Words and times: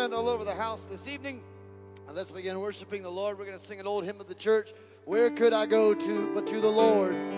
All 0.00 0.30
over 0.30 0.44
the 0.44 0.54
house 0.54 0.86
this 0.90 1.06
evening 1.06 1.42
and 2.08 2.16
let's 2.16 2.30
begin 2.30 2.58
worshiping 2.58 3.02
the 3.02 3.10
Lord. 3.10 3.38
We're 3.38 3.44
going 3.44 3.58
to 3.58 3.62
sing 3.62 3.80
an 3.80 3.86
old 3.86 4.02
hymn 4.02 4.18
of 4.18 4.28
the 4.28 4.34
church. 4.34 4.70
Where 5.04 5.28
could 5.28 5.52
I 5.52 5.66
go 5.66 5.92
to 5.92 6.34
but 6.34 6.46
to 6.46 6.58
the 6.58 6.70
Lord? 6.70 7.29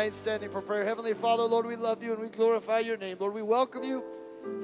Remain 0.00 0.12
standing 0.14 0.48
for 0.48 0.62
prayer. 0.62 0.86
Heavenly 0.86 1.12
Father, 1.12 1.42
Lord, 1.42 1.66
we 1.66 1.76
love 1.76 2.02
you 2.02 2.12
and 2.12 2.22
we 2.22 2.28
glorify 2.28 2.78
your 2.78 2.96
name. 2.96 3.18
Lord, 3.20 3.34
we 3.34 3.42
welcome 3.42 3.84
you 3.84 4.02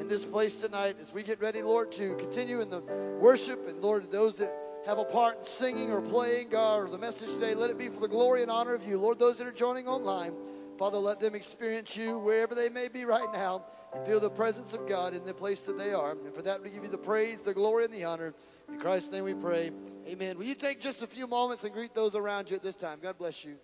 in 0.01 0.09
this 0.09 0.25
place 0.25 0.55
tonight 0.55 0.97
as 1.03 1.13
we 1.13 1.23
get 1.23 1.43
ready, 1.43 1.61
Lord, 1.61 1.93
to 1.93 2.15
continue 2.15 2.63
in 2.63 2.71
the 2.71 2.81
worship. 3.21 3.69
And 3.69 3.83
Lord, 3.83 4.11
those 4.11 4.37
that 4.37 4.51
have 4.87 4.97
a 4.97 5.05
part 5.05 5.37
in 5.37 5.45
singing 5.45 5.93
or 5.93 6.01
playing, 6.01 6.49
God, 6.49 6.85
or 6.85 6.89
the 6.89 6.97
message 6.97 7.35
today, 7.35 7.53
let 7.53 7.69
it 7.69 7.77
be 7.77 7.91
for 7.91 8.01
the 8.01 8.09
glory 8.09 8.41
and 8.41 8.51
honor 8.51 8.73
of 8.73 8.83
you. 8.89 8.97
Lord, 8.97 9.19
those 9.19 9.37
that 9.37 9.47
are 9.47 9.53
joining 9.53 9.87
online, 9.89 10.33
Father, 10.79 10.97
let 10.97 11.21
them 11.21 11.35
experience 11.35 11.95
you 11.99 12.19
wherever 12.19 12.55
they 12.55 12.71
may 12.71 12.89
be 12.89 13.05
right 13.05 13.31
now 13.35 13.63
and 13.95 14.07
feel 14.07 14.21
the 14.21 14.31
presence 14.31 14.73
of 14.73 14.89
God 14.89 15.15
in 15.15 15.23
the 15.27 15.35
place 15.35 15.61
that 15.63 15.77
they 15.77 15.93
are. 15.93 16.13
And 16.13 16.35
for 16.35 16.41
that, 16.41 16.63
we 16.63 16.71
give 16.71 16.83
you 16.83 16.89
the 16.89 16.97
praise, 16.97 17.43
the 17.43 17.53
glory, 17.53 17.85
and 17.85 17.93
the 17.93 18.05
honor. 18.05 18.33
In 18.73 18.81
Christ's 18.81 19.13
name 19.13 19.25
we 19.25 19.35
pray. 19.35 19.71
Amen. 20.09 20.39
Will 20.39 20.47
you 20.47 20.55
take 20.55 20.81
just 20.81 21.03
a 21.03 21.07
few 21.07 21.27
moments 21.27 21.63
and 21.63 21.75
greet 21.75 21.95
those 21.95 22.15
around 22.15 22.51
you 22.51 22.57
at 22.57 22.63
this 22.63 22.77
time? 22.77 23.01
God 23.03 23.19
bless 23.19 23.45
you. 23.45 23.57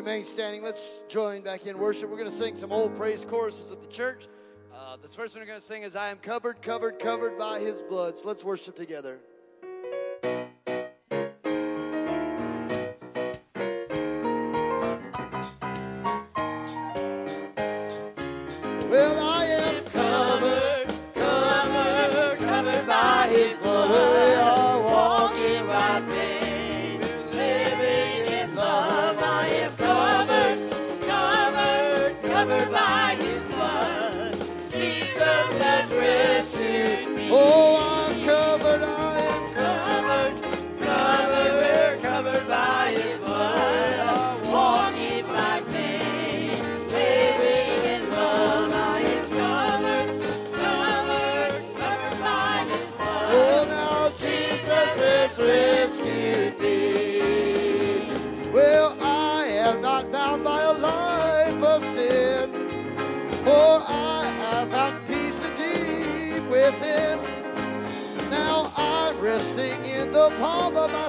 remain 0.00 0.24
standing. 0.24 0.62
Let's 0.62 1.02
join 1.08 1.42
back 1.42 1.66
in 1.66 1.78
worship. 1.78 2.08
We're 2.08 2.16
going 2.16 2.30
to 2.30 2.34
sing 2.34 2.56
some 2.56 2.72
old 2.72 2.96
praise 2.96 3.22
choruses 3.22 3.70
of 3.70 3.82
the 3.82 3.86
church. 3.88 4.28
Uh, 4.74 4.96
this 4.96 5.14
first 5.14 5.34
one 5.34 5.42
we're 5.42 5.46
going 5.46 5.60
to 5.60 5.66
sing 5.66 5.82
is 5.82 5.94
I 5.94 6.08
am 6.08 6.16
covered, 6.16 6.62
covered, 6.62 6.98
covered 6.98 7.36
by 7.36 7.60
his 7.60 7.82
blood. 7.82 8.18
So 8.18 8.26
let's 8.26 8.42
worship 8.42 8.76
together. 8.76 9.20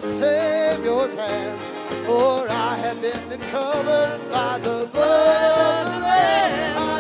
Savior's 0.02 1.14
hand. 1.14 1.62
For 2.08 2.48
I 2.50 2.76
have 2.78 3.02
been 3.30 3.40
covered 3.52 4.20
by 4.32 4.58
the 4.60 4.90
blood 4.92 5.86
of 5.88 5.94
the 5.94 6.00
Lamb. 6.02 6.91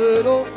little 0.00 0.49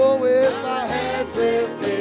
Oh, 0.00 0.20
with 0.20 0.52
my 0.62 0.86
hands 0.86 1.34
lifted. 1.34 1.97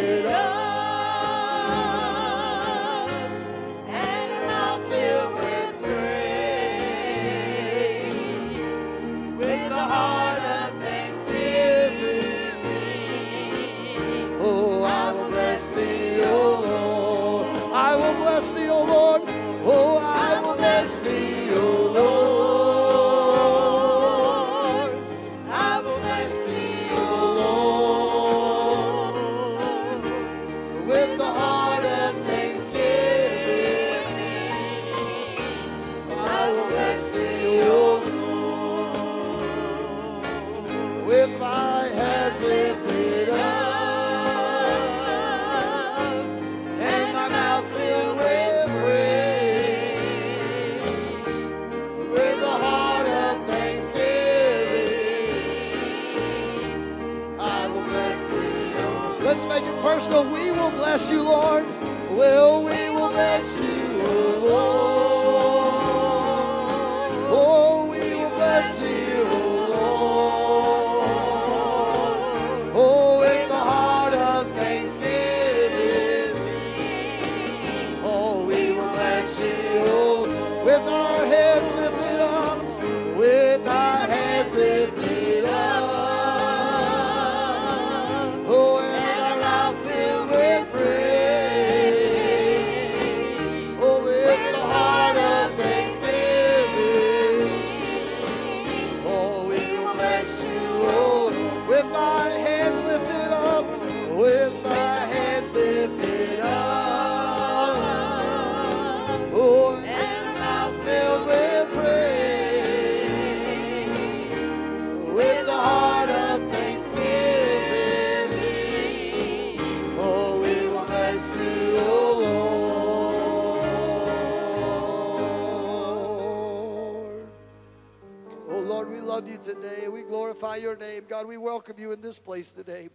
welcome 131.67 131.83
you 131.83 131.91
in 131.91 131.99
this 131.99 132.17
place 132.17 132.49
today. 132.53 132.87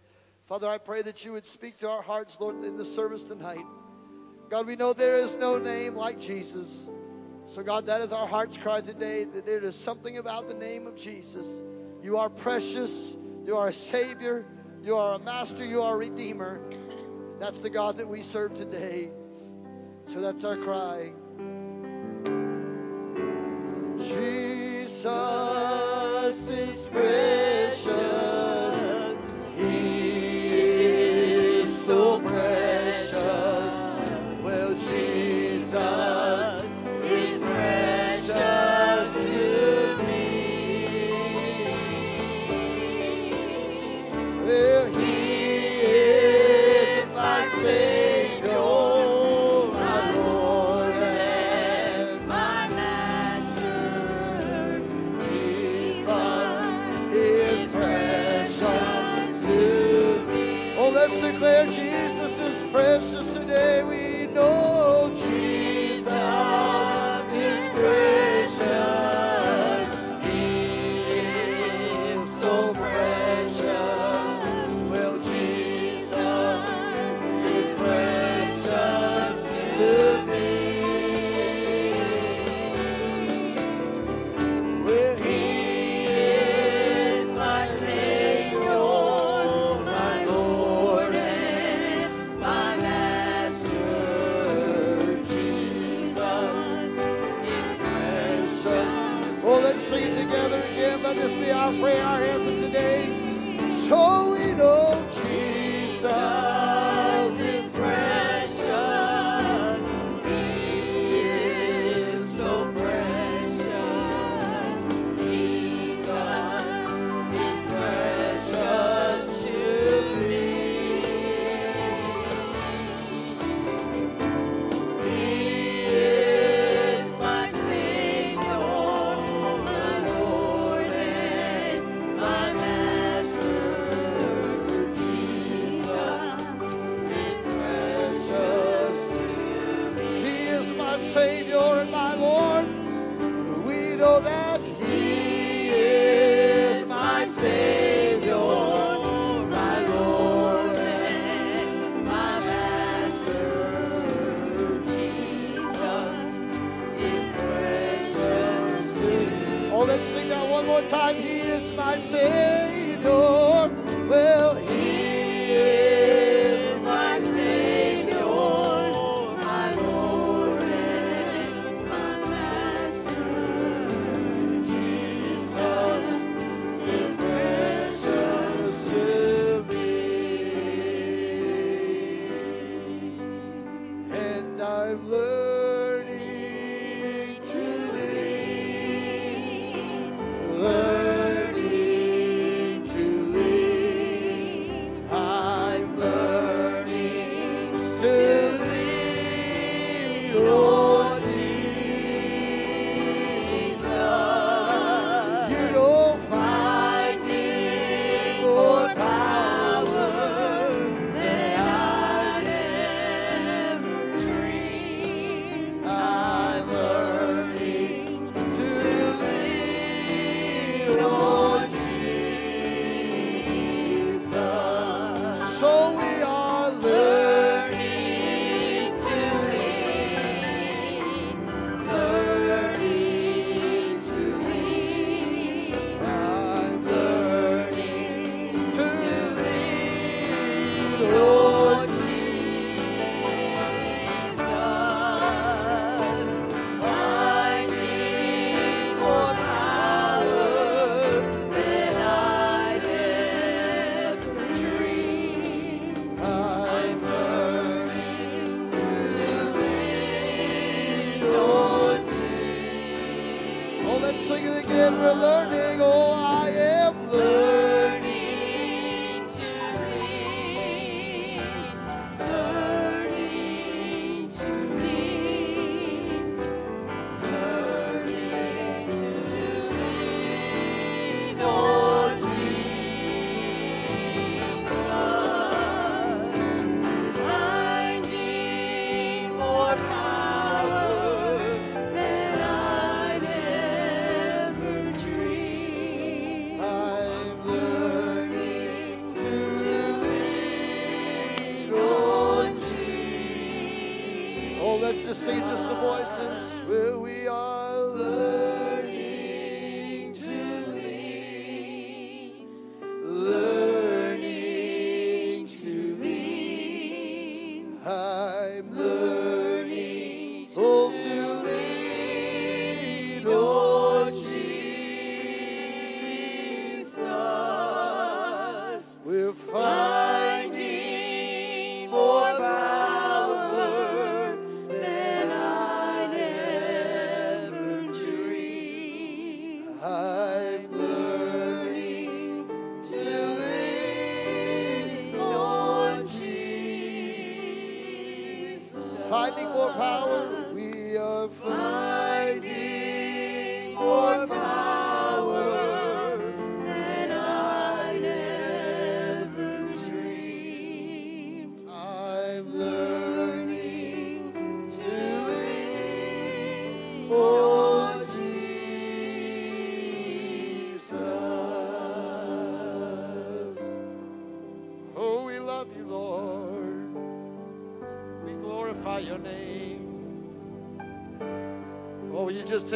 Father, 0.47 0.67
I 0.67 0.79
pray 0.79 1.03
that 1.03 1.23
you 1.23 1.33
would 1.33 1.45
speak 1.45 1.77
to 1.77 1.89
our 1.89 2.01
hearts, 2.01 2.37
Lord, 2.39 2.63
in 2.63 2.75
the 2.75 2.83
service 2.83 3.23
tonight. 3.23 3.63
God, 4.49 4.65
we 4.65 4.75
know 4.75 4.93
there 4.93 5.17
is 5.17 5.35
no 5.35 5.59
name 5.59 5.93
like 5.93 6.19
Jesus. 6.19 6.89
So, 7.45 7.61
God, 7.61 7.85
that 7.85 8.01
is 8.01 8.11
our 8.11 8.25
heart's 8.25 8.57
cry 8.57 8.81
today 8.81 9.25
that 9.25 9.45
there 9.45 9.59
is 9.59 9.75
something 9.75 10.17
about 10.17 10.47
the 10.47 10.55
name 10.55 10.87
of 10.87 10.95
Jesus. 10.95 11.47
You 12.01 12.17
are 12.17 12.31
precious. 12.31 13.15
You 13.45 13.57
are 13.57 13.67
a 13.67 13.73
Savior. 13.73 14.43
You 14.81 14.97
are 14.97 15.17
a 15.17 15.19
Master. 15.19 15.63
You 15.63 15.83
are 15.83 15.93
a 15.93 15.97
Redeemer. 15.97 16.59
That's 17.39 17.59
the 17.59 17.69
God 17.69 17.97
that 17.97 18.07
we 18.07 18.23
serve 18.23 18.55
today. 18.55 19.11
So 20.07 20.19
that's 20.19 20.43
our 20.45 20.57
cry. 20.57 21.11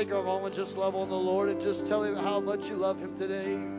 take 0.08 0.16
a 0.16 0.24
moment, 0.24 0.56
just 0.56 0.78
love 0.78 0.96
on 0.96 1.10
the 1.10 1.16
Lord 1.16 1.50
and 1.50 1.60
just 1.60 1.86
tell 1.86 2.02
Him 2.04 2.16
how 2.16 2.40
much 2.40 2.70
you 2.70 2.76
love 2.76 2.98
Him 2.98 3.16
today. 3.16 3.77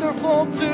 Wonderful 0.00 0.46
to 0.46 0.73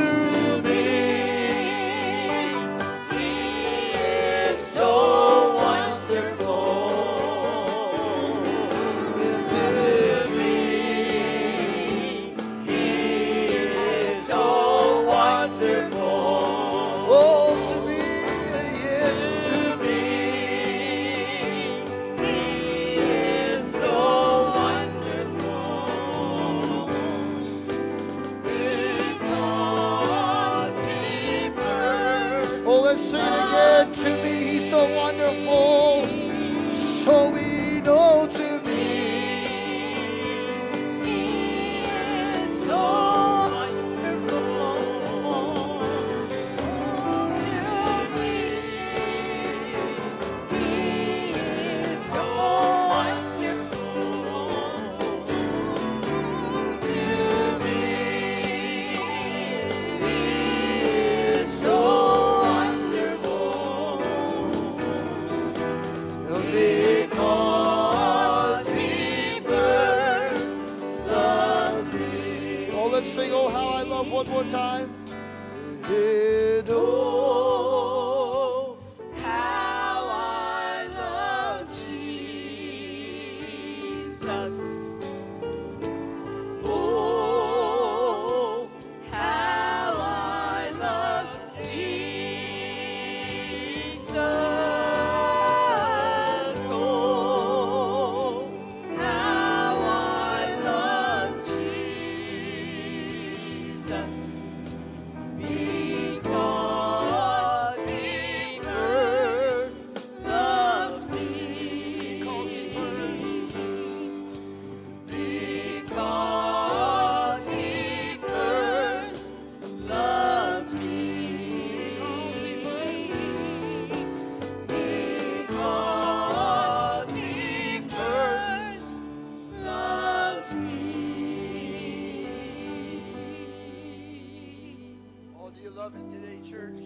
church? 136.61 136.81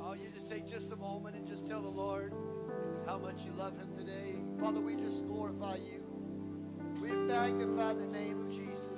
Oh, 0.00 0.14
you 0.14 0.28
just 0.34 0.48
take 0.48 0.66
just 0.66 0.90
a 0.92 0.96
moment 0.96 1.36
and 1.36 1.46
just 1.46 1.66
tell 1.66 1.82
the 1.82 1.88
Lord 1.88 2.32
how 3.06 3.18
much 3.18 3.44
you 3.44 3.52
love 3.58 3.76
Him 3.76 3.92
today. 3.94 4.36
Father, 4.58 4.80
we 4.80 4.96
just 4.96 5.26
glorify 5.26 5.76
you. 5.76 6.02
We 7.00 7.10
magnify 7.10 7.92
the 7.94 8.06
name 8.06 8.46
of 8.46 8.50
Jesus. 8.50 8.88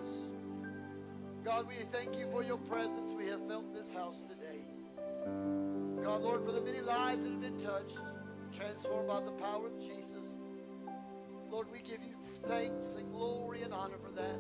God, 1.45 1.67
we 1.67 1.75
thank 1.91 2.17
you 2.17 2.31
for 2.31 2.45
your 2.45 2.59
presence 2.59 3.13
we 3.19 3.27
have 3.27 3.47
felt 3.49 3.65
in 3.67 3.73
this 3.73 3.91
house 3.91 4.19
today. 4.29 4.61
God, 6.05 6.23
Lord, 6.23 6.45
for 6.45 6.53
the 6.53 6.61
many 6.61 6.81
lives 6.81 7.25
that 7.25 7.33
have 7.33 7.41
been 7.41 7.59
touched, 7.59 7.99
transformed 8.53 9.09
by 9.09 9.21
the 9.21 9.33
power 9.33 9.67
of 9.67 9.81
Jesus. 9.81 10.37
Lord, 11.51 11.67
we 11.73 11.79
give 11.79 12.03
you 12.05 12.15
thanks 12.47 12.95
and 12.97 13.11
glory 13.11 13.63
and 13.63 13.73
honor 13.73 13.99
for 14.05 14.13
that. 14.13 14.39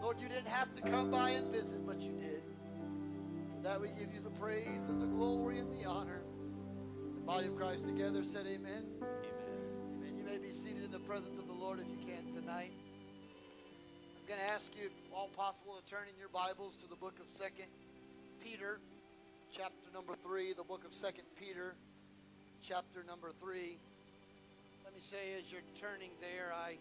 Lord, 0.00 0.18
you 0.20 0.28
didn't 0.28 0.48
have 0.48 0.74
to 0.76 0.82
come 0.82 1.10
by 1.10 1.30
and 1.30 1.52
visit, 1.52 1.84
but 1.86 2.00
you 2.00 2.12
did. 2.12 2.47
That 3.68 3.82
we 3.82 3.88
give 3.88 4.14
you 4.14 4.20
the 4.24 4.30
praise 4.30 4.88
and 4.88 4.98
the 4.98 5.06
glory 5.06 5.58
and 5.58 5.70
the 5.70 5.84
honor. 5.84 6.22
The 7.14 7.20
body 7.20 7.48
of 7.48 7.56
Christ 7.58 7.84
together 7.84 8.24
said 8.24 8.46
amen. 8.46 8.86
Amen. 8.96 9.10
Amen. 10.00 10.16
You 10.16 10.24
may 10.24 10.38
be 10.38 10.54
seated 10.54 10.84
in 10.84 10.90
the 10.90 11.00
presence 11.00 11.38
of 11.38 11.46
the 11.46 11.52
Lord 11.52 11.78
if 11.78 11.86
you 11.86 11.98
can 11.98 12.32
tonight. 12.32 12.72
I'm 12.72 14.26
going 14.26 14.40
to 14.40 14.50
ask 14.50 14.74
you, 14.74 14.86
if 14.86 14.92
all 15.14 15.28
possible, 15.36 15.78
to 15.78 15.84
turn 15.84 16.08
in 16.10 16.18
your 16.18 16.30
Bibles 16.30 16.78
to 16.78 16.86
the 16.88 16.96
book 16.96 17.20
of 17.20 17.28
Second 17.28 17.68
Peter, 18.42 18.80
chapter 19.52 19.92
number 19.92 20.14
3, 20.14 20.54
the 20.54 20.64
book 20.64 20.86
of 20.86 20.94
Second 20.94 21.24
Peter, 21.38 21.74
chapter 22.62 23.04
number 23.06 23.32
3. 23.38 23.76
Let 24.82 24.94
me 24.94 25.00
say, 25.00 25.36
as 25.38 25.52
you're 25.52 25.60
turning 25.78 26.12
there, 26.22 26.54
I 26.54 26.78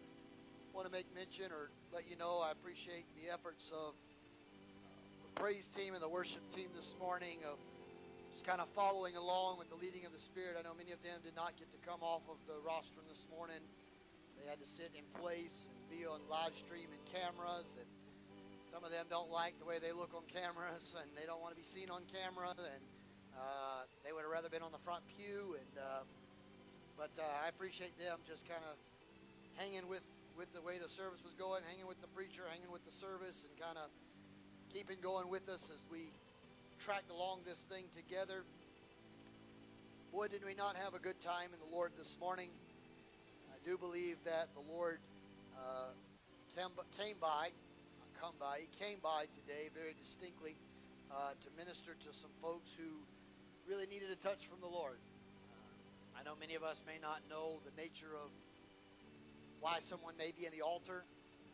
want 0.74 0.88
to 0.88 0.92
make 0.94 1.14
mention 1.14 1.52
or 1.52 1.70
let 1.92 2.10
you 2.10 2.16
know 2.16 2.42
I 2.42 2.52
appreciate 2.54 3.04
the 3.22 3.30
efforts 3.30 3.74
of 3.76 3.94
praise 5.38 5.70
team 5.70 5.94
and 5.94 6.02
the 6.02 6.10
worship 6.10 6.42
team 6.50 6.66
this 6.74 6.98
morning 6.98 7.38
of 7.46 7.62
just 8.34 8.42
kind 8.42 8.58
of 8.58 8.66
following 8.74 9.14
along 9.14 9.62
with 9.62 9.70
the 9.70 9.78
leading 9.78 10.02
of 10.02 10.10
the 10.10 10.18
Spirit. 10.18 10.58
I 10.58 10.66
know 10.66 10.74
many 10.74 10.90
of 10.98 11.02
them 11.06 11.22
did 11.22 11.38
not 11.38 11.54
get 11.62 11.70
to 11.70 11.80
come 11.86 12.02
off 12.02 12.26
of 12.26 12.42
the 12.50 12.58
rostrum 12.66 13.06
this 13.06 13.30
morning. 13.30 13.62
They 14.34 14.50
had 14.50 14.58
to 14.58 14.66
sit 14.66 14.90
in 14.98 15.06
place 15.22 15.70
and 15.70 15.78
be 15.94 16.10
on 16.10 16.26
live 16.26 16.58
stream 16.58 16.90
and 16.90 17.04
cameras, 17.06 17.78
and 17.78 17.86
some 18.66 18.82
of 18.82 18.90
them 18.90 19.06
don't 19.14 19.30
like 19.30 19.54
the 19.62 19.66
way 19.70 19.78
they 19.78 19.94
look 19.94 20.10
on 20.18 20.26
cameras, 20.26 20.98
and 20.98 21.06
they 21.14 21.30
don't 21.30 21.38
want 21.38 21.54
to 21.54 21.60
be 21.60 21.66
seen 21.66 21.94
on 21.94 22.02
camera, 22.10 22.58
and 22.58 22.84
uh, 23.38 23.86
they 24.02 24.18
would 24.18 24.26
have 24.26 24.34
rather 24.34 24.50
been 24.50 24.66
on 24.66 24.74
the 24.74 24.82
front 24.82 25.06
pew. 25.06 25.54
And 25.54 25.74
uh, 25.78 26.02
but 26.98 27.14
uh, 27.22 27.46
I 27.46 27.54
appreciate 27.54 27.94
them 28.02 28.26
just 28.26 28.50
kind 28.50 28.66
of 28.66 28.74
hanging 29.62 29.86
with 29.86 30.06
with 30.34 30.50
the 30.58 30.66
way 30.66 30.82
the 30.82 30.90
service 30.90 31.22
was 31.22 31.38
going, 31.38 31.62
hanging 31.70 31.86
with 31.86 32.02
the 32.02 32.10
preacher, 32.10 32.42
hanging 32.50 32.74
with 32.74 32.86
the 32.90 32.94
service, 32.94 33.46
and 33.46 33.54
kind 33.62 33.78
of 33.78 33.94
keeping 34.74 34.98
going 35.02 35.30
with 35.30 35.48
us 35.50 35.70
as 35.72 35.80
we 35.92 36.12
tracked 36.80 37.10
along 37.10 37.42
this 37.46 37.66
thing 37.70 37.86
together. 37.96 38.44
Boy, 40.12 40.28
did 40.28 40.44
we 40.46 40.54
not 40.54 40.76
have 40.76 40.94
a 40.94 41.00
good 41.00 41.20
time 41.22 41.50
in 41.54 41.60
the 41.60 41.76
Lord 41.76 41.92
this 41.98 42.18
morning. 42.20 42.50
I 43.52 43.58
do 43.68 43.78
believe 43.78 44.18
that 44.26 44.48
the 44.54 44.64
Lord 44.72 45.00
uh, 45.58 45.92
came, 46.56 47.16
by, 47.20 47.50
come 48.20 48.34
by, 48.40 48.60
He 48.62 48.70
came 48.84 49.00
by 49.02 49.26
today 49.34 49.70
very 49.74 49.96
distinctly 50.00 50.56
uh, 51.12 51.32
to 51.32 51.50
minister 51.58 51.94
to 51.94 52.10
some 52.14 52.32
folks 52.42 52.72
who 52.78 52.90
really 53.70 53.88
needed 53.88 54.10
a 54.12 54.16
touch 54.16 54.48
from 54.48 54.60
the 54.60 54.68
Lord. 54.68 54.98
Uh, 55.52 56.20
I 56.20 56.24
know 56.24 56.36
many 56.40 56.56
of 56.56 56.64
us 56.64 56.82
may 56.86 57.00
not 57.02 57.22
know 57.30 57.60
the 57.64 57.76
nature 57.82 58.16
of 58.16 58.32
why 59.60 59.80
someone 59.80 60.14
may 60.18 60.32
be 60.38 60.46
in 60.46 60.52
the 60.52 60.62
altar. 60.62 61.04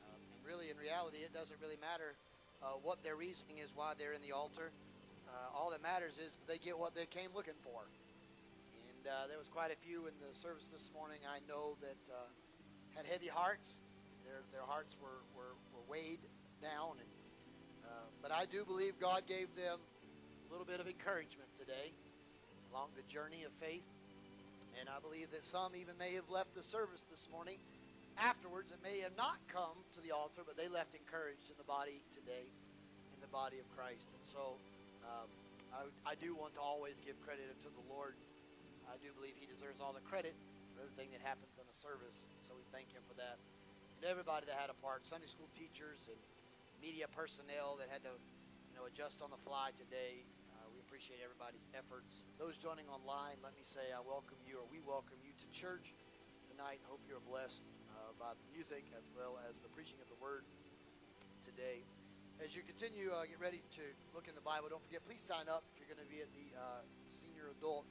Um, 0.09 0.19
and 0.35 0.41
really, 0.45 0.69
in 0.69 0.77
reality, 0.77 1.17
it 1.17 1.33
doesn't 1.33 1.59
really 1.61 1.77
matter 1.79 2.15
uh, 2.63 2.79
what 2.81 3.03
their 3.03 3.15
reasoning 3.15 3.59
is 3.59 3.69
why 3.75 3.93
they're 3.99 4.13
in 4.13 4.21
the 4.21 4.31
altar. 4.31 4.71
Uh, 5.27 5.57
all 5.57 5.69
that 5.71 5.83
matters 5.83 6.17
is 6.17 6.37
they 6.47 6.57
get 6.57 6.79
what 6.79 6.95
they 6.95 7.05
came 7.05 7.29
looking 7.35 7.57
for. 7.63 7.83
And 7.83 9.03
uh, 9.07 9.27
there 9.27 9.37
was 9.37 9.49
quite 9.51 9.71
a 9.71 9.79
few 9.83 10.07
in 10.07 10.15
the 10.23 10.31
service 10.39 10.67
this 10.71 10.89
morning 10.95 11.19
I 11.27 11.43
know 11.47 11.75
that 11.83 12.01
uh, 12.07 12.29
had 12.95 13.05
heavy 13.05 13.27
hearts. 13.27 13.75
Their, 14.23 14.39
their 14.55 14.63
hearts 14.63 14.95
were, 15.01 15.19
were, 15.35 15.59
were 15.75 15.83
weighed 15.91 16.23
down. 16.61 16.95
And, 16.95 17.11
uh, 17.83 18.07
but 18.21 18.31
I 18.31 18.45
do 18.47 18.63
believe 18.63 18.95
God 18.99 19.27
gave 19.27 19.51
them 19.59 19.75
a 19.75 20.47
little 20.51 20.65
bit 20.65 20.79
of 20.79 20.87
encouragement 20.87 21.51
today 21.59 21.91
along 22.71 22.95
the 22.95 23.03
journey 23.11 23.43
of 23.43 23.51
faith. 23.59 23.85
And 24.79 24.89
I 24.89 25.03
believe 25.03 25.29
that 25.31 25.43
some 25.43 25.75
even 25.75 25.97
may 25.99 26.15
have 26.15 26.29
left 26.29 26.55
the 26.55 26.63
service 26.63 27.03
this 27.11 27.27
morning 27.29 27.57
afterwards 28.17 28.69
that 28.69 28.81
may 28.83 29.01
have 29.01 29.15
not 29.17 29.41
come 29.49 29.81
to 29.97 29.99
the 30.01 30.13
altar, 30.13 30.45
but 30.45 30.57
they 30.57 30.69
left 30.69 30.93
encouraged 30.93 31.49
in 31.49 31.57
the 31.57 31.65
body 31.65 32.01
today, 32.13 32.45
in 33.13 33.19
the 33.21 33.31
body 33.31 33.57
of 33.57 33.67
Christ. 33.73 34.09
And 34.13 34.23
so 34.25 34.57
um, 35.05 35.29
I, 35.73 36.13
I 36.13 36.15
do 36.17 36.37
want 36.37 36.53
to 36.55 36.61
always 36.61 37.01
give 37.01 37.17
credit 37.25 37.49
unto 37.49 37.73
the 37.73 37.85
Lord. 37.89 38.13
I 38.85 38.99
do 39.01 39.09
believe 39.15 39.33
He 39.39 39.49
deserves 39.49 39.81
all 39.81 39.93
the 39.95 40.03
credit 40.05 40.35
for 40.75 40.85
everything 40.85 41.09
that 41.13 41.21
happens 41.25 41.53
in 41.57 41.65
a 41.65 41.77
service. 41.77 42.25
So 42.45 42.53
we 42.53 42.65
thank 42.69 42.93
Him 42.93 43.01
for 43.09 43.17
that. 43.17 43.41
And 43.97 44.05
everybody 44.05 44.45
that 44.45 44.57
had 44.59 44.69
a 44.69 44.77
part, 44.83 45.05
Sunday 45.07 45.29
school 45.29 45.49
teachers 45.55 46.05
and 46.11 46.19
media 46.77 47.09
personnel 47.09 47.79
that 47.79 47.89
had 47.89 48.03
to, 48.05 48.13
you 48.69 48.75
know, 48.75 48.85
adjust 48.85 49.23
on 49.23 49.31
the 49.31 49.39
fly 49.41 49.71
today. 49.73 50.27
Uh, 50.59 50.67
we 50.69 50.83
appreciate 50.83 51.23
everybody's 51.23 51.65
efforts. 51.73 52.27
Those 52.37 52.59
joining 52.59 52.85
online, 52.91 53.39
let 53.41 53.55
me 53.55 53.63
say 53.63 53.95
I 53.95 54.03
welcome 54.03 54.37
you, 54.43 54.59
or 54.59 54.67
we 54.67 54.83
welcome 54.83 55.17
you 55.23 55.31
to 55.31 55.45
church 55.55 55.95
tonight. 56.51 56.83
Hope 56.85 56.99
you're 57.07 57.23
blessed 57.23 57.63
uh, 57.93 58.13
by 58.17 58.33
the 58.33 58.45
music 58.49 58.85
as 58.97 59.05
well 59.13 59.37
as 59.49 59.61
the 59.61 59.69
preaching 59.71 60.01
of 60.01 60.09
the 60.09 60.17
word 60.17 60.43
today. 61.45 61.85
As 62.41 62.57
you 62.57 62.65
continue, 62.65 63.13
uh, 63.13 63.29
get 63.29 63.37
ready 63.37 63.61
to 63.77 63.83
look 64.11 64.25
in 64.25 64.33
the 64.33 64.41
Bible. 64.41 64.65
Don't 64.67 64.81
forget, 64.81 65.05
please 65.05 65.21
sign 65.21 65.45
up 65.45 65.61
if 65.71 65.77
you're 65.77 65.91
going 65.91 66.01
to 66.01 66.09
be 66.09 66.25
at 66.25 66.31
the 66.33 66.47
uh, 66.57 66.81
senior 67.13 67.53
adult 67.53 67.85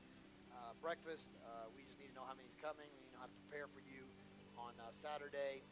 uh, 0.50 0.74
breakfast. 0.82 1.30
Uh, 1.46 1.70
we 1.78 1.86
just 1.86 1.96
need 2.02 2.10
to 2.10 2.16
know 2.18 2.26
how 2.26 2.34
many's 2.34 2.58
coming. 2.58 2.90
We 2.90 2.98
need 3.06 3.14
to 3.14 3.22
know 3.22 3.24
how 3.24 3.30
to 3.30 3.38
prepare 3.46 3.70
for 3.70 3.80
you 3.86 4.02
on 4.58 4.74
uh, 4.82 4.90
Saturday. 4.90 5.62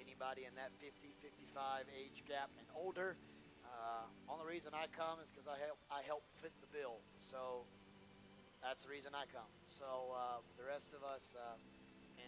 Anybody 0.00 0.48
in 0.48 0.56
that 0.56 0.72
50, 0.80 1.12
55 1.20 1.84
age 1.92 2.24
gap 2.24 2.48
and 2.56 2.66
older. 2.72 3.20
Only 4.28 4.44
reason 4.48 4.72
I 4.72 4.88
come 4.92 5.20
is 5.24 5.28
because 5.32 5.48
I 5.48 5.56
help 5.60 5.80
I 5.88 6.04
help 6.04 6.24
fit 6.40 6.52
the 6.60 6.68
bill. 6.72 7.00
So 7.20 7.64
that's 8.60 8.84
the 8.84 8.90
reason 8.92 9.12
I 9.12 9.24
come. 9.28 9.48
So 9.68 10.16
the 10.56 10.64
rest 10.64 10.92
of 10.96 11.04
us, 11.04 11.36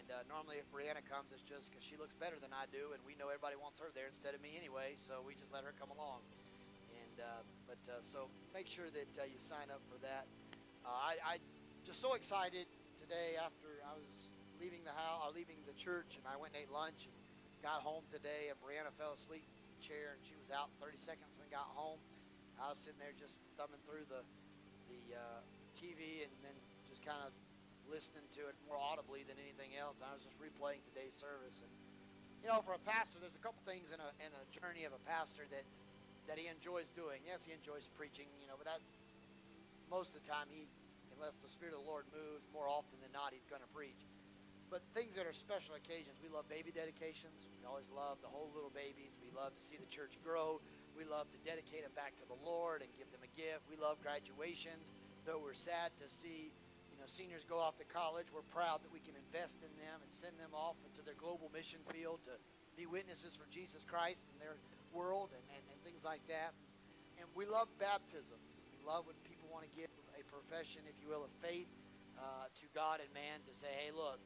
and 0.05 0.21
uh, 0.21 0.21
normally 0.29 0.61
if 0.61 0.69
Brianna 0.69 1.01
comes, 1.09 1.33
it's 1.33 1.41
just 1.41 1.73
because 1.73 1.81
she 1.81 1.97
looks 1.97 2.13
better 2.13 2.37
than 2.37 2.53
I 2.53 2.69
do, 2.69 2.93
and 2.93 3.01
we 3.09 3.17
know 3.17 3.33
everybody 3.33 3.57
wants 3.57 3.81
her 3.81 3.89
there 3.97 4.05
instead 4.05 4.37
of 4.37 4.41
me 4.45 4.53
anyway. 4.53 4.93
So 5.01 5.25
we 5.25 5.33
just 5.33 5.49
let 5.49 5.65
her 5.65 5.73
come 5.81 5.89
along. 5.89 6.21
And 6.93 7.17
uh, 7.17 7.41
but 7.65 7.81
uh, 7.89 8.05
so 8.05 8.29
make 8.53 8.69
sure 8.69 8.85
that 8.85 9.11
uh, 9.17 9.25
you 9.25 9.41
sign 9.41 9.73
up 9.73 9.81
for 9.89 9.97
that. 10.05 10.29
Uh, 10.85 10.93
I, 10.93 11.17
I 11.25 11.33
just 11.89 12.05
so 12.05 12.13
excited 12.13 12.69
today 13.01 13.33
after 13.41 13.81
I 13.81 13.97
was 13.97 14.29
leaving 14.61 14.85
the 14.85 14.93
house, 14.93 15.25
or 15.25 15.33
leaving 15.33 15.57
the 15.65 15.73
church, 15.73 16.21
and 16.21 16.25
I 16.29 16.37
went 16.37 16.53
and 16.53 16.61
ate 16.61 16.69
lunch 16.69 17.09
and 17.09 17.15
got 17.65 17.81
home 17.81 18.05
today, 18.13 18.53
and 18.53 18.55
Brianna 18.61 18.93
fell 19.01 19.17
asleep 19.17 19.49
in 19.49 19.69
the 19.73 19.81
chair, 19.81 20.13
and 20.13 20.21
she 20.21 20.37
was 20.37 20.53
out 20.53 20.69
30 20.85 21.01
seconds 21.01 21.33
when 21.33 21.49
we 21.49 21.51
got 21.51 21.65
home. 21.73 21.97
I 22.61 22.69
was 22.69 22.77
sitting 22.77 23.01
there 23.01 23.17
just 23.17 23.41
thumbing 23.57 23.81
through 23.89 24.05
the 24.05 24.21
the 24.85 25.17
uh, 25.17 25.41
TV 25.73 26.21
and 26.21 26.31
then 26.45 26.53
just 26.85 27.01
kind 27.01 27.17
of 27.25 27.33
listening 27.89 28.25
to 28.37 28.49
it 28.49 28.55
more 28.65 28.77
audibly 28.77 29.23
than 29.25 29.37
anything 29.37 29.77
else. 29.77 30.01
I 30.01 30.11
was 30.13 30.23
just 30.25 30.37
replaying 30.41 30.81
today's 30.85 31.15
service, 31.15 31.61
and 31.61 31.71
you 32.41 32.49
know, 32.49 32.61
for 32.61 32.77
a 32.77 32.83
pastor, 32.85 33.17
there's 33.17 33.37
a 33.37 33.43
couple 33.43 33.61
things 33.65 33.89
in 33.89 33.99
a 34.01 34.09
in 34.21 34.31
a 34.33 34.43
journey 34.53 34.85
of 34.85 34.93
a 34.93 35.01
pastor 35.09 35.45
that 35.49 35.65
that 36.27 36.37
he 36.37 36.49
enjoys 36.49 36.89
doing. 36.97 37.21
Yes, 37.25 37.45
he 37.45 37.53
enjoys 37.53 37.85
preaching, 37.93 38.25
you 38.41 38.47
know, 38.49 38.57
but 38.57 38.65
that 38.65 38.81
most 39.89 40.13
of 40.13 40.21
the 40.21 40.27
time 40.27 40.49
he, 40.49 40.65
unless 41.13 41.37
the 41.37 41.49
Spirit 41.49 41.77
of 41.77 41.85
the 41.85 41.89
Lord 41.89 42.09
moves, 42.09 42.49
more 42.49 42.65
often 42.65 42.97
than 43.01 43.13
not, 43.13 43.29
he's 43.33 43.45
going 43.45 43.61
to 43.61 43.69
preach. 43.73 44.01
But 44.73 44.81
things 44.97 45.13
that 45.13 45.29
are 45.29 45.33
special 45.33 45.77
occasions, 45.77 46.17
we 46.25 46.29
love 46.29 46.49
baby 46.49 46.73
dedications. 46.73 47.45
We 47.61 47.69
always 47.69 47.85
love 47.93 48.17
to 48.25 48.29
hold 48.29 48.57
little 48.57 48.73
babies. 48.73 49.21
We 49.21 49.29
love 49.29 49.53
to 49.53 49.61
see 49.61 49.77
the 49.77 49.85
church 49.85 50.17
grow. 50.25 50.57
We 50.97 51.05
love 51.05 51.29
to 51.29 51.39
dedicate 51.45 51.85
them 51.85 51.93
back 51.93 52.17
to 52.17 52.25
the 52.25 52.39
Lord 52.41 52.81
and 52.81 52.89
give 52.97 53.05
them 53.13 53.21
a 53.21 53.31
gift. 53.37 53.69
We 53.69 53.77
love 53.77 54.01
graduations, 54.01 54.89
though 55.23 55.37
we're 55.37 55.57
sad 55.57 55.93
to 56.01 56.09
see 56.09 56.49
know 57.05 57.13
seniors 57.13 57.45
go 57.45 57.61
off 57.61 57.77
to 57.77 57.85
college. 57.85 58.25
We're 58.33 58.49
proud 58.49 58.81
that 58.81 58.89
we 58.89 58.97
can 58.97 59.13
invest 59.13 59.61
in 59.61 59.69
them 59.77 60.01
and 60.01 60.09
send 60.09 60.41
them 60.41 60.57
off 60.57 60.73
into 60.81 61.05
their 61.05 61.13
global 61.13 61.53
mission 61.53 61.77
field 61.93 62.25
to 62.25 62.33
be 62.73 62.89
witnesses 62.89 63.37
for 63.37 63.45
Jesus 63.53 63.85
Christ 63.85 64.25
in 64.33 64.41
their 64.41 64.57
world 64.89 65.29
and, 65.37 65.45
and, 65.53 65.61
and 65.69 65.77
things 65.85 66.01
like 66.01 66.25
that. 66.33 66.57
And 67.21 67.29
we 67.37 67.45
love 67.45 67.69
baptisms. 67.77 68.41
We 68.73 68.81
love 68.81 69.05
when 69.05 69.13
people 69.21 69.45
want 69.53 69.69
to 69.69 69.71
give 69.77 69.93
a 70.17 70.25
profession, 70.25 70.81
if 70.89 70.97
you 70.97 71.13
will, 71.13 71.21
of 71.21 71.29
faith 71.45 71.69
uh, 72.17 72.49
to 72.49 72.65
God 72.73 73.05
and 73.05 73.09
man 73.13 73.37
to 73.45 73.53
say, 73.53 73.69
hey, 73.85 73.93
look, 73.93 74.17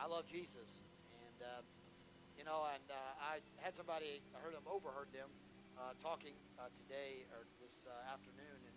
I 0.00 0.08
love 0.08 0.24
Jesus. 0.24 0.80
And, 1.28 1.38
uh, 1.44 1.60
you 2.40 2.48
know, 2.48 2.64
and 2.72 2.88
uh, 2.88 2.96
I 3.20 3.44
had 3.60 3.76
somebody, 3.76 4.24
I 4.32 4.40
heard 4.40 4.56
them, 4.56 4.64
overheard 4.64 5.12
them 5.12 5.28
uh, 5.76 5.92
talking 6.00 6.34
uh, 6.56 6.72
today 6.72 7.28
or 7.36 7.44
this 7.60 7.84
uh, 7.84 7.92
afternoon, 8.08 8.58
and 8.64 8.73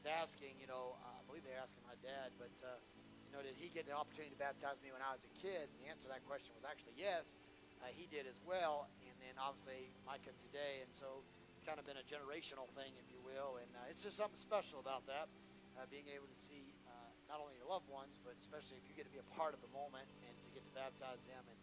was 0.00 0.08
asking, 0.08 0.56
you 0.56 0.64
know, 0.64 0.96
I 1.04 1.20
believe 1.28 1.44
they 1.44 1.52
asking 1.52 1.84
my 1.84 1.92
dad, 2.00 2.32
but, 2.40 2.56
uh, 2.64 2.80
you 3.28 3.36
know, 3.36 3.44
did 3.44 3.52
he 3.60 3.68
get 3.68 3.84
the 3.84 3.92
opportunity 3.92 4.32
to 4.32 4.40
baptize 4.40 4.80
me 4.80 4.88
when 4.96 5.04
I 5.04 5.12
was 5.12 5.28
a 5.28 5.32
kid? 5.36 5.68
And 5.68 5.76
the 5.84 5.92
answer 5.92 6.08
to 6.08 6.12
that 6.16 6.24
question 6.24 6.56
was 6.56 6.64
actually 6.64 6.96
yes. 6.96 7.36
Uh, 7.84 7.92
he 7.92 8.08
did 8.08 8.24
as 8.24 8.40
well, 8.48 8.88
and 9.04 9.16
then 9.20 9.36
obviously 9.36 9.92
Micah 10.08 10.32
today, 10.40 10.80
and 10.80 10.88
so 10.96 11.20
it's 11.52 11.64
kind 11.68 11.76
of 11.76 11.84
been 11.84 12.00
a 12.00 12.04
generational 12.08 12.68
thing, 12.72 12.92
if 12.96 13.08
you 13.12 13.20
will, 13.20 13.60
and 13.60 13.68
uh, 13.76 13.92
it's 13.92 14.00
just 14.00 14.16
something 14.16 14.40
special 14.40 14.80
about 14.80 15.04
that, 15.04 15.28
uh, 15.76 15.84
being 15.92 16.08
able 16.12 16.28
to 16.28 16.38
see 16.48 16.72
uh, 16.88 17.08
not 17.28 17.40
only 17.40 17.56
your 17.60 17.68
loved 17.68 17.88
ones, 17.92 18.20
but 18.24 18.36
especially 18.40 18.80
if 18.80 18.84
you 18.88 18.96
get 18.96 19.04
to 19.04 19.12
be 19.12 19.20
a 19.20 19.28
part 19.36 19.52
of 19.52 19.60
the 19.60 19.72
moment 19.72 20.08
and 20.24 20.32
to 20.44 20.48
get 20.52 20.64
to 20.64 20.72
baptize 20.76 21.24
them. 21.28 21.44
And 21.44 21.60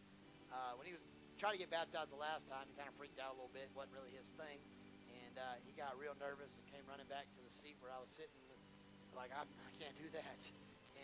uh, 0.54 0.74
when 0.78 0.86
he 0.86 0.94
was 0.94 1.06
trying 1.42 1.54
to 1.54 1.62
get 1.62 1.70
baptized 1.70 2.10
the 2.14 2.18
last 2.18 2.50
time, 2.50 2.66
he 2.70 2.74
kind 2.74 2.90
of 2.90 2.98
freaked 2.98 3.22
out 3.22 3.34
a 3.34 3.38
little 3.38 3.54
bit. 3.54 3.70
It 3.70 3.78
wasn't 3.78 3.98
really 3.98 4.14
his 4.14 4.30
thing, 4.38 4.58
and 5.38 5.46
uh, 5.46 5.62
he 5.70 5.78
got 5.78 5.94
real 6.02 6.18
nervous 6.18 6.58
and 6.58 6.66
came 6.74 6.82
running 6.90 7.06
back 7.14 7.30
to 7.38 7.42
the 7.46 7.54
seat 7.54 7.78
where 7.78 7.94
I 7.94 8.02
was 8.02 8.10
sitting, 8.10 8.42
like 9.14 9.30
I'm, 9.30 9.46
I 9.46 9.72
can't 9.78 9.94
do 10.02 10.10
that. 10.18 10.42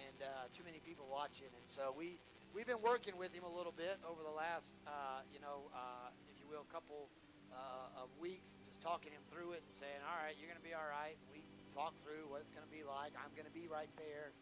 And 0.10 0.18
uh, 0.26 0.50
too 0.58 0.66
many 0.66 0.82
people 0.82 1.06
watching, 1.06 1.54
and 1.54 1.68
so 1.70 1.94
we 1.94 2.18
we've 2.50 2.66
been 2.66 2.82
working 2.82 3.14
with 3.14 3.30
him 3.30 3.46
a 3.46 3.54
little 3.54 3.74
bit 3.78 4.02
over 4.02 4.26
the 4.26 4.34
last, 4.34 4.74
uh, 4.90 5.22
you 5.30 5.38
know, 5.38 5.70
uh, 5.70 6.10
if 6.34 6.42
you 6.42 6.50
will, 6.50 6.66
couple 6.74 7.14
uh, 7.54 8.02
of 8.02 8.10
weeks, 8.18 8.58
just 8.66 8.82
talking 8.82 9.14
him 9.14 9.22
through 9.30 9.54
it 9.54 9.62
and 9.62 9.74
saying, 9.78 10.02
all 10.02 10.18
right, 10.18 10.34
you're 10.42 10.50
to 10.58 10.66
be 10.66 10.74
all 10.74 10.90
right. 10.90 11.14
We 11.30 11.46
talk 11.78 11.94
through 12.02 12.26
what 12.34 12.42
it's 12.42 12.50
to 12.66 12.74
be 12.74 12.82
like. 12.82 13.14
I'm 13.14 13.30
to 13.46 13.54
be 13.54 13.70
right 13.70 13.90
there. 14.02 14.34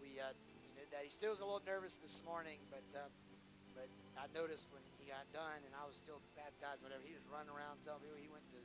We, 0.00 0.16
uh, 0.16 0.32
you 0.72 0.80
know, 0.80 0.88
that 0.88 1.04
he 1.04 1.12
still 1.12 1.36
was 1.36 1.44
a 1.44 1.46
little 1.48 1.64
nervous 1.68 2.00
this 2.00 2.24
morning, 2.24 2.56
but 2.72 2.84
uh, 2.96 3.12
but 3.76 3.92
I 4.16 4.24
noticed 4.32 4.72
when 4.72 4.80
he 4.96 5.04
got 5.04 5.28
done 5.36 5.60
and 5.68 5.72
I 5.76 5.84
was 5.84 6.00
still 6.00 6.24
baptized, 6.32 6.80
whatever, 6.80 7.04
he 7.04 7.12
was 7.12 7.28
running 7.28 7.52
around 7.52 7.84
telling 7.84 8.00
people 8.00 8.16
he 8.16 8.32
went 8.32 8.48
to 8.56 8.60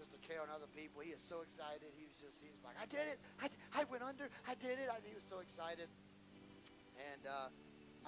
Sister 0.00 0.16
Carol 0.24 0.48
and 0.48 0.52
other 0.56 0.72
people. 0.72 1.04
He 1.04 1.12
is 1.12 1.20
so 1.20 1.44
excited. 1.44 1.92
He 1.92 2.08
was 2.08 2.16
just, 2.16 2.40
he 2.40 2.48
was 2.48 2.64
like, 2.64 2.80
I 2.80 2.88
did 2.88 3.04
it. 3.04 3.20
I, 3.36 3.52
I 3.76 3.84
went 3.92 4.00
under. 4.00 4.32
I 4.48 4.56
did 4.56 4.80
it. 4.80 4.88
I, 4.88 4.96
he 5.04 5.12
was 5.12 5.28
so 5.28 5.44
excited. 5.44 5.92
And 6.96 7.28
uh, 7.28 7.52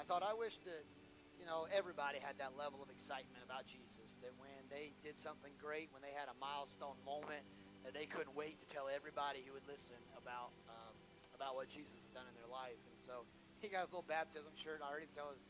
I 0.00 0.02
thought, 0.08 0.24
I 0.24 0.32
wish 0.32 0.56
that, 0.64 0.88
you 1.36 1.44
know, 1.44 1.68
everybody 1.68 2.16
had 2.16 2.40
that 2.40 2.56
level 2.56 2.80
of 2.80 2.88
excitement 2.88 3.44
about 3.44 3.68
Jesus. 3.68 4.16
That 4.24 4.32
when 4.40 4.56
they 4.72 4.96
did 5.04 5.20
something 5.20 5.52
great, 5.60 5.92
when 5.92 6.00
they 6.00 6.16
had 6.16 6.32
a 6.32 6.36
milestone 6.40 6.96
moment, 7.04 7.44
that 7.84 7.92
they 7.92 8.08
couldn't 8.08 8.32
wait 8.32 8.56
to 8.64 8.66
tell 8.72 8.88
everybody 8.88 9.44
who 9.44 9.52
would 9.52 9.68
listen 9.68 10.00
about 10.16 10.56
um, 10.72 10.96
about 11.36 11.60
what 11.60 11.68
Jesus 11.68 12.08
has 12.08 12.12
done 12.16 12.24
in 12.24 12.36
their 12.40 12.48
life. 12.48 12.80
And 12.88 12.96
so 13.04 13.28
he 13.60 13.68
got 13.68 13.84
his 13.84 13.92
little 13.92 14.08
baptism 14.08 14.56
shirt. 14.56 14.80
I 14.80 14.88
him 15.04 15.12
tell 15.12 15.28
his 15.28 15.44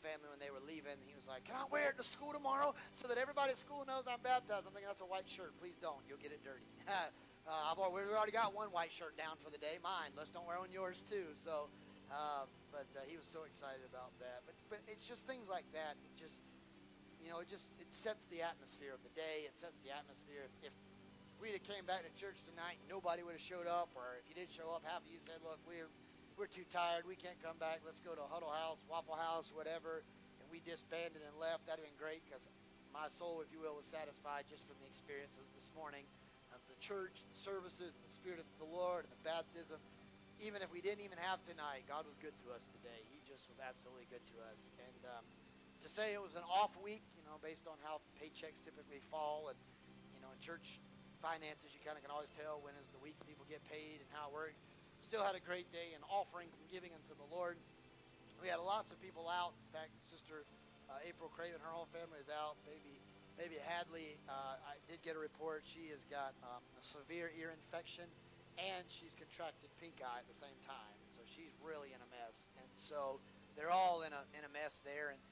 family 0.00 0.28
when 0.30 0.38
they 0.38 0.50
were 0.50 0.62
leaving. 0.62 0.96
He 1.06 1.14
was 1.14 1.26
like, 1.26 1.44
"Can 1.44 1.56
I 1.58 1.66
wear 1.70 1.90
it 1.90 1.96
to 1.98 2.06
school 2.06 2.32
tomorrow 2.32 2.74
so 2.92 3.08
that 3.08 3.18
everybody 3.18 3.52
at 3.52 3.60
school 3.60 3.84
knows 3.86 4.06
I'm 4.06 4.22
baptized?" 4.22 4.66
I'm 4.66 4.72
thinking 4.72 4.88
that's 4.90 5.04
a 5.04 5.10
white 5.10 5.28
shirt. 5.28 5.54
Please 5.58 5.76
don't. 5.80 6.00
You'll 6.08 6.22
get 6.22 6.32
it 6.32 6.42
dirty. 6.42 6.66
uh, 6.88 7.70
I've 7.70 7.78
already, 7.78 8.10
already 8.10 8.32
got 8.34 8.54
one 8.54 8.70
white 8.70 8.92
shirt 8.92 9.16
down 9.16 9.36
for 9.42 9.50
the 9.50 9.58
day. 9.58 9.78
Mine. 9.82 10.14
Let's 10.16 10.30
don't 10.30 10.46
wear 10.46 10.58
on 10.58 10.70
yours 10.70 11.02
too. 11.06 11.32
So, 11.34 11.68
uh, 12.10 12.48
but 12.70 12.88
uh, 12.96 13.04
he 13.06 13.16
was 13.16 13.26
so 13.26 13.44
excited 13.44 13.84
about 13.88 14.14
that. 14.20 14.42
But 14.46 14.54
but 14.70 14.80
it's 14.86 15.06
just 15.06 15.26
things 15.26 15.48
like 15.50 15.66
that. 15.72 15.98
It 16.04 16.12
just 16.16 16.40
you 17.20 17.30
know 17.30 17.40
it 17.42 17.48
just 17.48 17.74
it 17.78 17.90
sets 17.90 18.24
the 18.30 18.42
atmosphere 18.42 18.94
of 18.94 19.02
the 19.02 19.12
day. 19.18 19.46
It 19.46 19.56
sets 19.58 19.78
the 19.82 19.90
atmosphere. 19.90 20.46
If, 20.46 20.72
if 20.72 20.74
we'd 21.38 21.54
have 21.54 21.62
came 21.62 21.86
back 21.86 22.02
to 22.02 22.10
church 22.18 22.42
tonight 22.42 22.82
nobody 22.90 23.22
would 23.22 23.38
have 23.38 23.44
showed 23.44 23.70
up, 23.70 23.94
or 23.94 24.18
if 24.18 24.26
you 24.26 24.34
did 24.34 24.50
show 24.50 24.74
up, 24.74 24.82
half 24.82 25.02
of 25.02 25.10
you 25.10 25.22
said, 25.22 25.38
"Look, 25.42 25.62
we're 25.66 25.90
we're 26.38 26.46
too 26.46 26.64
tired. 26.70 27.02
We 27.02 27.18
can't 27.18 27.36
come 27.42 27.58
back. 27.58 27.82
Let's 27.82 27.98
go 27.98 28.14
to 28.14 28.22
Huddle 28.30 28.54
House, 28.54 28.78
Waffle 28.86 29.18
House, 29.18 29.50
whatever." 29.50 30.06
And 30.38 30.46
we 30.48 30.62
disbanded 30.62 31.18
and 31.18 31.34
left. 31.42 31.66
That'd 31.66 31.82
been 31.82 31.98
great 31.98 32.22
because 32.22 32.46
my 32.94 33.10
soul, 33.10 33.42
if 33.42 33.50
you 33.50 33.58
will, 33.58 33.74
was 33.74 33.84
satisfied 33.84 34.46
just 34.46 34.62
from 34.64 34.78
the 34.78 34.86
experiences 34.86 35.50
this 35.58 35.74
morning 35.74 36.06
of 36.54 36.62
the 36.70 36.78
church, 36.78 37.26
the 37.26 37.36
services, 37.36 37.98
and 37.98 38.02
the 38.06 38.14
Spirit 38.14 38.38
of 38.38 38.48
the 38.62 38.70
Lord, 38.70 39.04
and 39.04 39.12
the 39.12 39.22
baptism. 39.26 39.82
Even 40.38 40.62
if 40.62 40.70
we 40.70 40.78
didn't 40.78 41.02
even 41.02 41.18
have 41.18 41.42
tonight, 41.42 41.82
God 41.90 42.06
was 42.06 42.14
good 42.22 42.32
to 42.46 42.54
us 42.54 42.70
today. 42.70 43.02
He 43.10 43.18
just 43.26 43.50
was 43.50 43.58
absolutely 43.58 44.06
good 44.06 44.22
to 44.30 44.36
us. 44.46 44.70
And 44.78 45.02
um, 45.10 45.26
to 45.82 45.88
say 45.90 46.14
it 46.14 46.22
was 46.22 46.38
an 46.38 46.46
off 46.46 46.78
week, 46.78 47.02
you 47.18 47.26
know, 47.26 47.42
based 47.42 47.66
on 47.66 47.74
how 47.82 47.98
paychecks 48.22 48.62
typically 48.62 49.02
fall, 49.10 49.50
and 49.50 49.58
you 50.14 50.22
know, 50.22 50.30
in 50.30 50.38
church 50.38 50.78
finances, 51.18 51.74
you 51.74 51.82
kind 51.82 51.98
of 51.98 52.02
can 52.06 52.14
always 52.14 52.30
tell 52.30 52.62
when 52.62 52.78
is 52.78 52.86
the 52.94 53.02
weeks 53.02 53.18
people 53.26 53.42
get 53.50 53.62
paid 53.66 53.98
and 53.98 54.08
how 54.14 54.30
it 54.30 54.34
works. 54.34 54.62
Still 55.00 55.22
had 55.22 55.34
a 55.38 55.42
great 55.42 55.70
day 55.72 55.94
in 55.94 56.02
offerings 56.10 56.58
and 56.58 56.66
giving 56.68 56.90
unto 56.92 57.14
the 57.16 57.28
Lord. 57.30 57.56
We 58.42 58.48
had 58.48 58.60
lots 58.60 58.92
of 58.92 59.00
people 59.02 59.26
out. 59.26 59.54
In 59.66 59.70
fact, 59.74 59.90
Sister 60.06 60.46
uh, 60.90 61.00
April 61.06 61.30
Craven, 61.30 61.58
her 61.62 61.72
whole 61.72 61.88
family 61.90 62.18
is 62.20 62.30
out. 62.30 62.58
Baby, 62.66 62.98
baby 63.38 63.58
Hadley, 63.62 64.18
uh, 64.28 64.58
I 64.58 64.78
did 64.86 65.02
get 65.02 65.14
a 65.14 65.22
report. 65.22 65.62
She 65.64 65.90
has 65.90 66.02
got 66.06 66.34
um, 66.44 66.62
a 66.78 66.82
severe 66.82 67.30
ear 67.34 67.54
infection, 67.54 68.06
and 68.58 68.82
she's 68.90 69.14
contracted 69.14 69.70
pink 69.78 70.02
eye 70.02 70.22
at 70.22 70.28
the 70.30 70.38
same 70.38 70.54
time. 70.66 70.96
So 71.14 71.22
she's 71.26 71.54
really 71.62 71.94
in 71.94 72.00
a 72.02 72.10
mess. 72.14 72.46
And 72.58 72.70
so 72.74 73.18
they're 73.54 73.72
all 73.72 74.02
in 74.02 74.12
a 74.12 74.22
in 74.34 74.42
a 74.46 74.52
mess 74.52 74.82
there. 74.82 75.14
And 75.14 75.22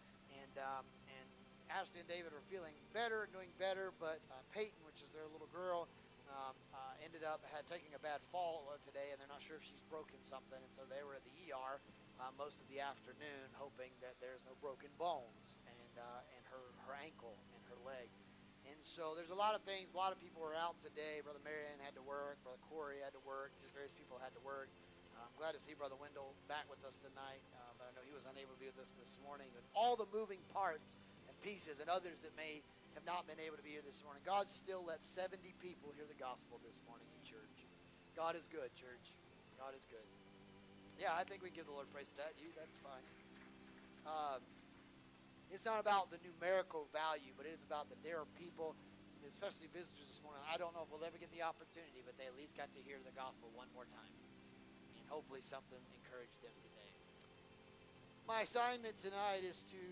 and 0.42 0.54
um, 0.62 0.84
and 1.10 1.26
Ashley 1.70 2.00
and 2.02 2.10
David 2.10 2.30
are 2.32 2.44
feeling 2.50 2.74
better, 2.94 3.28
doing 3.34 3.50
better. 3.58 3.90
But 3.98 4.22
uh, 4.30 4.40
Peyton, 4.54 4.78
which 4.86 5.02
is 5.02 5.10
their 5.14 5.26
little 5.30 5.50
girl, 5.50 5.86
um, 6.32 6.54
uh, 6.74 7.04
ended 7.04 7.22
up 7.22 7.42
had 7.54 7.66
taking 7.66 7.94
a 7.94 8.02
bad 8.02 8.20
fall 8.32 8.66
uh, 8.70 8.78
today, 8.82 9.10
and 9.12 9.18
they're 9.20 9.30
not 9.30 9.42
sure 9.42 9.56
if 9.56 9.64
she's 9.66 9.82
broken 9.90 10.18
something, 10.22 10.58
and 10.58 10.72
so 10.74 10.82
they 10.88 11.02
were 11.06 11.14
at 11.14 11.24
the 11.26 11.34
ER 11.52 11.78
uh, 12.20 12.32
most 12.40 12.60
of 12.60 12.66
the 12.72 12.80
afternoon, 12.80 13.46
hoping 13.56 13.92
that 14.00 14.16
there's 14.24 14.42
no 14.48 14.56
broken 14.64 14.88
bones 14.96 15.60
and 15.68 15.94
uh, 16.00 16.34
and 16.36 16.42
her 16.48 16.64
her 16.88 16.94
ankle 16.98 17.36
and 17.54 17.62
her 17.68 17.78
leg, 17.84 18.08
And 18.66 18.78
so 18.82 19.14
there's 19.14 19.30
a 19.30 19.38
lot 19.38 19.54
of 19.54 19.62
things. 19.62 19.88
A 19.94 19.98
lot 19.98 20.12
of 20.12 20.18
people 20.20 20.42
were 20.42 20.56
out 20.56 20.76
today. 20.82 21.22
Brother 21.22 21.42
Marion 21.44 21.78
had 21.82 21.94
to 21.96 22.04
work. 22.04 22.40
Brother 22.42 22.60
Corey 22.68 22.98
had 23.02 23.14
to 23.14 23.22
work. 23.22 23.54
Just 23.62 23.72
various 23.74 23.94
people 23.94 24.18
had 24.20 24.34
to 24.34 24.42
work. 24.42 24.68
Uh, 25.16 25.24
I'm 25.24 25.36
glad 25.38 25.54
to 25.56 25.62
see 25.62 25.72
Brother 25.72 25.96
Wendell 25.96 26.34
back 26.50 26.66
with 26.68 26.82
us 26.84 26.98
tonight, 27.00 27.40
uh, 27.56 27.72
but 27.78 27.88
I 27.88 27.90
know 27.96 28.04
he 28.04 28.12
was 28.12 28.26
unable 28.28 28.52
to 28.52 28.60
be 28.60 28.68
with 28.68 28.80
us 28.82 28.92
this 29.00 29.16
morning. 29.24 29.48
And 29.56 29.64
all 29.72 29.96
the 29.96 30.08
moving 30.12 30.42
parts 30.52 30.98
and 31.28 31.34
pieces, 31.40 31.80
and 31.80 31.88
others 31.88 32.20
that 32.20 32.36
may 32.36 32.60
have 32.96 33.04
not 33.04 33.28
been 33.28 33.36
able 33.36 33.60
to 33.60 33.62
be 33.62 33.76
here 33.76 33.84
this 33.84 34.00
morning. 34.00 34.24
God 34.24 34.48
still 34.48 34.80
let 34.80 35.04
70 35.04 35.36
people 35.60 35.92
hear 35.92 36.08
the 36.08 36.16
gospel 36.16 36.56
this 36.64 36.80
morning 36.88 37.04
in 37.12 37.20
church. 37.28 37.68
God 38.16 38.32
is 38.32 38.48
good, 38.48 38.72
church. 38.72 39.12
God 39.60 39.76
is 39.76 39.84
good. 39.92 40.08
Yeah, 40.96 41.12
I 41.12 41.28
think 41.28 41.44
we 41.44 41.52
give 41.52 41.68
the 41.68 41.76
Lord 41.76 41.92
praise 41.92 42.08
for 42.08 42.24
that. 42.24 42.32
You, 42.40 42.48
that's 42.56 42.80
fine. 42.80 43.04
Um, 44.08 44.40
it's 45.52 45.68
not 45.68 45.76
about 45.76 46.08
the 46.08 46.16
numerical 46.24 46.88
value, 46.96 47.36
but 47.36 47.44
it 47.44 47.52
is 47.52 47.60
about 47.68 47.92
that 47.92 48.00
there 48.00 48.16
are 48.16 48.28
people, 48.40 48.72
especially 49.28 49.68
visitors 49.76 50.08
this 50.08 50.24
morning. 50.24 50.40
I 50.48 50.56
don't 50.56 50.72
know 50.72 50.80
if 50.80 50.88
we'll 50.88 51.04
ever 51.04 51.20
get 51.20 51.28
the 51.36 51.44
opportunity, 51.44 52.00
but 52.00 52.16
they 52.16 52.24
at 52.24 52.32
least 52.32 52.56
got 52.56 52.72
to 52.72 52.80
hear 52.80 52.96
the 53.04 53.12
gospel 53.12 53.52
one 53.52 53.68
more 53.76 53.84
time. 53.92 54.12
And 54.96 55.04
hopefully 55.12 55.44
something 55.44 55.84
encouraged 56.00 56.40
them 56.40 56.56
today. 56.64 56.92
My 58.24 58.48
assignment 58.48 58.96
tonight 58.96 59.44
is 59.44 59.60
to 59.68 59.84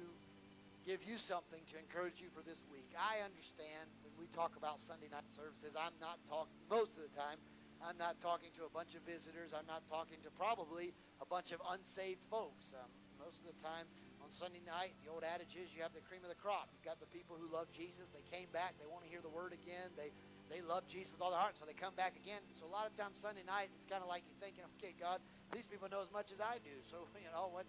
give 0.84 1.00
you 1.04 1.16
something 1.16 1.60
to 1.72 1.80
encourage 1.80 2.20
you 2.20 2.28
for 2.36 2.44
this 2.44 2.60
week. 2.68 2.92
I 2.92 3.24
understand 3.24 3.88
when 4.04 4.12
we 4.20 4.28
talk 4.36 4.56
about 4.60 4.78
Sunday 4.78 5.08
night 5.08 5.26
services, 5.32 5.72
I'm 5.72 5.96
not 6.00 6.20
talking, 6.28 6.52
most 6.68 6.94
of 7.00 7.02
the 7.08 7.14
time, 7.16 7.40
I'm 7.80 7.96
not 7.96 8.20
talking 8.20 8.52
to 8.60 8.68
a 8.68 8.72
bunch 8.72 8.96
of 8.96 9.04
visitors. 9.04 9.52
I'm 9.52 9.68
not 9.68 9.84
talking 9.88 10.16
to 10.24 10.30
probably 10.32 10.92
a 11.20 11.26
bunch 11.28 11.52
of 11.52 11.60
unsaved 11.72 12.20
folks. 12.32 12.72
Um, 12.72 12.88
most 13.20 13.40
of 13.40 13.48
the 13.48 13.58
time, 13.60 13.84
on 14.24 14.32
Sunday 14.32 14.64
night, 14.64 14.96
the 15.04 15.12
old 15.12 15.20
adage 15.20 15.52
is 15.52 15.68
you 15.76 15.84
have 15.84 15.92
the 15.92 16.00
cream 16.04 16.24
of 16.24 16.32
the 16.32 16.40
crop. 16.40 16.72
You've 16.72 16.84
got 16.84 16.96
the 16.96 17.10
people 17.12 17.36
who 17.36 17.44
love 17.52 17.68
Jesus. 17.76 18.08
They 18.08 18.24
came 18.32 18.48
back. 18.56 18.72
They 18.80 18.88
want 18.88 19.04
to 19.04 19.10
hear 19.12 19.20
the 19.20 19.32
word 19.32 19.52
again. 19.52 19.92
They 20.00 20.12
they 20.52 20.60
love 20.60 20.84
Jesus 20.88 21.12
with 21.12 21.24
all 21.24 21.32
their 21.32 21.40
heart, 21.40 21.56
so 21.56 21.64
they 21.64 21.72
come 21.72 21.96
back 21.96 22.16
again. 22.20 22.40
So 22.52 22.68
a 22.68 22.72
lot 22.72 22.84
of 22.84 22.92
times 22.96 23.16
Sunday 23.16 23.44
night, 23.48 23.72
it's 23.80 23.88
kind 23.88 24.04
of 24.04 24.12
like 24.12 24.28
you're 24.28 24.40
thinking, 24.44 24.64
okay, 24.76 24.92
God, 24.92 25.20
these 25.56 25.64
people 25.64 25.88
know 25.88 26.04
as 26.04 26.12
much 26.12 26.32
as 26.36 26.40
I 26.40 26.60
do. 26.60 26.72
So 26.84 27.08
you 27.24 27.32
know 27.32 27.48
what, 27.48 27.64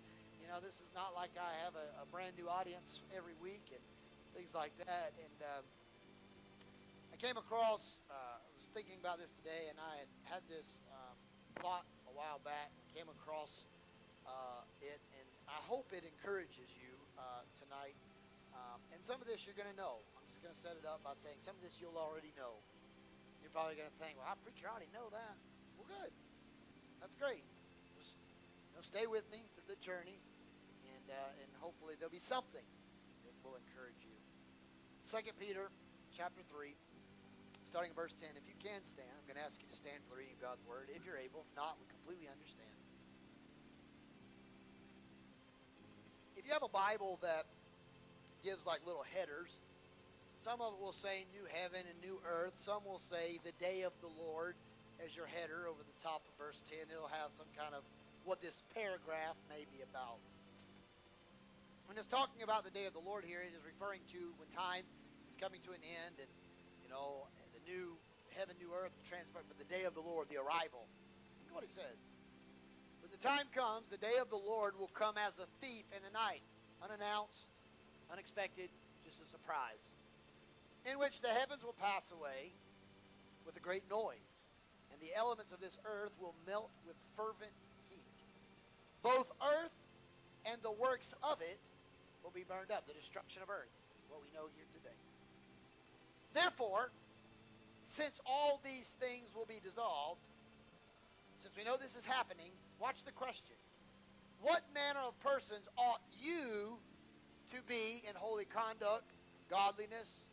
you 0.45 0.53
know, 0.53 0.61
this 0.61 0.77
is 0.77 0.93
not 0.93 1.17
like 1.17 1.33
I 1.41 1.57
have 1.65 1.73
a, 1.73 2.05
a 2.05 2.05
brand 2.13 2.37
new 2.37 2.45
audience 2.45 3.01
every 3.17 3.33
week 3.41 3.65
and 3.73 3.81
things 4.37 4.53
like 4.53 4.77
that. 4.85 5.09
And 5.17 5.37
um, 5.41 5.65
I 7.09 7.17
came 7.17 7.33
across, 7.33 7.97
uh, 8.13 8.37
I 8.37 8.53
was 8.61 8.69
thinking 8.69 9.01
about 9.01 9.17
this 9.17 9.33
today, 9.41 9.73
and 9.73 9.81
I 9.81 10.05
had 10.05 10.11
had 10.29 10.43
this 10.45 10.77
um, 10.93 11.17
thought 11.65 11.89
a 12.05 12.13
while 12.13 12.37
back. 12.45 12.69
Came 12.93 13.09
across 13.09 13.65
uh, 14.29 14.61
it, 14.85 15.01
and 15.17 15.25
I 15.49 15.57
hope 15.65 15.89
it 15.89 16.05
encourages 16.05 16.69
you 16.77 16.93
uh, 17.17 17.41
tonight. 17.57 17.97
Um, 18.53 18.77
and 18.93 19.01
some 19.01 19.17
of 19.17 19.25
this 19.25 19.49
you're 19.49 19.57
going 19.57 19.73
to 19.73 19.79
know. 19.81 20.05
I'm 20.13 20.29
just 20.29 20.45
going 20.45 20.53
to 20.53 20.61
set 20.61 20.77
it 20.77 20.85
up 20.85 21.01
by 21.01 21.17
saying 21.17 21.41
some 21.41 21.57
of 21.57 21.65
this 21.65 21.81
you'll 21.81 21.97
already 21.97 22.37
know. 22.37 22.61
You're 23.41 23.49
probably 23.49 23.81
going 23.81 23.89
to 23.89 23.97
think, 23.97 24.21
well, 24.21 24.29
I 24.29 24.37
preacher, 24.45 24.69
I 24.69 24.77
already 24.77 24.93
know 24.93 25.09
that. 25.09 25.35
Well, 25.73 25.89
good. 25.89 26.13
That's 27.01 27.17
great. 27.17 27.41
Just 27.97 28.13
you 28.69 28.77
know, 28.77 28.85
stay 28.85 29.09
with 29.09 29.25
me 29.33 29.41
through 29.57 29.73
the 29.73 29.79
journey, 29.81 30.21
and 31.05 31.13
uh, 31.13 31.41
and 31.41 31.49
hopefully 31.61 31.93
there'll 31.97 32.13
be 32.13 32.21
something 32.21 32.65
that 33.25 33.33
will 33.45 33.57
encourage 33.57 34.01
you. 34.01 34.17
Second 35.05 35.37
Peter, 35.37 35.69
chapter 36.17 36.41
three, 36.49 36.73
starting 37.69 37.93
in 37.93 37.97
verse 37.97 38.13
ten. 38.17 38.33
If 38.33 38.45
you 38.49 38.57
can 38.57 38.81
stand, 38.89 39.09
I'm 39.13 39.25
going 39.29 39.37
to 39.37 39.45
ask 39.45 39.61
you 39.61 39.69
to 39.69 39.77
stand 39.77 40.01
for 40.09 40.17
the 40.17 40.25
reading 40.25 40.33
of 40.41 40.41
God's 40.41 40.63
word. 40.65 40.89
If 40.89 41.05
you're 41.05 41.21
able, 41.21 41.45
if 41.45 41.51
not, 41.53 41.77
we 41.77 41.85
completely 41.93 42.25
understand. 42.25 42.73
If 46.37 46.49
you 46.49 46.53
have 46.57 46.65
a 46.65 46.73
Bible 46.73 47.21
that 47.21 47.45
gives 48.41 48.65
like 48.65 48.81
little 48.85 49.05
headers, 49.13 49.49
some 50.45 50.61
of 50.61 50.77
it 50.77 50.81
will 50.81 50.93
say 50.93 51.25
new 51.33 51.45
heaven 51.49 51.81
and 51.85 51.97
new 52.01 52.21
earth. 52.21 52.53
Some 52.65 52.85
will 52.85 53.01
say 53.01 53.41
the 53.41 53.53
day 53.57 53.81
of 53.81 53.93
the 54.01 54.09
Lord 54.13 54.53
as 55.01 55.09
your 55.13 55.25
header 55.25 55.65
over 55.65 55.81
the 55.81 55.97
top 56.05 56.21
of 56.21 56.33
verse 56.37 56.61
10. 56.69 56.85
It'll 56.89 57.09
have 57.09 57.33
some 57.33 57.49
kind 57.57 57.73
of 57.73 57.81
what 58.25 58.41
this 58.41 58.61
paragraph 58.73 59.37
may 59.49 59.65
be 59.73 59.81
about. 59.81 60.21
When 61.87 61.97
it's 61.97 62.07
talking 62.07 62.41
about 62.41 62.65
the 62.65 62.73
day 62.73 62.85
of 62.85 62.93
the 62.93 62.99
Lord 62.99 63.23
here, 63.23 63.41
it 63.41 63.53
is 63.53 63.63
referring 63.63 64.01
to 64.11 64.33
when 64.41 64.49
time 64.49 64.83
is 65.29 65.37
coming 65.37 65.61
to 65.63 65.71
an 65.71 65.79
end 65.85 66.17
and, 66.19 66.29
you 66.81 66.89
know, 66.89 67.29
the 67.53 67.61
new 67.63 67.95
heaven, 68.35 68.55
new 68.59 68.73
earth, 68.73 68.91
the 68.99 69.07
transport, 69.07 69.45
but 69.47 69.57
the 69.57 69.69
day 69.69 69.85
of 69.85 69.93
the 69.93 70.01
Lord, 70.01 70.27
the 70.27 70.41
arrival. 70.41 70.89
Look 71.45 71.49
at 71.49 71.55
what 71.55 71.63
it 71.63 71.71
says. 71.71 71.99
When 72.99 73.13
the 73.13 73.21
time 73.21 73.47
comes, 73.53 73.87
the 73.87 74.01
day 74.01 74.17
of 74.19 74.29
the 74.29 74.41
Lord 74.41 74.75
will 74.75 74.91
come 74.91 75.15
as 75.15 75.39
a 75.39 75.47
thief 75.61 75.85
in 75.95 76.01
the 76.03 76.11
night, 76.11 76.43
unannounced, 76.83 77.47
unexpected, 78.11 78.69
just 79.05 79.21
a 79.21 79.27
surprise, 79.29 79.85
in 80.89 80.99
which 80.99 81.21
the 81.21 81.29
heavens 81.29 81.63
will 81.63 81.77
pass 81.79 82.11
away 82.11 82.51
with 83.45 83.55
a 83.55 83.63
great 83.63 83.87
noise, 83.89 84.43
and 84.91 84.99
the 84.99 85.15
elements 85.15 85.53
of 85.53 85.61
this 85.61 85.77
earth 85.85 86.11
will 86.19 86.35
melt 86.47 86.71
with 86.83 86.97
fervent 87.15 87.53
heat. 87.87 88.17
Both 89.03 89.31
earth 89.39 89.77
and 90.45 90.57
the 90.61 90.71
works 90.71 91.13
of 91.23 91.39
it 91.41 91.61
will 92.25 92.33
be 92.33 92.43
burned 92.43 92.73
up. 92.73 92.89
The 92.89 92.97
destruction 92.97 93.45
of 93.45 93.49
earth, 93.53 93.69
what 94.09 94.19
we 94.25 94.33
know 94.33 94.49
here 94.57 94.65
today. 94.73 94.97
Therefore, 96.33 96.89
since 97.81 98.19
all 98.25 98.59
these 98.65 98.95
things 98.99 99.29
will 99.37 99.45
be 99.45 99.61
dissolved, 99.63 100.19
since 101.37 101.53
we 101.55 101.63
know 101.63 101.77
this 101.77 101.95
is 101.95 102.05
happening, 102.05 102.49
watch 102.81 103.05
the 103.05 103.13
question. 103.13 103.55
What 104.41 104.65
manner 104.73 105.05
of 105.05 105.13
persons 105.21 105.69
ought 105.77 106.01
you 106.19 106.81
to 107.53 107.61
be 107.69 108.01
in 108.09 108.15
holy 108.15 108.45
conduct, 108.45 109.05
godliness, 109.49 110.25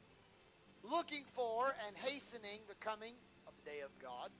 looking 0.82 1.24
for 1.36 1.76
and 1.86 1.94
hastening 1.96 2.64
the 2.66 2.74
coming 2.80 3.12
of 3.46 3.52
the 3.62 3.70
day 3.70 3.80
of 3.84 3.92
God, 4.00 4.30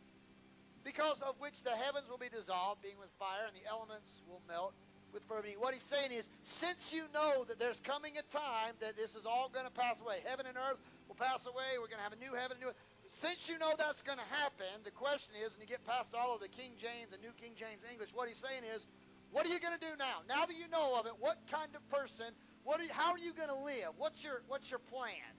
because 0.82 1.22
of 1.22 1.36
which 1.38 1.62
the 1.62 1.76
heavens 1.76 2.09
will 2.09 2.18
be 2.18 2.32
dissolved, 2.32 2.82
being 2.82 2.98
with 2.98 3.12
fire, 3.20 3.46
and 3.46 3.55
the 3.55 3.68
elements 3.68 4.18
will 4.26 4.42
melt 4.48 4.74
with. 5.12 5.22
What 5.58 5.72
he's 5.72 5.82
saying 5.82 6.12
is, 6.12 6.28
since 6.42 6.92
you 6.92 7.04
know 7.14 7.44
that 7.48 7.58
there's 7.58 7.80
coming 7.80 8.12
a 8.18 8.24
time 8.32 8.74
that 8.80 8.96
this 8.96 9.14
is 9.14 9.24
all 9.24 9.50
going 9.52 9.66
to 9.66 9.72
pass 9.72 10.00
away, 10.00 10.18
heaven 10.26 10.46
and 10.46 10.56
earth 10.56 10.78
will 11.08 11.16
pass 11.16 11.46
away, 11.46 11.80
we're 11.80 11.88
going 11.88 12.02
to 12.02 12.06
have 12.06 12.12
a 12.12 12.20
new 12.20 12.32
heaven 12.36 12.56
and 12.56 12.60
new 12.60 12.68
earth. 12.68 12.80
Since 13.08 13.48
you 13.48 13.58
know 13.58 13.72
that's 13.76 14.00
going 14.02 14.18
to 14.18 14.30
happen, 14.32 14.72
the 14.84 14.90
question 14.90 15.34
is, 15.36 15.52
when 15.52 15.60
you 15.60 15.68
get 15.68 15.84
past 15.86 16.10
all 16.16 16.34
of 16.34 16.40
the 16.40 16.48
King 16.48 16.72
James 16.80 17.12
and 17.12 17.20
New 17.20 17.32
King 17.40 17.52
James 17.56 17.84
English, 17.84 18.10
what 18.14 18.28
he's 18.28 18.40
saying 18.40 18.64
is, 18.74 18.86
what 19.32 19.46
are 19.46 19.52
you 19.52 19.60
going 19.60 19.76
to 19.76 19.80
do 19.80 19.92
now? 19.98 20.20
Now 20.28 20.44
that 20.44 20.56
you 20.56 20.68
know 20.68 20.98
of 21.00 21.06
it, 21.06 21.12
what 21.20 21.36
kind 21.50 21.68
of 21.76 21.80
person, 21.88 22.28
what 22.64 22.80
are 22.80 22.84
you, 22.84 22.92
how 22.92 23.12
are 23.12 23.18
you 23.18 23.32
going 23.32 23.48
to 23.48 23.62
live? 23.64 23.96
What's 23.96 24.22
your 24.22 24.42
what's 24.48 24.70
your 24.70 24.80
plan 24.80 25.32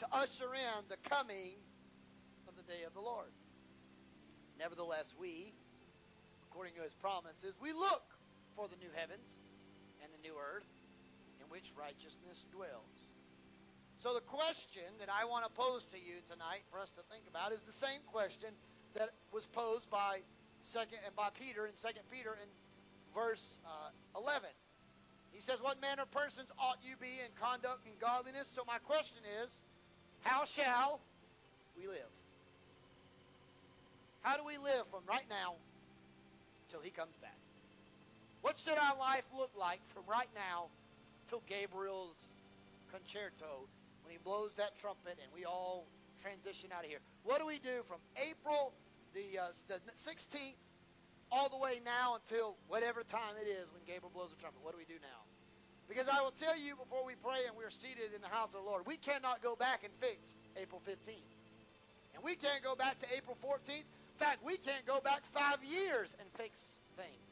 to 0.00 0.06
usher 0.12 0.52
in 0.52 0.84
the 0.88 0.96
coming 1.08 1.56
of 2.48 2.56
the 2.56 2.62
day 2.64 2.84
of 2.86 2.92
the 2.92 3.00
Lord? 3.00 3.32
Nevertheless, 4.58 5.14
we, 5.18 5.52
according 6.50 6.74
to 6.74 6.82
his 6.82 6.92
promises, 6.92 7.56
we 7.60 7.72
look 7.72 8.04
for 8.56 8.68
the 8.68 8.76
new 8.76 8.90
heavens 8.94 9.40
and 10.02 10.12
the 10.12 10.22
new 10.26 10.34
earth 10.36 10.68
in 11.40 11.46
which 11.48 11.72
righteousness 11.78 12.44
dwells. 12.52 13.10
So 13.98 14.14
the 14.14 14.24
question 14.24 14.88
that 14.98 15.08
I 15.12 15.26
want 15.26 15.44
to 15.44 15.50
pose 15.52 15.84
to 15.92 15.98
you 15.98 16.24
tonight 16.30 16.64
for 16.70 16.78
us 16.78 16.90
to 16.96 17.02
think 17.12 17.24
about 17.28 17.52
is 17.52 17.60
the 17.60 17.72
same 17.72 18.00
question 18.06 18.48
that 18.94 19.10
was 19.32 19.46
posed 19.46 19.88
by 19.90 20.20
second 20.64 20.98
and 21.04 21.14
by 21.14 21.28
Peter 21.38 21.66
in 21.66 21.76
Second 21.76 22.02
Peter 22.10 22.36
in 22.42 22.48
verse 23.14 23.58
uh, 23.66 24.18
11. 24.18 24.48
He 25.32 25.40
says, 25.40 25.60
"What 25.60 25.80
manner 25.80 26.02
of 26.02 26.10
persons 26.10 26.48
ought 26.58 26.78
you 26.82 26.96
be 26.96 27.20
in 27.24 27.30
conduct 27.40 27.86
and 27.86 27.98
godliness?" 28.00 28.48
So 28.48 28.62
my 28.66 28.78
question 28.78 29.22
is, 29.42 29.60
how 30.22 30.44
shall 30.44 31.00
we 31.76 31.86
live? 31.86 32.10
How 34.22 34.36
do 34.36 34.44
we 34.44 34.58
live 34.58 34.84
from 34.90 35.00
right 35.06 35.26
now 35.30 35.54
till 36.70 36.80
he 36.80 36.90
comes 36.90 37.16
back? 37.16 37.39
What 38.42 38.56
should 38.56 38.78
our 38.78 38.96
life 38.96 39.24
look 39.36 39.50
like 39.58 39.80
from 39.88 40.02
right 40.08 40.28
now 40.34 40.68
till 41.28 41.42
Gabriel's 41.46 42.18
concerto 42.90 43.68
when 44.02 44.12
he 44.12 44.18
blows 44.24 44.54
that 44.56 44.78
trumpet 44.78 45.18
and 45.22 45.28
we 45.34 45.44
all 45.44 45.86
transition 46.22 46.70
out 46.72 46.84
of 46.84 46.90
here? 46.90 47.00
What 47.24 47.38
do 47.38 47.46
we 47.46 47.58
do 47.58 47.84
from 47.86 47.98
April 48.16 48.72
the, 49.12 49.38
uh, 49.38 49.52
the 49.68 49.80
16th 49.92 50.56
all 51.30 51.48
the 51.48 51.58
way 51.58 51.80
now 51.84 52.16
until 52.16 52.56
whatever 52.68 53.02
time 53.02 53.36
it 53.40 53.48
is 53.48 53.68
when 53.72 53.82
Gabriel 53.86 54.10
blows 54.12 54.30
the 54.30 54.40
trumpet? 54.40 54.64
What 54.64 54.72
do 54.72 54.78
we 54.78 54.88
do 54.88 54.98
now? 55.02 55.20
Because 55.86 56.08
I 56.08 56.22
will 56.22 56.32
tell 56.32 56.56
you 56.56 56.76
before 56.76 57.04
we 57.04 57.14
pray 57.20 57.44
and 57.46 57.56
we're 57.56 57.70
seated 57.70 58.14
in 58.14 58.22
the 58.22 58.32
house 58.32 58.54
of 58.54 58.64
the 58.64 58.66
Lord, 58.70 58.86
we 58.86 58.96
cannot 58.96 59.42
go 59.42 59.54
back 59.54 59.84
and 59.84 59.92
fix 60.00 60.36
April 60.56 60.80
15th. 60.88 61.34
And 62.14 62.22
we 62.24 62.36
can't 62.36 62.62
go 62.62 62.74
back 62.74 62.98
to 63.00 63.06
April 63.14 63.36
14th. 63.42 63.84
In 63.84 64.18
fact, 64.18 64.38
we 64.44 64.56
can't 64.56 64.86
go 64.86 65.00
back 65.00 65.22
five 65.34 65.58
years 65.64 66.14
and 66.20 66.28
fix 66.38 66.62
things. 66.96 67.29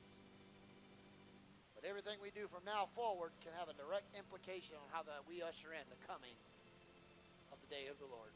But 1.79 1.87
everything 1.87 2.19
we 2.19 2.35
do 2.35 2.51
from 2.51 2.67
now 2.67 2.91
forward 2.99 3.31
can 3.39 3.55
have 3.55 3.71
a 3.71 3.77
direct 3.79 4.11
implication 4.19 4.75
on 4.75 4.91
how 4.91 5.07
that 5.07 5.23
we 5.31 5.47
usher 5.47 5.71
in 5.71 5.87
the 5.87 6.01
coming 6.11 6.35
of 7.55 7.63
the 7.63 7.71
day 7.71 7.87
of 7.87 7.95
the 8.03 8.11
Lord. 8.11 8.35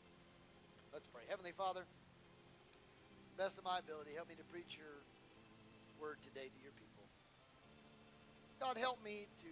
Let's 0.95 1.11
pray. 1.11 1.26
Heavenly 1.26 1.51
Father, 1.51 1.82
best 3.34 3.59
of 3.59 3.66
my 3.66 3.82
ability, 3.82 4.14
help 4.14 4.30
me 4.30 4.38
to 4.38 4.47
preach 4.47 4.78
your 4.78 5.03
word 5.99 6.22
today 6.22 6.55
to 6.55 6.61
your 6.62 6.70
people. 6.78 7.03
God, 8.62 8.78
help 8.78 9.03
me 9.03 9.26
to 9.43 9.51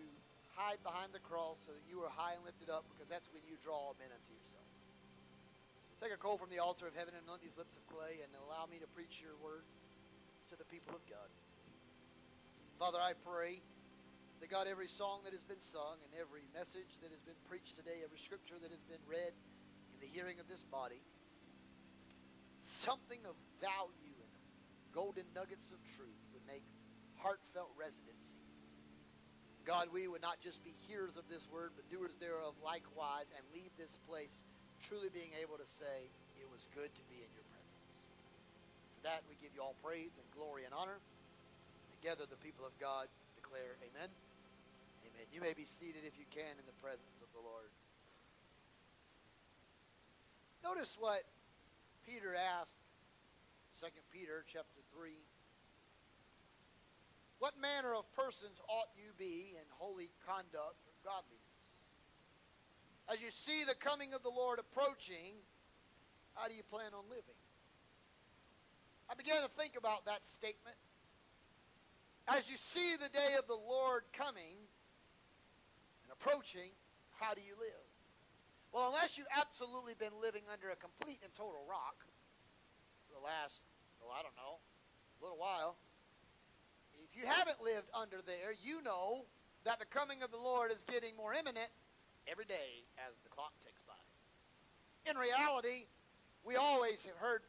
hide 0.55 0.79
behind 0.87 1.11
the 1.11 1.19
cross 1.27 1.59
so 1.67 1.75
that 1.75 1.83
you 1.91 1.99
are 2.07 2.13
high 2.15 2.39
and 2.39 2.47
lifted 2.47 2.71
up 2.71 2.87
because 2.95 3.11
that's 3.11 3.27
when 3.35 3.43
you 3.43 3.59
draw 3.59 3.91
men 3.99 4.15
unto 4.15 4.31
yourself. 4.31 4.71
Take 5.99 6.15
a 6.15 6.21
coal 6.23 6.39
from 6.39 6.55
the 6.55 6.63
altar 6.63 6.87
of 6.87 6.95
heaven 6.95 7.19
and 7.19 7.27
anoint 7.27 7.43
these 7.43 7.59
lips 7.59 7.75
of 7.75 7.83
clay 7.91 8.23
and 8.23 8.31
allow 8.47 8.71
me 8.71 8.79
to 8.79 8.87
preach 8.95 9.19
your 9.19 9.35
word 9.43 9.67
to 10.47 10.55
the 10.55 10.69
people 10.71 10.95
of 10.95 11.03
God. 11.11 11.27
Father, 12.79 13.03
I 13.03 13.19
pray 13.27 13.59
that 14.41 14.49
God, 14.49 14.67
every 14.67 14.89
song 14.89 15.21
that 15.25 15.33
has 15.37 15.45
been 15.45 15.61
sung 15.61 16.01
and 16.01 16.11
every 16.17 16.49
message 16.57 16.97
that 17.05 17.13
has 17.13 17.21
been 17.21 17.37
preached 17.45 17.77
today, 17.77 18.01
every 18.01 18.19
scripture 18.19 18.57
that 18.57 18.73
has 18.73 18.85
been 18.89 19.01
read 19.05 19.37
in 19.93 19.99
the 20.01 20.09
hearing 20.09 20.41
of 20.41 20.49
this 20.49 20.65
body, 20.65 21.01
something 22.59 23.21
of 23.29 23.37
value 23.61 24.17
and 24.17 24.33
golden 24.97 25.29
nuggets 25.37 25.69
of 25.73 25.81
truth 25.97 26.25
would 26.33 26.45
make 26.49 26.65
heartfelt 27.21 27.69
residency. 27.77 28.41
God, 29.69 29.93
we 29.93 30.09
would 30.09 30.25
not 30.25 30.41
just 30.41 30.65
be 30.65 30.73
hearers 30.89 31.21
of 31.21 31.29
this 31.29 31.45
word, 31.53 31.77
but 31.77 31.85
doers 31.93 32.17
thereof 32.17 32.57
likewise, 32.65 33.29
and 33.37 33.45
leave 33.53 33.71
this 33.77 34.01
place 34.09 34.43
truly 34.89 35.13
being 35.13 35.37
able 35.37 35.61
to 35.61 35.69
say, 35.69 36.09
It 36.41 36.49
was 36.49 36.65
good 36.73 36.89
to 36.89 37.05
be 37.13 37.21
in 37.21 37.29
your 37.37 37.45
presence. 37.53 38.01
For 38.97 39.03
that, 39.05 39.21
we 39.29 39.37
give 39.37 39.53
you 39.53 39.61
all 39.61 39.77
praise 39.85 40.17
and 40.17 40.25
glory 40.33 40.65
and 40.65 40.73
honor. 40.73 40.97
Together, 42.01 42.25
the 42.25 42.41
people 42.41 42.65
of 42.65 42.73
God 42.81 43.05
declare, 43.37 43.77
Amen. 43.85 44.09
You 45.33 45.41
may 45.41 45.55
be 45.55 45.65
seated 45.65 46.03
if 46.05 46.19
you 46.19 46.27
can 46.31 46.59
in 46.59 46.67
the 46.67 46.79
presence 46.83 47.23
of 47.23 47.31
the 47.33 47.39
Lord. 47.39 47.71
Notice 50.63 50.97
what 50.99 51.23
Peter 52.05 52.35
asked, 52.35 52.83
2 53.81 53.87
Peter 54.13 54.45
chapter 54.47 54.83
3. 54.93 55.11
What 57.39 57.55
manner 57.63 57.95
of 57.95 58.05
persons 58.13 58.61
ought 58.69 58.91
you 58.99 59.15
be 59.17 59.57
in 59.57 59.65
holy 59.79 60.11
conduct 60.27 60.83
or 60.85 60.95
godliness? 61.03 61.41
As 63.09 63.23
you 63.23 63.31
see 63.31 63.65
the 63.65 63.75
coming 63.75 64.13
of 64.13 64.23
the 64.23 64.31
Lord 64.31 64.59
approaching, 64.59 65.39
how 66.35 66.49
do 66.49 66.55
you 66.55 66.63
plan 66.71 66.93
on 66.93 67.09
living? 67.09 67.41
I 69.09 69.15
began 69.15 69.43
to 69.43 69.49
think 69.49 69.75
about 69.79 70.05
that 70.07 70.27
statement. 70.27 70.77
As 72.29 72.49
you 72.51 72.57
see 72.59 72.95
the 73.01 73.09
day 73.09 73.35
of 73.39 73.47
the 73.49 73.59
Lord 73.59 74.05
coming 74.13 74.60
approaching, 76.21 76.69
how 77.17 77.33
do 77.33 77.41
you 77.41 77.57
live? 77.57 77.87
Well, 78.73 78.93
unless 78.93 79.17
you've 79.17 79.33
absolutely 79.35 79.95
been 79.99 80.13
living 80.21 80.43
under 80.53 80.71
a 80.71 80.77
complete 80.77 81.19
and 81.25 81.33
total 81.35 81.65
rock 81.69 81.97
for 83.09 83.19
the 83.19 83.25
last, 83.25 83.59
oh, 84.05 84.13
I 84.13 84.23
don't 84.23 84.37
know, 84.37 84.61
a 84.61 85.19
little 85.25 85.41
while, 85.41 85.77
if 87.03 87.17
you 87.17 87.27
haven't 87.27 87.65
lived 87.65 87.89
under 87.97 88.23
there, 88.23 88.53
you 88.63 88.83
know 88.85 89.25
that 89.65 89.81
the 89.81 89.87
coming 89.87 90.23
of 90.23 90.31
the 90.31 90.39
Lord 90.39 90.71
is 90.71 90.85
getting 90.85 91.17
more 91.17 91.33
imminent 91.35 91.69
every 92.29 92.45
day 92.45 92.85
as 93.09 93.17
the 93.25 93.31
clock 93.33 93.53
ticks 93.65 93.83
by. 93.83 93.99
In 95.11 95.17
reality, 95.17 95.89
we 96.45 96.55
always 96.57 97.03
have 97.05 97.17
heard 97.17 97.43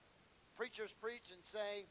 preachers 0.57 0.89
preach 1.01 1.29
and 1.29 1.43
say, 1.43 1.85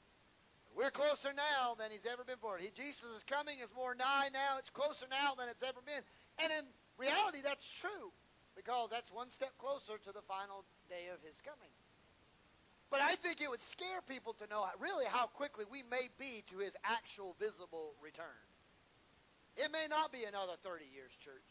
we're 0.77 0.91
closer 0.91 1.31
now 1.35 1.75
than 1.79 1.91
he's 1.91 2.07
ever 2.07 2.25
been 2.25 2.37
before. 2.37 2.59
He, 2.59 2.71
Jesus 2.75 3.11
is 3.17 3.25
coming, 3.25 3.59
is 3.63 3.73
more 3.75 3.95
nigh 3.95 4.31
now, 4.33 4.59
it's 4.59 4.71
closer 4.71 5.07
now 5.11 5.35
than 5.39 5.49
it's 5.49 5.63
ever 5.63 5.81
been. 5.85 6.03
And 6.43 6.53
in 6.53 6.65
reality, 6.99 7.39
that's 7.43 7.69
true 7.69 8.13
because 8.57 8.91
that's 8.91 9.13
one 9.13 9.31
step 9.31 9.53
closer 9.59 9.99
to 9.99 10.13
the 10.13 10.23
final 10.23 10.65
day 10.89 11.09
of 11.13 11.21
his 11.23 11.41
coming. 11.41 11.73
But 12.91 13.01
I 13.01 13.15
think 13.15 13.41
it 13.41 13.49
would 13.49 13.63
scare 13.63 14.03
people 14.09 14.35
to 14.35 14.47
know 14.49 14.67
really 14.81 15.07
how 15.07 15.27
quickly 15.27 15.65
we 15.71 15.83
may 15.91 16.09
be 16.19 16.43
to 16.51 16.59
his 16.59 16.73
actual 16.85 17.37
visible 17.39 17.95
return. 18.03 18.43
It 19.57 19.71
may 19.73 19.87
not 19.89 20.13
be 20.13 20.25
another 20.25 20.55
30 20.63 20.85
years, 20.93 21.15
church. 21.23 21.47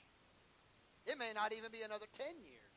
It 1.06 1.18
may 1.18 1.32
not 1.34 1.54
even 1.54 1.72
be 1.72 1.82
another 1.82 2.08
10 2.18 2.28
years. 2.44 2.74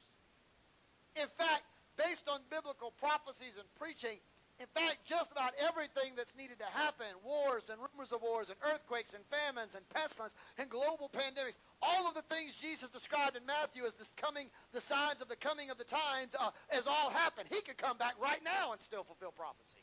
In 1.16 1.28
fact, 1.36 1.62
based 1.98 2.28
on 2.28 2.40
biblical 2.50 2.92
prophecies 2.98 3.58
and 3.58 3.66
preaching, 3.74 4.18
in 4.62 4.70
fact, 4.78 5.04
just 5.04 5.32
about 5.32 5.52
everything 5.58 6.14
that's 6.16 6.36
needed 6.38 6.58
to 6.62 6.70
happen 6.70 7.06
wars 7.26 7.66
and 7.68 7.82
rumors 7.82 8.12
of 8.12 8.22
wars 8.22 8.48
and 8.48 8.56
earthquakes 8.70 9.12
and 9.12 9.24
famines 9.26 9.74
and 9.74 9.82
pestilence 9.90 10.34
and 10.56 10.70
global 10.70 11.10
pandemics 11.10 11.58
all 11.82 12.06
of 12.06 12.14
the 12.14 12.22
things 12.30 12.54
Jesus 12.62 12.88
described 12.88 13.34
in 13.34 13.44
Matthew 13.44 13.82
as 13.84 13.92
the 13.94 14.06
coming, 14.14 14.46
the 14.70 14.80
signs 14.80 15.20
of 15.20 15.28
the 15.28 15.36
coming 15.36 15.68
of 15.68 15.78
the 15.78 15.84
times, 15.84 16.30
uh, 16.38 16.54
has 16.70 16.86
all 16.86 17.10
happened. 17.10 17.48
He 17.50 17.60
could 17.60 17.76
come 17.76 17.98
back 17.98 18.14
right 18.22 18.38
now 18.44 18.70
and 18.70 18.80
still 18.80 19.02
fulfill 19.02 19.32
prophecy. 19.32 19.82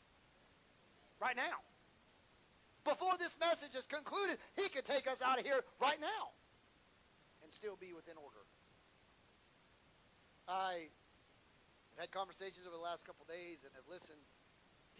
Right 1.20 1.36
now. 1.36 1.60
Before 2.84 3.12
this 3.20 3.36
message 3.38 3.76
is 3.76 3.84
concluded, 3.84 4.38
he 4.56 4.70
could 4.70 4.86
take 4.88 5.04
us 5.06 5.20
out 5.20 5.38
of 5.38 5.44
here 5.44 5.60
right 5.78 6.00
now 6.00 6.32
and 7.44 7.52
still 7.52 7.76
be 7.76 7.92
within 7.92 8.16
order. 8.16 8.40
I 10.48 10.88
have 11.92 12.08
had 12.08 12.10
conversations 12.10 12.64
over 12.64 12.74
the 12.74 12.82
last 12.82 13.04
couple 13.04 13.28
days 13.28 13.60
and 13.68 13.70
have 13.76 13.84
listened 13.92 14.24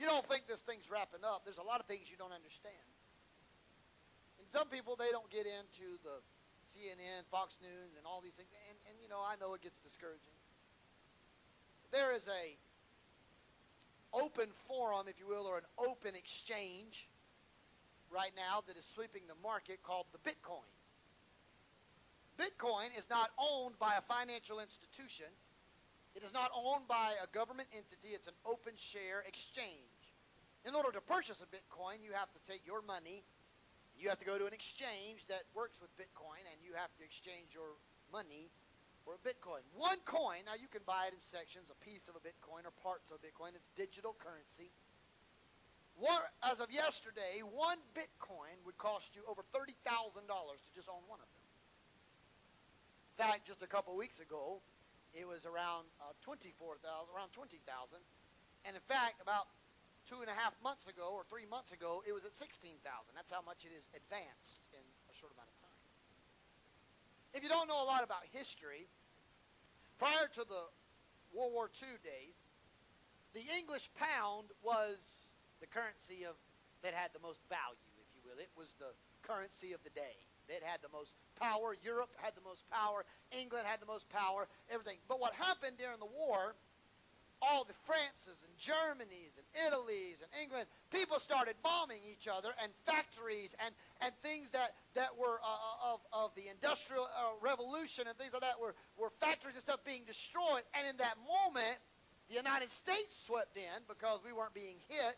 you 0.01 0.07
don't 0.07 0.24
think 0.26 0.48
this 0.48 0.64
thing's 0.64 0.90
wrapping 0.90 1.20
up, 1.22 1.44
there's 1.44 1.61
a 1.61 1.66
lot 1.66 1.78
of 1.80 1.86
things 1.86 2.09
you 2.11 2.16
don't 2.16 2.32
understand. 2.32 2.88
And 4.40 4.48
some 4.48 4.66
people, 4.72 4.96
they 4.96 5.12
don't 5.12 5.28
get 5.28 5.44
into 5.44 6.01
the 6.03 6.16
CNN, 6.64 7.28
Fox 7.30 7.59
News, 7.61 7.92
and 7.96 8.09
all 8.09 8.20
these 8.24 8.34
things. 8.34 8.48
And, 8.68 8.78
and 8.88 8.96
you 9.03 9.09
know, 9.09 9.20
I 9.20 9.36
know 9.36 9.53
it 9.55 9.61
gets 9.61 9.78
discouraging. 9.78 10.32
There 11.92 12.14
is 12.14 12.26
a 12.28 12.57
open 14.12 14.48
forum, 14.66 15.07
if 15.07 15.20
you 15.20 15.26
will, 15.26 15.46
or 15.46 15.59
an 15.59 15.68
open 15.78 16.14
exchange 16.14 17.09
right 18.11 18.32
now 18.36 18.62
that 18.66 18.76
is 18.76 18.84
sweeping 18.84 19.22
the 19.28 19.38
market 19.42 19.82
called 19.82 20.07
the 20.12 20.18
Bitcoin. 20.18 20.66
Bitcoin 22.38 22.88
is 22.96 23.09
not 23.11 23.30
owned 23.38 23.78
by 23.78 23.94
a 23.96 24.03
financial 24.03 24.61
institution. 24.61 25.26
It 26.20 26.28
is 26.28 26.36
not 26.36 26.52
owned 26.52 26.84
by 26.84 27.16
a 27.16 27.26
government 27.32 27.72
entity. 27.72 28.12
It's 28.12 28.28
an 28.28 28.36
open 28.44 28.76
share 28.76 29.24
exchange. 29.24 30.12
In 30.68 30.76
order 30.76 30.92
to 30.92 31.00
purchase 31.00 31.40
a 31.40 31.48
Bitcoin, 31.48 32.04
you 32.04 32.12
have 32.12 32.28
to 32.36 32.40
take 32.44 32.60
your 32.68 32.84
money, 32.84 33.24
you 33.96 34.12
have 34.12 34.20
to 34.20 34.28
go 34.28 34.36
to 34.36 34.44
an 34.44 34.52
exchange 34.52 35.24
that 35.32 35.48
works 35.56 35.80
with 35.80 35.88
Bitcoin, 35.96 36.44
and 36.44 36.60
you 36.60 36.76
have 36.76 36.92
to 37.00 37.02
exchange 37.08 37.56
your 37.56 37.80
money 38.12 38.52
for 39.00 39.16
a 39.16 39.20
Bitcoin. 39.24 39.64
One 39.72 39.96
coin, 40.04 40.44
now 40.44 40.60
you 40.60 40.68
can 40.68 40.84
buy 40.84 41.08
it 41.08 41.16
in 41.16 41.20
sections, 41.24 41.72
a 41.72 41.78
piece 41.80 42.04
of 42.12 42.20
a 42.20 42.22
Bitcoin 42.22 42.68
or 42.68 42.76
parts 42.84 43.08
of 43.08 43.16
a 43.16 43.22
Bitcoin. 43.24 43.56
It's 43.56 43.72
digital 43.72 44.12
currency. 44.20 44.68
One, 45.96 46.20
as 46.44 46.60
of 46.60 46.68
yesterday, 46.68 47.40
one 47.40 47.80
Bitcoin 47.96 48.60
would 48.68 48.76
cost 48.76 49.16
you 49.16 49.24
over 49.24 49.40
$30,000 49.56 49.72
to 49.80 50.70
just 50.76 50.92
own 50.92 51.00
one 51.08 51.20
of 51.24 51.28
them. 51.32 51.48
In 53.16 53.24
fact, 53.24 53.48
just 53.48 53.64
a 53.64 53.66
couple 53.66 53.96
weeks 53.96 54.20
ago, 54.20 54.60
it 55.14 55.26
was 55.26 55.46
around 55.46 55.90
uh, 55.98 56.14
24,000, 56.22 56.82
around 57.11 57.32
20,000. 57.32 57.58
And 58.64 58.76
in 58.76 58.84
fact, 58.86 59.18
about 59.22 59.50
two 60.06 60.22
and 60.22 60.30
a 60.30 60.36
half 60.36 60.54
months 60.62 60.86
ago 60.86 61.11
or 61.12 61.24
three 61.26 61.46
months 61.46 61.72
ago, 61.72 62.02
it 62.06 62.12
was 62.12 62.24
at 62.24 62.34
16,000. 62.34 62.78
That's 63.14 63.32
how 63.32 63.42
much 63.42 63.66
it 63.66 63.74
is 63.74 63.88
advanced 63.94 64.62
in 64.74 64.84
a 65.11 65.14
short 65.14 65.32
amount 65.34 65.50
of 65.50 65.58
time. 65.62 65.80
If 67.34 67.42
you 67.42 67.50
don't 67.50 67.68
know 67.70 67.78
a 67.78 67.86
lot 67.86 68.02
about 68.02 68.26
history, 68.30 68.90
prior 69.98 70.26
to 70.34 70.42
the 70.42 70.64
World 71.30 71.54
War 71.54 71.70
II 71.70 71.94
days, 72.02 72.38
the 73.34 73.46
English 73.54 73.90
pound 73.94 74.50
was 74.62 74.98
the 75.62 75.66
currency 75.70 76.26
of 76.26 76.34
that 76.82 76.94
had 76.94 77.12
the 77.14 77.22
most 77.22 77.38
value, 77.46 77.92
if 78.02 78.08
you 78.16 78.20
will. 78.24 78.40
It 78.40 78.50
was 78.56 78.74
the 78.80 78.90
currency 79.22 79.72
of 79.72 79.82
the 79.84 79.94
day. 79.94 80.26
It 80.48 80.64
had 80.64 80.82
the 80.82 80.90
most 80.90 81.14
power. 81.41 81.74
Europe 81.82 82.11
had 82.18 82.36
the 82.36 82.45
most 82.45 82.68
power. 82.70 83.05
England 83.32 83.66
had 83.66 83.80
the 83.80 83.86
most 83.86 84.09
power. 84.11 84.47
Everything. 84.70 84.99
But 85.09 85.20
what 85.20 85.32
happened 85.34 85.78
during 85.78 85.99
the 85.99 86.12
war 86.12 86.55
all 87.43 87.64
the 87.64 87.74
Frances 87.88 88.36
and 88.45 88.53
Germanys 88.61 89.41
and 89.41 89.47
Italies 89.66 90.20
and 90.20 90.30
England, 90.43 90.66
people 90.93 91.18
started 91.18 91.57
bombing 91.62 92.01
each 92.05 92.28
other 92.28 92.53
and 92.62 92.70
factories 92.84 93.57
and, 93.64 93.74
and 94.03 94.12
things 94.22 94.51
that, 94.51 94.76
that 94.95 95.16
were 95.16 95.41
uh, 95.41 95.49
uh, 95.49 95.95
of, 95.95 96.01
of 96.12 96.34
the 96.36 96.53
Industrial 96.53 97.05
uh, 97.05 97.32
Revolution 97.41 98.05
and 98.09 98.16
things 98.18 98.32
like 98.32 98.43
that 98.43 98.61
were, 98.61 98.74
were 98.99 99.11
factories 99.20 99.55
and 99.55 99.64
stuff 99.64 99.80
being 99.84 100.05
destroyed. 100.07 100.62
And 100.76 100.84
in 100.88 100.97
that 100.99 101.16
moment, 101.24 101.80
the 102.28 102.36
United 102.36 102.68
States 102.68 103.16
swept 103.26 103.57
in 103.57 103.80
because 103.88 104.20
we 104.24 104.32
weren't 104.32 104.55
being 104.55 104.76
hit, 104.88 105.16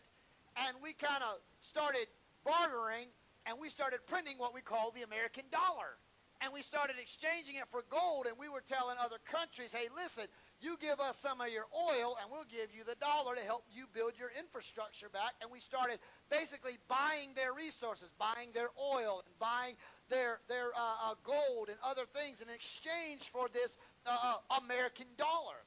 and 0.55 0.77
we 0.81 0.93
kind 0.93 1.21
of 1.23 1.43
started 1.59 2.07
bartering 2.45 3.07
and 3.45 3.59
we 3.59 3.67
started 3.67 3.99
printing 4.07 4.37
what 4.37 4.53
we 4.53 4.61
call 4.61 4.91
the 4.95 5.03
American 5.03 5.43
dollar 5.51 5.99
and 6.43 6.51
we 6.51 6.61
started 6.61 6.95
exchanging 6.99 7.55
it 7.55 7.63
for 7.71 7.83
gold 7.89 8.27
and 8.27 8.35
we 8.37 8.49
were 8.49 8.61
telling 8.67 8.97
other 8.99 9.17
countries 9.23 9.71
hey 9.71 9.87
listen 9.95 10.25
you 10.59 10.75
give 10.79 10.99
us 10.99 11.17
some 11.17 11.39
of 11.39 11.47
your 11.47 11.65
oil 11.71 12.17
and 12.19 12.29
we'll 12.29 12.47
give 12.51 12.67
you 12.75 12.83
the 12.83 12.95
dollar 12.99 13.35
to 13.35 13.41
help 13.41 13.63
you 13.71 13.85
build 13.93 14.11
your 14.19 14.29
infrastructure 14.37 15.07
back 15.09 15.33
and 15.41 15.49
we 15.49 15.59
started 15.59 15.99
basically 16.29 16.77
buying 16.87 17.31
their 17.35 17.53
resources 17.53 18.09
buying 18.19 18.51
their 18.53 18.69
oil 18.75 19.23
and 19.25 19.39
buying 19.39 19.75
their 20.09 20.39
their 20.49 20.75
uh, 20.75 21.11
uh, 21.11 21.15
gold 21.23 21.69
and 21.69 21.77
other 21.83 22.03
things 22.11 22.41
in 22.41 22.49
exchange 22.49 23.31
for 23.31 23.47
this 23.53 23.77
uh, 24.05 24.35
uh 24.35 24.59
american 24.59 25.07
dollar 25.17 25.63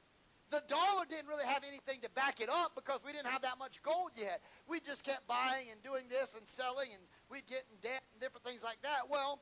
the 0.49 0.63
dollar 0.69 1.03
didn't 1.09 1.27
really 1.27 1.45
have 1.45 1.63
anything 1.67 1.99
to 2.01 2.09
back 2.11 2.39
it 2.39 2.49
up 2.49 2.71
because 2.75 3.01
we 3.03 3.11
didn't 3.11 3.27
have 3.27 3.41
that 3.41 3.59
much 3.59 3.81
gold 3.83 4.11
yet. 4.15 4.39
We 4.65 4.79
just 4.79 5.03
kept 5.03 5.27
buying 5.27 5.67
and 5.71 5.83
doing 5.83 6.03
this 6.09 6.35
and 6.37 6.47
selling, 6.47 6.87
and 6.93 7.03
we'd 7.29 7.45
get 7.47 7.63
in 7.67 7.75
debt 7.83 8.03
and 8.13 8.21
different 8.21 8.45
things 8.45 8.63
like 8.63 8.81
that. 8.81 9.11
Well, 9.11 9.41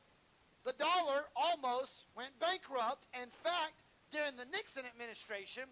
the 0.65 0.73
dollar 0.73 1.23
almost 1.35 2.07
went 2.17 2.33
bankrupt. 2.39 3.05
In 3.13 3.29
fact, 3.43 3.77
during 4.11 4.35
the 4.35 4.45
Nixon 4.51 4.83
administration, 4.85 5.63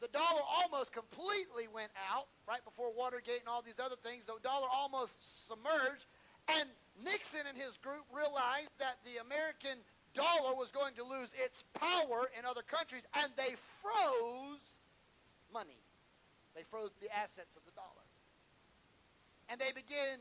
the 0.00 0.08
dollar 0.08 0.42
almost 0.42 0.92
completely 0.92 1.68
went 1.72 1.92
out 2.10 2.26
right 2.48 2.64
before 2.64 2.90
Watergate 2.92 3.40
and 3.40 3.48
all 3.48 3.62
these 3.62 3.78
other 3.78 3.96
things. 4.02 4.24
The 4.24 4.34
dollar 4.42 4.66
almost 4.72 5.46
submerged. 5.46 6.06
And 6.48 6.68
Nixon 7.04 7.46
and 7.46 7.56
his 7.56 7.78
group 7.78 8.02
realized 8.10 8.74
that 8.78 8.98
the 9.04 9.22
American 9.22 9.78
dollar 10.14 10.56
was 10.56 10.72
going 10.72 10.94
to 10.94 11.04
lose 11.04 11.30
its 11.44 11.62
power 11.78 12.26
in 12.36 12.44
other 12.44 12.62
countries, 12.62 13.06
and 13.14 13.30
they 13.36 13.54
froze 13.82 14.64
money. 15.52 15.78
They 16.56 16.64
froze 16.70 16.90
the 17.00 17.14
assets 17.14 17.54
of 17.56 17.62
the 17.64 17.72
dollar. 17.72 18.06
And 19.48 19.60
they 19.60 19.72
began 19.72 20.18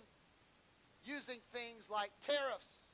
using 1.04 1.40
things 1.54 1.90
like 1.90 2.12
tariffs. 2.22 2.89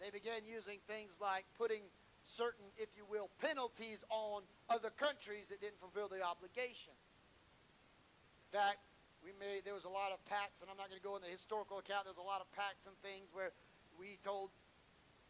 They 0.00 0.10
began 0.10 0.44
using 0.44 0.78
things 0.86 1.16
like 1.20 1.44
putting 1.58 1.82
certain, 2.24 2.64
if 2.76 2.88
you 2.96 3.04
will, 3.08 3.30
penalties 3.40 4.04
on 4.10 4.42
other 4.68 4.90
countries 4.90 5.48
that 5.48 5.60
didn't 5.60 5.78
fulfill 5.80 6.08
the 6.08 6.24
obligation. 6.24 6.96
In 8.50 8.58
fact, 8.58 8.80
we 9.24 9.32
made 9.40 9.64
there 9.64 9.76
was 9.76 9.88
a 9.88 9.92
lot 9.92 10.12
of 10.12 10.20
pacts, 10.28 10.60
and 10.60 10.68
I'm 10.68 10.76
not 10.76 10.92
going 10.92 11.00
to 11.00 11.06
go 11.06 11.16
in 11.16 11.22
the 11.24 11.32
historical 11.32 11.80
account. 11.80 12.04
There's 12.04 12.20
a 12.20 12.24
lot 12.24 12.44
of 12.44 12.48
pacts 12.52 12.84
and 12.84 12.94
things 13.00 13.32
where 13.32 13.56
we 13.96 14.20
told 14.20 14.50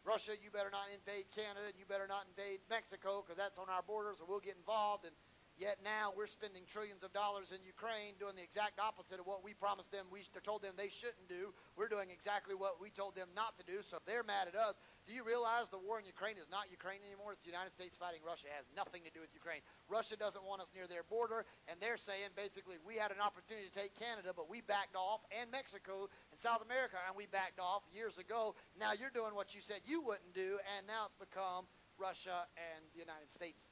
Russia, 0.05 0.37
you 0.37 0.53
better 0.53 0.69
not 0.69 0.85
invade 0.93 1.25
Canada, 1.33 1.65
and 1.65 1.77
you 1.81 1.87
better 1.89 2.05
not 2.05 2.29
invade 2.29 2.61
Mexico 2.69 3.25
because 3.25 3.39
that's 3.39 3.57
on 3.57 3.65
our 3.73 3.81
borders, 3.81 4.21
or 4.21 4.29
we'll 4.29 4.43
get 4.43 4.53
involved. 4.53 5.07
And 5.07 5.15
Yet 5.55 5.79
now 5.87 6.11
we're 6.11 6.27
spending 6.27 6.67
trillions 6.67 7.07
of 7.07 7.15
dollars 7.15 7.55
in 7.55 7.63
Ukraine 7.63 8.19
doing 8.19 8.35
the 8.35 8.43
exact 8.43 8.75
opposite 8.75 9.23
of 9.23 9.25
what 9.25 9.39
we 9.39 9.55
promised 9.55 9.87
them 9.87 10.03
we 10.11 10.27
told 10.43 10.59
them 10.59 10.75
they 10.75 10.91
shouldn't 10.91 11.31
do. 11.31 11.55
We're 11.79 11.87
doing 11.87 12.11
exactly 12.11 12.59
what 12.59 12.83
we 12.83 12.91
told 12.91 13.15
them 13.15 13.31
not 13.31 13.55
to 13.59 13.63
do, 13.63 13.79
so 13.79 14.03
they're 14.03 14.27
mad 14.27 14.51
at 14.51 14.59
us. 14.59 14.75
Do 15.07 15.15
you 15.15 15.23
realize 15.23 15.71
the 15.71 15.79
war 15.79 15.95
in 15.95 16.03
Ukraine 16.03 16.35
is 16.35 16.51
not 16.51 16.67
Ukraine 16.67 16.99
anymore? 17.07 17.31
It's 17.31 17.47
the 17.47 17.55
United 17.55 17.71
States 17.71 17.95
fighting 17.95 18.19
Russia. 18.19 18.51
It 18.51 18.59
has 18.59 18.67
nothing 18.75 19.07
to 19.07 19.11
do 19.15 19.23
with 19.23 19.31
Ukraine. 19.31 19.63
Russia 19.87 20.19
doesn't 20.19 20.43
want 20.43 20.59
us 20.59 20.75
near 20.75 20.91
their 20.91 21.07
border, 21.07 21.47
and 21.71 21.79
they're 21.79 21.95
saying 21.95 22.35
basically 22.35 22.75
we 22.83 22.99
had 22.99 23.15
an 23.15 23.23
opportunity 23.23 23.71
to 23.71 23.75
take 23.75 23.95
Canada, 23.95 24.35
but 24.35 24.51
we 24.51 24.59
backed 24.59 24.99
off, 24.99 25.23
and 25.31 25.47
Mexico 25.55 26.11
and 26.31 26.39
South 26.39 26.67
America, 26.67 26.99
and 27.07 27.15
we 27.15 27.31
backed 27.31 27.63
off 27.63 27.87
years 27.95 28.19
ago. 28.19 28.59
Now 28.75 28.91
you're 28.91 29.13
doing 29.13 29.31
what 29.31 29.55
you 29.55 29.63
said 29.63 29.79
you 29.87 30.03
wouldn't 30.03 30.35
do, 30.35 30.59
and 30.75 30.83
now 30.83 31.07
it's 31.07 31.15
become 31.15 31.63
Russia 31.95 32.43
and 32.59 32.83
the 32.91 32.99
United 32.99 33.31
States'. 33.31 33.63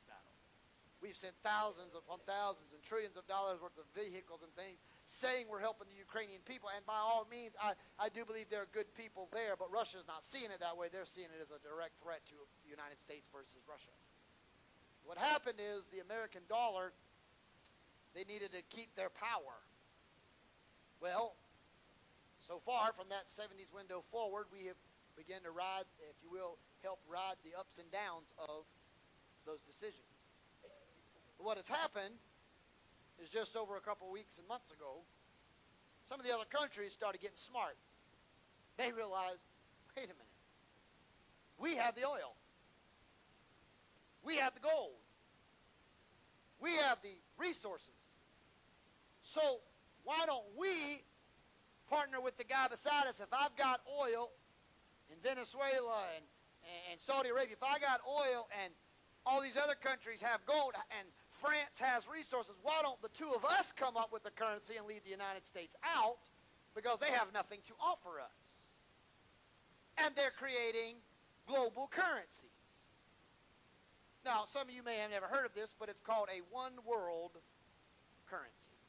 We've 1.04 1.20
sent 1.20 1.36
thousands 1.44 1.92
upon 1.92 2.24
thousands 2.24 2.72
and 2.72 2.80
trillions 2.80 3.20
of 3.20 3.28
dollars 3.28 3.60
worth 3.60 3.76
of 3.76 3.84
vehicles 3.92 4.40
and 4.40 4.48
things 4.56 4.80
saying 5.04 5.52
we're 5.52 5.60
helping 5.60 5.92
the 5.92 6.00
Ukrainian 6.00 6.40
people. 6.48 6.72
And 6.72 6.80
by 6.88 6.96
all 6.96 7.28
means, 7.28 7.60
I, 7.60 7.76
I 8.00 8.08
do 8.08 8.24
believe 8.24 8.48
there 8.48 8.64
are 8.64 8.72
good 8.72 8.88
people 8.96 9.28
there, 9.36 9.60
but 9.60 9.68
Russia's 9.68 10.08
not 10.08 10.24
seeing 10.24 10.48
it 10.48 10.64
that 10.64 10.80
way. 10.80 10.88
They're 10.88 11.04
seeing 11.04 11.28
it 11.28 11.44
as 11.44 11.52
a 11.52 11.60
direct 11.60 12.00
threat 12.00 12.24
to 12.32 12.40
the 12.64 12.72
United 12.72 13.04
States 13.04 13.28
versus 13.36 13.60
Russia. 13.68 13.92
What 15.04 15.20
happened 15.20 15.60
is 15.60 15.92
the 15.92 16.00
American 16.00 16.48
dollar, 16.48 16.96
they 18.16 18.24
needed 18.24 18.56
to 18.56 18.64
keep 18.72 18.96
their 18.96 19.12
power. 19.12 19.60
Well, 21.04 21.36
so 22.48 22.64
far 22.64 22.96
from 22.96 23.12
that 23.12 23.28
70s 23.28 23.76
window 23.76 24.08
forward, 24.08 24.48
we 24.56 24.72
have 24.72 24.80
begun 25.20 25.44
to 25.44 25.52
ride, 25.52 25.84
if 26.08 26.16
you 26.24 26.32
will, 26.32 26.56
help 26.80 27.04
ride 27.12 27.36
the 27.44 27.60
ups 27.60 27.76
and 27.76 27.92
downs 27.92 28.32
of 28.40 28.64
those 29.44 29.60
decisions. 29.68 30.13
What 31.44 31.58
has 31.58 31.68
happened 31.68 32.16
is 33.22 33.28
just 33.28 33.58
over 33.58 33.76
a 33.76 33.82
couple 33.82 34.10
weeks 34.10 34.38
and 34.38 34.48
months 34.48 34.72
ago, 34.72 35.04
some 36.08 36.18
of 36.18 36.26
the 36.26 36.34
other 36.34 36.46
countries 36.50 36.94
started 36.94 37.20
getting 37.20 37.36
smart. 37.36 37.76
They 38.78 38.94
realized, 38.94 39.44
wait 39.96 40.06
a 40.06 40.16
minute, 40.16 40.40
we 41.60 41.76
have 41.76 41.96
the 41.96 42.08
oil, 42.08 42.34
we 44.24 44.38
have 44.38 44.54
the 44.54 44.62
gold, 44.62 44.96
we 46.62 46.72
have 46.78 47.00
the 47.04 47.14
resources. 47.38 48.00
So 49.22 49.42
why 50.06 50.24
don't 50.26 50.46
we 50.58 51.04
partner 51.90 52.22
with 52.22 52.38
the 52.38 52.46
guy 52.46 52.70
beside 52.70 53.08
us? 53.08 53.20
If 53.20 53.34
I've 53.34 53.56
got 53.58 53.82
oil 54.02 54.32
in 55.12 55.18
Venezuela 55.22 56.04
and, 56.16 56.24
and 56.90 57.02
Saudi 57.02 57.30
Arabia, 57.30 57.58
if 57.60 57.64
I 57.64 57.80
got 57.80 58.00
oil 58.08 58.48
and 58.64 58.72
all 59.26 59.42
these 59.42 59.58
other 59.58 59.76
countries 59.76 60.22
have 60.22 60.40
gold 60.46 60.72
and 61.00 61.08
France 61.44 61.76
has 61.84 62.08
resources. 62.08 62.56
Why 62.64 62.80
don't 62.82 63.02
the 63.04 63.12
two 63.12 63.28
of 63.36 63.44
us 63.44 63.76
come 63.76 63.98
up 64.00 64.16
with 64.16 64.24
a 64.24 64.32
currency 64.32 64.80
and 64.80 64.88
leave 64.88 65.04
the 65.04 65.12
United 65.12 65.46
States 65.46 65.76
out? 65.84 66.24
Because 66.74 67.00
they 67.04 67.12
have 67.12 67.28
nothing 67.36 67.60
to 67.68 67.74
offer 67.84 68.24
us. 68.24 68.42
And 70.00 70.16
they're 70.16 70.32
creating 70.40 70.96
global 71.46 71.92
currencies. 71.92 72.48
Now, 74.24 74.48
some 74.48 74.64
of 74.64 74.74
you 74.74 74.82
may 74.88 75.04
have 75.04 75.12
never 75.12 75.28
heard 75.28 75.46
of 75.46 75.54
this, 75.54 75.76
but 75.78 75.90
it's 75.90 76.00
called 76.00 76.32
a 76.32 76.40
one 76.48 76.72
world 76.88 77.36
currency. 78.26 78.80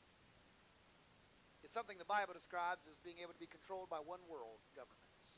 It's 1.64 1.74
something 1.74 1.98
the 1.98 2.06
Bible 2.06 2.38
describes 2.38 2.86
as 2.86 2.94
being 3.02 3.18
able 3.18 3.34
to 3.34 3.42
be 3.42 3.50
controlled 3.50 3.90
by 3.90 3.98
one 3.98 4.22
world 4.30 4.62
governments. 4.78 5.34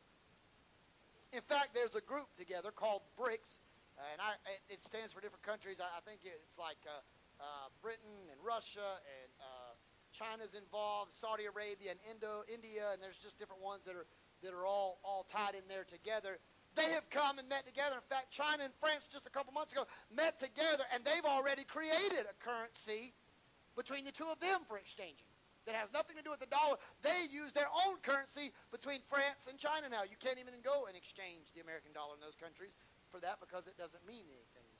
In 1.33 1.41
fact, 1.49 1.73
there's 1.73 1.97
a 1.97 2.05
group 2.05 2.29
together 2.37 2.71
called 2.71 3.01
BRICS 3.19 3.64
and 4.12 4.20
I, 4.20 4.36
it, 4.68 4.80
stands 4.80 5.12
for 5.12 5.20
different 5.20 5.42
countries. 5.42 5.80
I, 5.80 5.88
I 5.88 6.03
think 6.05 6.20
it's 6.24 6.59
like 6.61 6.80
uh, 6.84 7.01
uh, 7.40 7.68
Britain 7.80 8.28
and 8.28 8.38
Russia 8.44 9.01
and 9.01 9.30
uh, 9.40 9.72
China's 10.12 10.53
involved, 10.53 11.16
Saudi 11.16 11.49
Arabia 11.49 11.97
and 11.97 12.01
Indo, 12.09 12.44
India, 12.49 12.92
and 12.92 13.01
there's 13.01 13.20
just 13.20 13.38
different 13.40 13.62
ones 13.62 13.84
that 13.84 13.97
are 13.97 14.09
that 14.44 14.53
are 14.53 14.68
all 14.68 15.01
all 15.05 15.24
tied 15.28 15.57
in 15.57 15.64
there 15.68 15.84
together. 15.84 16.38
They 16.76 16.92
have 16.92 17.09
come 17.09 17.40
and 17.40 17.49
met 17.49 17.64
together. 17.64 17.97
In 17.97 18.09
fact, 18.12 18.28
China 18.28 18.68
and 18.68 18.74
France 18.84 19.09
just 19.09 19.24
a 19.24 19.32
couple 19.32 19.53
months 19.57 19.72
ago 19.72 19.88
met 20.12 20.36
together, 20.36 20.84
and 20.92 21.01
they've 21.05 21.24
already 21.24 21.64
created 21.64 22.28
a 22.28 22.36
currency 22.36 23.16
between 23.76 24.05
the 24.05 24.12
two 24.12 24.28
of 24.28 24.40
them 24.40 24.61
for 24.68 24.76
exchanging 24.76 25.28
that 25.66 25.74
has 25.74 25.90
nothing 25.90 26.14
to 26.16 26.22
do 26.22 26.30
with 26.30 26.40
the 26.40 26.49
dollar. 26.49 26.78
They 27.03 27.26
use 27.28 27.53
their 27.53 27.68
own 27.68 27.99
currency 28.01 28.55
between 28.70 29.03
France 29.11 29.51
and 29.51 29.59
China 29.59 29.90
now. 29.90 30.07
You 30.07 30.14
can't 30.16 30.38
even 30.38 30.55
go 30.62 30.86
and 30.86 30.94
exchange 30.94 31.51
the 31.59 31.61
American 31.61 31.90
dollar 31.90 32.14
in 32.14 32.22
those 32.22 32.38
countries 32.38 32.72
for 33.11 33.21
that 33.21 33.39
because 33.41 33.67
it 33.67 33.77
doesn't 33.77 34.03
mean 34.07 34.25
anything. 34.27 34.71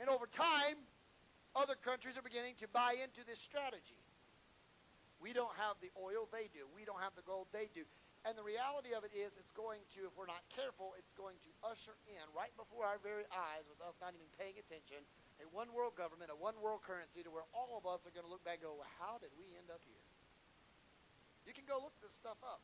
And 0.00 0.08
over 0.08 0.26
time, 0.26 0.80
other 1.54 1.76
countries 1.76 2.16
are 2.16 2.24
beginning 2.24 2.56
to 2.64 2.68
buy 2.72 2.96
into 2.98 3.22
this 3.28 3.38
strategy. 3.38 4.00
We 5.20 5.30
don't 5.30 5.54
have 5.54 5.78
the 5.78 5.94
oil, 5.94 6.26
they 6.34 6.50
do. 6.50 6.66
We 6.74 6.82
don't 6.82 6.98
have 6.98 7.14
the 7.14 7.22
gold, 7.22 7.46
they 7.54 7.70
do. 7.70 7.86
And 8.26 8.38
the 8.38 8.42
reality 8.42 8.94
of 8.94 9.02
it 9.02 9.10
is, 9.14 9.34
it's 9.34 9.50
going 9.54 9.82
to, 9.98 10.06
if 10.06 10.14
we're 10.14 10.30
not 10.30 10.42
careful, 10.50 10.94
it's 10.94 11.14
going 11.14 11.38
to 11.42 11.50
usher 11.66 11.94
in, 12.06 12.22
right 12.34 12.54
before 12.54 12.86
our 12.86 12.98
very 13.02 13.26
eyes, 13.34 13.66
with 13.66 13.82
us 13.82 13.98
not 13.98 14.14
even 14.14 14.26
paying 14.38 14.58
attention, 14.58 15.02
a 15.42 15.46
one 15.50 15.70
world 15.74 15.98
government, 15.98 16.30
a 16.30 16.38
one 16.38 16.54
world 16.62 16.86
currency 16.86 17.26
to 17.26 17.30
where 17.30 17.46
all 17.50 17.74
of 17.74 17.82
us 17.82 18.06
are 18.06 18.14
going 18.14 18.26
to 18.26 18.30
look 18.30 18.42
back 18.46 18.62
and 18.62 18.70
go, 18.70 18.78
well, 18.78 18.90
how 19.02 19.18
did 19.18 19.34
we 19.34 19.50
end 19.58 19.70
up 19.74 19.82
here? 19.82 20.06
You 21.46 21.54
can 21.54 21.66
go 21.66 21.82
look 21.82 21.94
this 21.98 22.14
stuff 22.14 22.38
up. 22.46 22.62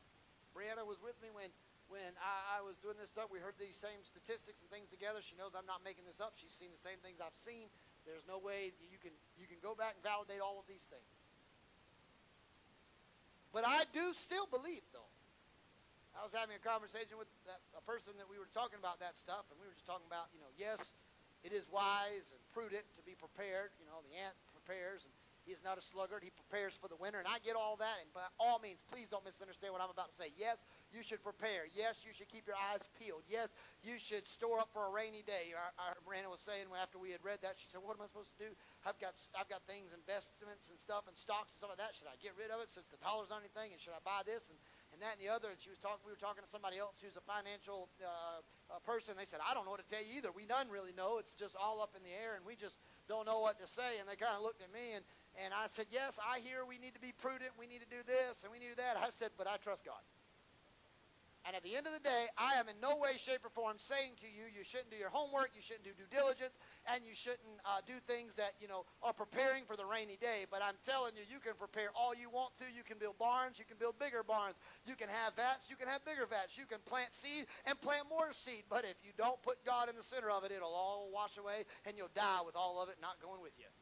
Brianna 0.55 0.87
was 0.87 1.03
with 1.03 1.19
me 1.19 1.35
when 1.35 1.51
when 1.89 2.13
I, 2.21 2.61
I 2.61 2.65
was 2.65 2.77
doing 2.81 2.97
this 3.01 3.09
stuff, 3.13 3.33
we 3.33 3.41
heard 3.41 3.57
these 3.57 3.77
same 3.77 4.01
statistics 4.05 4.61
and 4.61 4.69
things 4.69 4.93
together. 4.93 5.25
She 5.25 5.37
knows 5.37 5.57
I'm 5.57 5.69
not 5.69 5.81
making 5.85 6.05
this 6.05 6.21
up. 6.21 6.37
She's 6.37 6.53
seen 6.53 6.73
the 6.73 6.81
same 6.81 7.01
things 7.01 7.21
I've 7.21 7.37
seen. 7.37 7.69
There's 8.05 8.25
no 8.25 8.41
way 8.41 8.73
you 8.89 9.01
can 9.01 9.13
you 9.37 9.45
can 9.45 9.61
go 9.61 9.77
back 9.77 10.01
and 10.01 10.03
validate 10.05 10.41
all 10.41 10.57
of 10.57 10.65
these 10.69 10.89
things. 10.89 11.09
But 13.53 13.65
I 13.65 13.89
do 13.97 14.13
still 14.13 14.45
believe, 14.49 14.85
though. 14.93 15.09
I 16.17 16.25
was 16.25 16.35
having 16.35 16.57
a 16.57 16.63
conversation 16.63 17.17
with 17.17 17.31
that, 17.47 17.63
a 17.79 17.85
person 17.85 18.13
that 18.19 18.29
we 18.29 18.37
were 18.37 18.51
talking 18.51 18.81
about 18.81 18.99
that 19.01 19.15
stuff, 19.17 19.47
and 19.49 19.57
we 19.61 19.71
were 19.71 19.77
just 19.77 19.87
talking 19.87 20.09
about, 20.09 20.29
you 20.35 20.43
know, 20.43 20.51
yes, 20.59 20.93
it 21.47 21.55
is 21.55 21.63
wise 21.71 22.35
and 22.35 22.41
prudent 22.51 22.83
to 22.99 23.03
be 23.07 23.15
prepared. 23.15 23.71
You 23.79 23.87
know, 23.87 24.03
the 24.03 24.19
ant 24.19 24.35
prepares, 24.51 25.07
and 25.07 25.15
he's 25.49 25.65
not 25.65 25.81
a 25.81 25.83
sluggard. 25.83 26.21
He 26.21 26.29
prepares 26.29 26.77
for 26.77 26.93
the 26.93 27.01
winter, 27.01 27.17
and 27.17 27.25
I 27.25 27.41
get 27.41 27.57
all 27.57 27.81
that. 27.81 27.97
And 28.05 28.13
by 28.13 28.29
all 28.37 28.61
means, 28.61 28.85
please 28.85 29.09
don't 29.09 29.25
misunderstand 29.25 29.73
what 29.73 29.81
I'm 29.81 29.89
about 29.89 30.13
to 30.13 30.17
say. 30.21 30.29
Yes, 30.37 30.61
you 30.93 31.01
should 31.01 31.25
prepare. 31.25 31.65
Yes, 31.73 32.05
you 32.05 32.13
should 32.13 32.29
keep 32.29 32.45
your 32.45 32.61
eyes 32.61 32.85
peeled. 33.01 33.25
Yes, 33.25 33.49
you 33.81 33.97
should 33.97 34.29
store 34.29 34.61
up 34.61 34.69
for 34.77 34.85
a 34.85 34.93
rainy 34.93 35.25
day. 35.25 35.57
Our, 35.57 35.73
our 35.81 35.97
Miranda 36.05 36.29
was 36.29 36.45
saying 36.45 36.69
after 36.77 37.01
we 37.01 37.09
had 37.09 37.25
read 37.25 37.41
that, 37.41 37.57
she 37.57 37.73
said, 37.73 37.81
"What 37.81 37.97
am 37.97 38.05
I 38.05 38.13
supposed 38.13 38.29
to 38.37 38.41
do? 38.45 38.53
I've 38.85 39.01
got 39.01 39.17
I've 39.33 39.49
got 39.49 39.65
things, 39.65 39.97
investments 39.97 40.69
and 40.69 40.77
stuff, 40.77 41.09
and 41.09 41.17
stocks 41.17 41.57
and 41.57 41.65
stuff 41.65 41.73
like 41.73 41.81
that. 41.81 41.97
Should 41.97 42.13
I 42.13 42.21
get 42.21 42.37
rid 42.37 42.53
of 42.53 42.61
it 42.61 42.69
since 42.69 42.93
the 42.93 43.01
dollar's 43.01 43.33
on 43.33 43.41
anything? 43.41 43.73
And 43.73 43.81
should 43.81 43.97
I 43.97 44.05
buy 44.05 44.21
this 44.29 44.53
and 44.53 44.61
and 44.93 45.01
that 45.01 45.17
and 45.17 45.23
the 45.25 45.33
other?" 45.33 45.49
And 45.49 45.57
she 45.57 45.73
was 45.73 45.81
talking. 45.81 46.05
We 46.05 46.13
were 46.13 46.21
talking 46.21 46.45
to 46.45 46.53
somebody 46.53 46.77
else 46.77 47.01
who's 47.01 47.17
a 47.17 47.25
financial 47.25 47.89
uh, 48.05 48.45
uh, 48.69 48.85
person. 48.85 49.17
They 49.17 49.29
said, 49.29 49.41
"I 49.41 49.57
don't 49.57 49.65
know 49.65 49.73
what 49.73 49.81
to 49.81 49.89
tell 49.89 50.05
you 50.05 50.21
either. 50.21 50.29
We 50.29 50.45
none 50.45 50.69
really 50.69 50.93
know. 50.93 51.17
It's 51.17 51.33
just 51.33 51.57
all 51.57 51.81
up 51.81 51.97
in 51.97 52.05
the 52.05 52.13
air, 52.13 52.37
and 52.37 52.45
we 52.45 52.53
just 52.53 52.77
don't 53.09 53.25
know 53.25 53.41
what 53.41 53.57
to 53.65 53.67
say." 53.67 53.97
And 53.97 54.05
they 54.05 54.21
kind 54.21 54.37
of 54.37 54.45
looked 54.45 54.61
at 54.61 54.69
me 54.69 54.93
and. 54.93 55.05
And 55.45 55.55
I 55.55 55.67
said, 55.67 55.87
Yes, 55.91 56.19
I 56.19 56.41
hear 56.41 56.65
we 56.67 56.79
need 56.79 56.95
to 56.95 57.01
be 57.01 57.13
prudent. 57.13 57.51
We 57.59 57.67
need 57.67 57.81
to 57.81 57.91
do 57.91 58.03
this 58.07 58.43
and 58.43 58.53
we 58.53 58.59
need 58.59 58.75
to 58.75 58.77
do 58.77 58.83
that. 58.83 58.97
I 58.99 59.11
said, 59.11 59.31
But 59.37 59.47
I 59.47 59.57
trust 59.57 59.85
God. 59.85 60.03
And 61.49 61.57
at 61.57 61.65
the 61.65 61.81
end 61.81 61.89
of 61.89 61.97
the 61.97 62.05
day, 62.05 62.29
I 62.37 62.61
am 62.61 62.69
in 62.69 62.77
no 62.77 63.01
way, 63.01 63.17
shape, 63.17 63.41
or 63.41 63.49
form 63.49 63.81
saying 63.81 64.21
to 64.21 64.29
you, 64.29 64.53
you 64.53 64.61
shouldn't 64.69 64.93
do 64.93 65.01
your 65.01 65.09
homework, 65.09 65.57
you 65.57 65.65
shouldn't 65.65 65.89
do 65.89 65.97
due 65.97 66.11
diligence, 66.13 66.61
and 66.85 67.01
you 67.09 67.17
shouldn't 67.17 67.57
uh, 67.65 67.81
do 67.89 67.97
things 68.05 68.37
that, 68.37 68.53
you 68.61 68.69
know, 68.69 68.85
are 69.01 69.17
preparing 69.17 69.65
for 69.65 69.73
the 69.73 69.87
rainy 69.89 70.21
day. 70.21 70.45
But 70.53 70.61
I'm 70.61 70.77
telling 70.85 71.17
you, 71.17 71.25
you 71.25 71.41
can 71.41 71.57
prepare 71.57 71.89
all 71.97 72.13
you 72.13 72.29
want 72.29 72.53
to. 72.61 72.69
You 72.69 72.85
can 72.85 73.01
build 73.01 73.17
barns, 73.17 73.57
you 73.57 73.65
can 73.65 73.81
build 73.81 73.97
bigger 73.97 74.21
barns. 74.21 74.61
You 74.85 74.93
can 74.93 75.09
have 75.09 75.41
vats, 75.41 75.73
you 75.73 75.77
can 75.81 75.89
have 75.89 76.05
bigger 76.05 76.29
vats. 76.29 76.59
You 76.61 76.69
can 76.69 76.85
plant 76.85 77.17
seed 77.17 77.49
and 77.65 77.81
plant 77.81 78.05
more 78.13 78.29
seed. 78.37 78.69
But 78.69 78.85
if 78.85 79.01
you 79.01 79.17
don't 79.17 79.41
put 79.41 79.57
God 79.65 79.89
in 79.89 79.97
the 79.97 80.05
center 80.05 80.29
of 80.29 80.45
it, 80.45 80.53
it'll 80.53 80.77
all 80.77 81.09
wash 81.09 81.41
away, 81.41 81.65
and 81.89 81.97
you'll 81.97 82.13
die 82.13 82.45
with 82.45 82.61
all 82.61 82.77
of 82.83 82.93
it 82.93 83.01
not 83.01 83.17
going 83.25 83.41
with 83.41 83.57
you. 83.57 83.73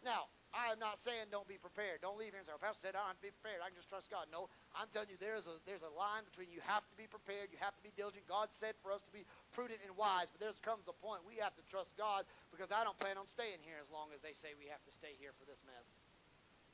Now, 0.00 0.32
I'm 0.54 0.78
not 0.78 1.02
saying 1.02 1.34
don't 1.34 1.50
be 1.50 1.58
prepared. 1.58 1.98
Don't 1.98 2.14
leave 2.14 2.30
here 2.30 2.38
and 2.38 2.46
say, 2.46 2.54
well, 2.54 2.62
Pastor 2.62 2.86
said 2.86 2.94
I 2.94 3.02
don't 3.02 3.18
have 3.18 3.20
to 3.20 3.26
be 3.26 3.34
prepared. 3.34 3.58
I 3.58 3.74
can 3.74 3.78
just 3.82 3.90
trust 3.90 4.06
God. 4.06 4.30
No, 4.30 4.46
I'm 4.70 4.86
telling 4.94 5.10
you, 5.10 5.18
there's 5.18 5.50
a 5.50 5.58
there's 5.66 5.82
a 5.82 5.90
line 5.98 6.22
between 6.22 6.54
you 6.54 6.62
have 6.62 6.86
to 6.86 6.94
be 6.94 7.10
prepared, 7.10 7.50
you 7.50 7.58
have 7.58 7.74
to 7.74 7.82
be 7.82 7.90
diligent. 7.98 8.30
God 8.30 8.54
said 8.54 8.78
for 8.78 8.94
us 8.94 9.02
to 9.04 9.12
be 9.12 9.26
prudent 9.50 9.82
and 9.82 9.90
wise, 9.98 10.30
but 10.30 10.38
there 10.38 10.54
comes 10.62 10.86
a 10.86 10.94
point 10.94 11.26
we 11.26 11.42
have 11.42 11.58
to 11.58 11.64
trust 11.66 11.98
God 11.98 12.22
because 12.54 12.70
I 12.70 12.86
don't 12.86 12.96
plan 13.02 13.18
on 13.18 13.26
staying 13.26 13.58
here 13.66 13.82
as 13.82 13.90
long 13.90 14.14
as 14.14 14.22
they 14.22 14.32
say 14.32 14.54
we 14.54 14.70
have 14.70 14.82
to 14.86 14.94
stay 14.94 15.18
here 15.18 15.34
for 15.34 15.42
this 15.42 15.58
mess. 15.66 15.98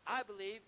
I 0.05 0.23
believe, 0.29 0.61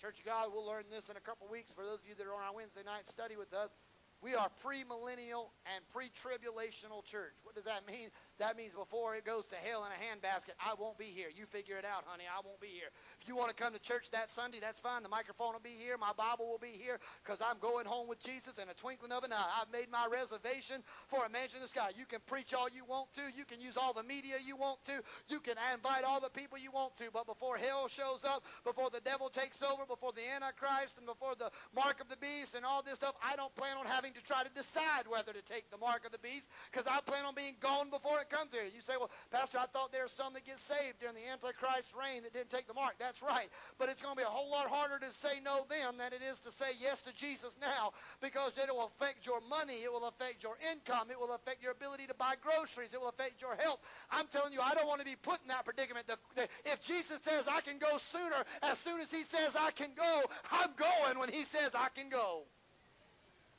Church 0.00 0.20
of 0.20 0.26
God, 0.26 0.48
we'll 0.48 0.66
learn 0.66 0.88
this 0.88 1.12
in 1.12 1.20
a 1.20 1.24
couple 1.24 1.44
weeks. 1.52 1.72
For 1.76 1.84
those 1.84 2.00
of 2.00 2.08
you 2.08 2.16
that 2.16 2.24
are 2.24 2.34
on 2.34 2.44
our 2.48 2.56
Wednesday 2.56 2.84
night 2.84 3.04
study 3.04 3.36
with 3.36 3.52
us, 3.52 3.76
we 4.24 4.34
are 4.34 4.48
premillennial 4.64 5.52
and 5.68 5.84
pre-tribulational 5.92 7.04
church. 7.04 7.36
What 7.44 7.54
does 7.54 7.64
that 7.68 7.86
mean? 7.86 8.08
That 8.38 8.56
means 8.56 8.74
before 8.74 9.14
it 9.14 9.24
goes 9.24 9.46
to 9.48 9.56
hell 9.56 9.86
in 9.86 9.92
a 9.92 10.00
handbasket, 10.02 10.58
I 10.58 10.74
won't 10.74 10.98
be 10.98 11.06
here. 11.06 11.28
You 11.30 11.46
figure 11.46 11.78
it 11.78 11.84
out, 11.84 12.02
honey. 12.04 12.24
I 12.26 12.40
won't 12.44 12.60
be 12.60 12.66
here. 12.66 12.90
If 13.22 13.28
you 13.28 13.36
want 13.36 13.50
to 13.50 13.54
come 13.54 13.72
to 13.72 13.78
church 13.78 14.10
that 14.10 14.28
Sunday, 14.28 14.58
that's 14.60 14.80
fine. 14.80 15.02
The 15.02 15.08
microphone 15.08 15.52
will 15.52 15.62
be 15.62 15.78
here. 15.78 15.96
My 15.96 16.12
Bible 16.18 16.50
will 16.50 16.58
be 16.58 16.74
here 16.74 16.98
because 17.22 17.38
I'm 17.40 17.58
going 17.60 17.86
home 17.86 18.08
with 18.08 18.18
Jesus 18.18 18.58
in 18.58 18.68
a 18.68 18.74
twinkling 18.74 19.12
of 19.12 19.22
an 19.22 19.32
eye. 19.32 19.62
I've 19.62 19.70
made 19.70 19.86
my 19.90 20.08
reservation 20.10 20.82
for 21.06 21.24
a 21.24 21.30
mansion 21.30 21.58
in 21.58 21.62
the 21.62 21.68
sky. 21.68 21.90
You 21.96 22.06
can 22.06 22.18
preach 22.26 22.54
all 22.54 22.66
you 22.68 22.84
want 22.84 23.14
to. 23.14 23.22
You 23.38 23.44
can 23.44 23.60
use 23.60 23.76
all 23.76 23.92
the 23.92 24.02
media 24.02 24.34
you 24.44 24.56
want 24.56 24.82
to. 24.86 24.98
You 25.28 25.38
can 25.38 25.54
invite 25.72 26.02
all 26.02 26.20
the 26.20 26.30
people 26.30 26.58
you 26.58 26.72
want 26.72 26.96
to. 26.96 27.04
But 27.12 27.26
before 27.26 27.56
hell 27.56 27.86
shows 27.86 28.24
up, 28.24 28.42
before 28.64 28.90
the 28.90 29.00
devil 29.00 29.28
takes 29.28 29.62
over, 29.62 29.86
before 29.86 30.10
the 30.10 30.26
Antichrist 30.34 30.98
and 30.98 31.06
before 31.06 31.38
the 31.38 31.50
mark 31.74 32.00
of 32.00 32.08
the 32.08 32.18
beast 32.18 32.54
and 32.56 32.64
all 32.64 32.82
this 32.82 32.96
stuff, 32.96 33.14
I 33.22 33.36
don't 33.36 33.54
plan 33.54 33.76
on 33.78 33.86
having 33.86 34.12
to 34.14 34.22
try 34.22 34.42
to 34.42 34.50
decide 34.50 35.06
whether 35.06 35.32
to 35.32 35.42
take 35.42 35.70
the 35.70 35.78
mark 35.78 36.04
of 36.04 36.10
the 36.10 36.18
beast 36.18 36.50
because 36.70 36.86
I 36.90 37.00
plan 37.00 37.24
on 37.24 37.34
being 37.34 37.54
gone 37.60 37.90
before 37.90 38.18
it 38.20 38.23
comes 38.30 38.52
here. 38.52 38.64
You 38.64 38.80
say, 38.80 38.94
well, 38.98 39.10
Pastor, 39.30 39.58
I 39.58 39.66
thought 39.66 39.92
there 39.92 40.02
were 40.02 40.16
some 40.16 40.32
that 40.34 40.44
get 40.44 40.58
saved 40.58 41.00
during 41.00 41.14
the 41.14 41.26
Antichrist 41.30 41.90
reign 41.96 42.22
that 42.22 42.32
didn't 42.32 42.50
take 42.50 42.66
the 42.66 42.74
mark. 42.74 42.94
That's 42.98 43.22
right. 43.22 43.48
But 43.78 43.88
it's 43.88 44.02
going 44.02 44.14
to 44.14 44.20
be 44.20 44.26
a 44.26 44.30
whole 44.30 44.50
lot 44.50 44.66
harder 44.68 44.98
to 44.98 45.10
say 45.20 45.40
no 45.44 45.66
then 45.68 45.96
than 45.98 46.12
it 46.12 46.22
is 46.22 46.38
to 46.46 46.50
say 46.50 46.72
yes 46.80 47.00
to 47.02 47.12
Jesus 47.14 47.56
now 47.60 47.92
because 48.20 48.52
it 48.56 48.68
will 48.72 48.90
affect 48.96 49.26
your 49.26 49.40
money. 49.48 49.84
It 49.84 49.92
will 49.92 50.06
affect 50.08 50.42
your 50.42 50.56
income. 50.72 51.08
It 51.10 51.18
will 51.18 51.32
affect 51.32 51.62
your 51.62 51.72
ability 51.72 52.06
to 52.08 52.14
buy 52.14 52.34
groceries. 52.40 52.90
It 52.92 53.00
will 53.00 53.12
affect 53.12 53.40
your 53.40 53.56
health. 53.56 53.80
I'm 54.10 54.26
telling 54.32 54.52
you, 54.52 54.60
I 54.60 54.74
don't 54.74 54.86
want 54.86 55.00
to 55.00 55.06
be 55.06 55.16
put 55.16 55.40
in 55.42 55.48
that 55.48 55.64
predicament. 55.64 56.06
The, 56.06 56.18
the, 56.34 56.48
if 56.66 56.82
Jesus 56.82 57.20
says 57.22 57.48
I 57.48 57.60
can 57.60 57.78
go 57.78 57.98
sooner, 58.12 58.40
as 58.62 58.78
soon 58.78 59.00
as 59.00 59.10
he 59.10 59.22
says 59.22 59.56
I 59.56 59.70
can 59.70 59.90
go, 59.96 60.22
I'm 60.50 60.70
going 60.76 61.18
when 61.18 61.28
he 61.30 61.44
says 61.44 61.72
I 61.74 61.88
can 61.94 62.08
go. 62.08 62.42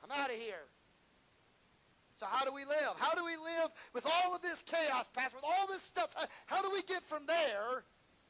I'm 0.04 0.12
out 0.12 0.30
of 0.30 0.36
here. 0.36 0.62
So 2.20 2.26
how 2.26 2.46
do 2.46 2.54
we 2.54 2.64
live? 2.64 2.96
How 2.98 3.14
do 3.14 3.26
we 3.26 3.36
live 3.36 3.72
with 3.94 4.06
all 4.06 4.36
of 4.36 4.42
this 4.42 4.64
chaos, 4.64 5.06
Pastor, 5.14 5.38
with 5.38 5.46
all 5.46 5.68
this 5.68 5.84
stuff? 5.84 6.16
How 6.46 6.62
do 6.62 6.72
we 6.72 6.82
get 6.84 7.04
from 7.04 7.26
there 7.28 7.84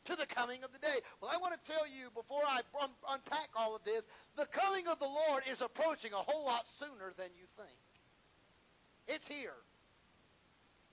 to 0.05 0.15
the 0.15 0.25
coming 0.25 0.63
of 0.63 0.73
the 0.73 0.79
day? 0.79 0.97
Well, 1.21 1.29
I 1.33 1.37
want 1.37 1.53
to 1.53 1.61
tell 1.61 1.85
you 1.85 2.09
before 2.15 2.41
I 2.47 2.61
un- 2.81 2.97
unpack 3.09 3.49
all 3.55 3.75
of 3.75 3.83
this, 3.83 4.05
the 4.37 4.45
coming 4.49 4.87
of 4.87 4.97
the 4.97 5.09
Lord 5.09 5.43
is 5.49 5.61
approaching 5.61 6.13
a 6.13 6.21
whole 6.21 6.45
lot 6.45 6.65
sooner 6.79 7.13
than 7.17 7.29
you 7.37 7.45
think. 7.57 7.77
It's 9.07 9.27
here. 9.27 9.57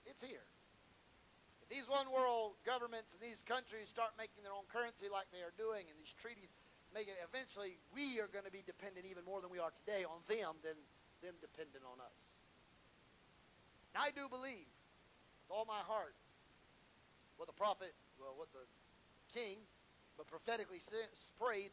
It's 0.05 0.21
here. 0.21 0.45
If 1.65 1.69
these 1.69 1.89
one 1.89 2.05
world 2.13 2.53
governments 2.65 3.17
and 3.17 3.21
these 3.23 3.41
countries 3.41 3.89
start 3.89 4.13
making 4.21 4.45
their 4.45 4.53
own 4.53 4.69
currency 4.69 5.09
like 5.09 5.25
they 5.33 5.41
are 5.41 5.55
doing 5.57 5.89
and 5.89 5.97
these 5.97 6.13
treaties 6.21 6.53
make 6.93 7.09
it 7.09 7.17
eventually 7.25 7.81
we 7.95 8.21
are 8.21 8.29
going 8.29 8.45
to 8.45 8.53
be 8.53 8.61
dependent 8.61 9.09
even 9.09 9.25
more 9.25 9.41
than 9.41 9.49
we 9.49 9.57
are 9.57 9.73
today 9.81 10.05
on 10.05 10.21
them 10.29 10.53
than 10.61 10.77
them 11.25 11.33
dependent 11.41 11.81
on 11.81 11.97
us. 12.03 12.32
And 13.93 14.01
I 14.01 14.09
do 14.09 14.25
believe 14.25 14.65
with 15.45 15.51
all 15.53 15.65
my 15.69 15.81
heart 15.85 16.17
what 17.37 17.47
the 17.47 17.53
prophet, 17.53 17.93
well, 18.17 18.33
what 18.37 18.49
the 18.53 18.65
king, 19.33 19.61
but 20.17 20.25
prophetically 20.27 20.81
prayed, 21.37 21.69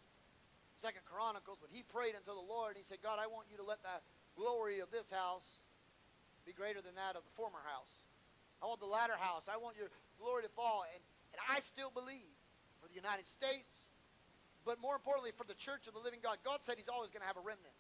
Second 0.81 1.05
Chronicles, 1.05 1.61
when 1.61 1.69
he 1.73 1.85
prayed 1.85 2.17
unto 2.17 2.33
the 2.33 2.49
Lord, 2.49 2.77
he 2.77 2.85
said, 2.85 3.05
God, 3.05 3.21
I 3.21 3.29
want 3.29 3.49
you 3.53 3.61
to 3.61 3.67
let 3.69 3.85
the 3.85 4.01
glory 4.33 4.81
of 4.81 4.89
this 4.89 5.13
house 5.13 5.61
be 6.49 6.57
greater 6.57 6.81
than 6.81 6.97
that 6.97 7.17
of 7.17 7.25
the 7.25 7.35
former 7.37 7.61
house. 7.69 7.93
I 8.65 8.67
want 8.67 8.81
the 8.81 8.89
latter 8.89 9.17
house. 9.17 9.45
I 9.49 9.61
want 9.61 9.77
your 9.77 9.93
glory 10.17 10.45
to 10.45 10.53
fall. 10.57 10.89
And, 10.89 11.01
and 11.37 11.41
I 11.53 11.61
still 11.61 11.93
believe 11.93 12.33
for 12.81 12.89
the 12.89 12.97
United 12.97 13.29
States, 13.29 13.85
but 14.65 14.81
more 14.81 14.97
importantly 14.97 15.33
for 15.37 15.45
the 15.45 15.57
church 15.57 15.85
of 15.85 15.93
the 15.93 16.01
living 16.01 16.21
God. 16.25 16.41
God 16.45 16.65
said 16.65 16.81
he's 16.81 16.89
always 16.89 17.13
going 17.13 17.21
to 17.21 17.29
have 17.29 17.37
a 17.37 17.45
remnant. 17.45 17.77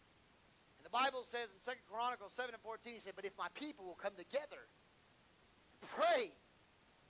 The 0.90 0.98
Bible 0.98 1.22
says 1.22 1.46
in 1.46 1.58
2 1.62 1.78
Chronicles 1.86 2.34
7 2.34 2.50
and 2.50 2.62
14, 2.62 2.94
he 2.94 2.98
said, 2.98 3.14
But 3.14 3.24
if 3.24 3.36
my 3.38 3.46
people 3.54 3.86
will 3.86 4.00
come 4.02 4.14
together, 4.18 4.58
pray, 5.94 6.34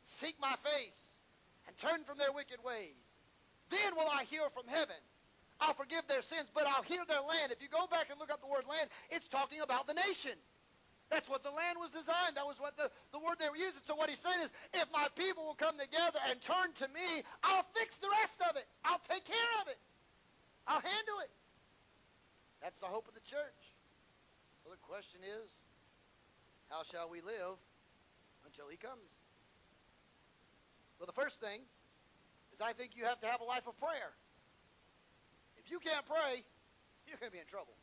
seek 0.04 0.36
my 0.36 0.52
face, 0.60 1.00
and 1.66 1.72
turn 1.80 2.04
from 2.04 2.18
their 2.18 2.32
wicked 2.32 2.60
ways, 2.60 3.00
then 3.72 3.96
will 3.96 4.08
I 4.12 4.24
hear 4.28 4.44
from 4.52 4.68
heaven. 4.68 5.00
I'll 5.60 5.72
forgive 5.72 6.04
their 6.08 6.20
sins, 6.20 6.44
but 6.52 6.66
I'll 6.68 6.84
heal 6.84 7.04
their 7.08 7.24
land. 7.24 7.52
If 7.52 7.62
you 7.64 7.68
go 7.72 7.86
back 7.88 8.08
and 8.10 8.20
look 8.20 8.30
up 8.30 8.40
the 8.44 8.52
word 8.52 8.68
land, 8.68 8.88
it's 9.08 9.28
talking 9.28 9.60
about 9.64 9.86
the 9.86 9.94
nation. 9.94 10.36
That's 11.08 11.28
what 11.28 11.42
the 11.42 11.50
land 11.50 11.80
was 11.80 11.90
designed. 11.90 12.36
That 12.36 12.46
was 12.46 12.60
what 12.60 12.76
the, 12.76 12.90
the 13.12 13.18
word 13.18 13.40
they 13.40 13.48
were 13.48 13.56
using. 13.56 13.80
So 13.88 13.96
what 13.96 14.08
he's 14.08 14.20
saying 14.20 14.44
is, 14.44 14.52
if 14.76 14.86
my 14.92 15.08
people 15.16 15.44
will 15.44 15.58
come 15.58 15.76
together 15.80 16.20
and 16.28 16.40
turn 16.40 16.72
to 16.84 16.86
me, 16.92 17.24
I'll 17.42 17.66
fix 17.74 17.96
the 17.96 18.08
rest 18.20 18.40
of 18.44 18.56
it. 18.56 18.64
I'll 18.84 19.02
take 19.08 19.24
care 19.24 19.52
of 19.60 19.68
it. 19.68 19.80
I'll 20.68 20.84
handle 20.84 21.18
it. 21.24 21.32
The 22.80 22.86
hope 22.86 23.08
of 23.08 23.14
the 23.14 23.24
church. 23.28 23.62
So 24.64 24.70
the 24.70 24.80
question 24.80 25.20
is, 25.20 25.52
how 26.68 26.82
shall 26.82 27.10
we 27.10 27.20
live 27.20 27.60
until 28.46 28.68
he 28.68 28.76
comes? 28.76 29.08
Well, 30.98 31.06
the 31.06 31.16
first 31.16 31.40
thing 31.40 31.60
is 32.52 32.60
I 32.60 32.72
think 32.72 32.96
you 32.96 33.04
have 33.04 33.20
to 33.20 33.28
have 33.28 33.40
a 33.40 33.48
life 33.48 33.66
of 33.66 33.76
prayer. 33.80 34.12
If 35.56 35.70
you 35.70 35.78
can't 35.78 36.04
pray, 36.04 36.44
you're 37.08 37.20
going 37.20 37.32
to 37.32 37.36
be 37.36 37.40
in 37.40 37.48
trouble. 37.48 37.76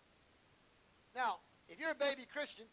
Now, 1.14 1.42
if 1.70 1.80
you're 1.80 1.94
a 1.94 1.98
baby 1.98 2.26
Christian, 2.30 2.66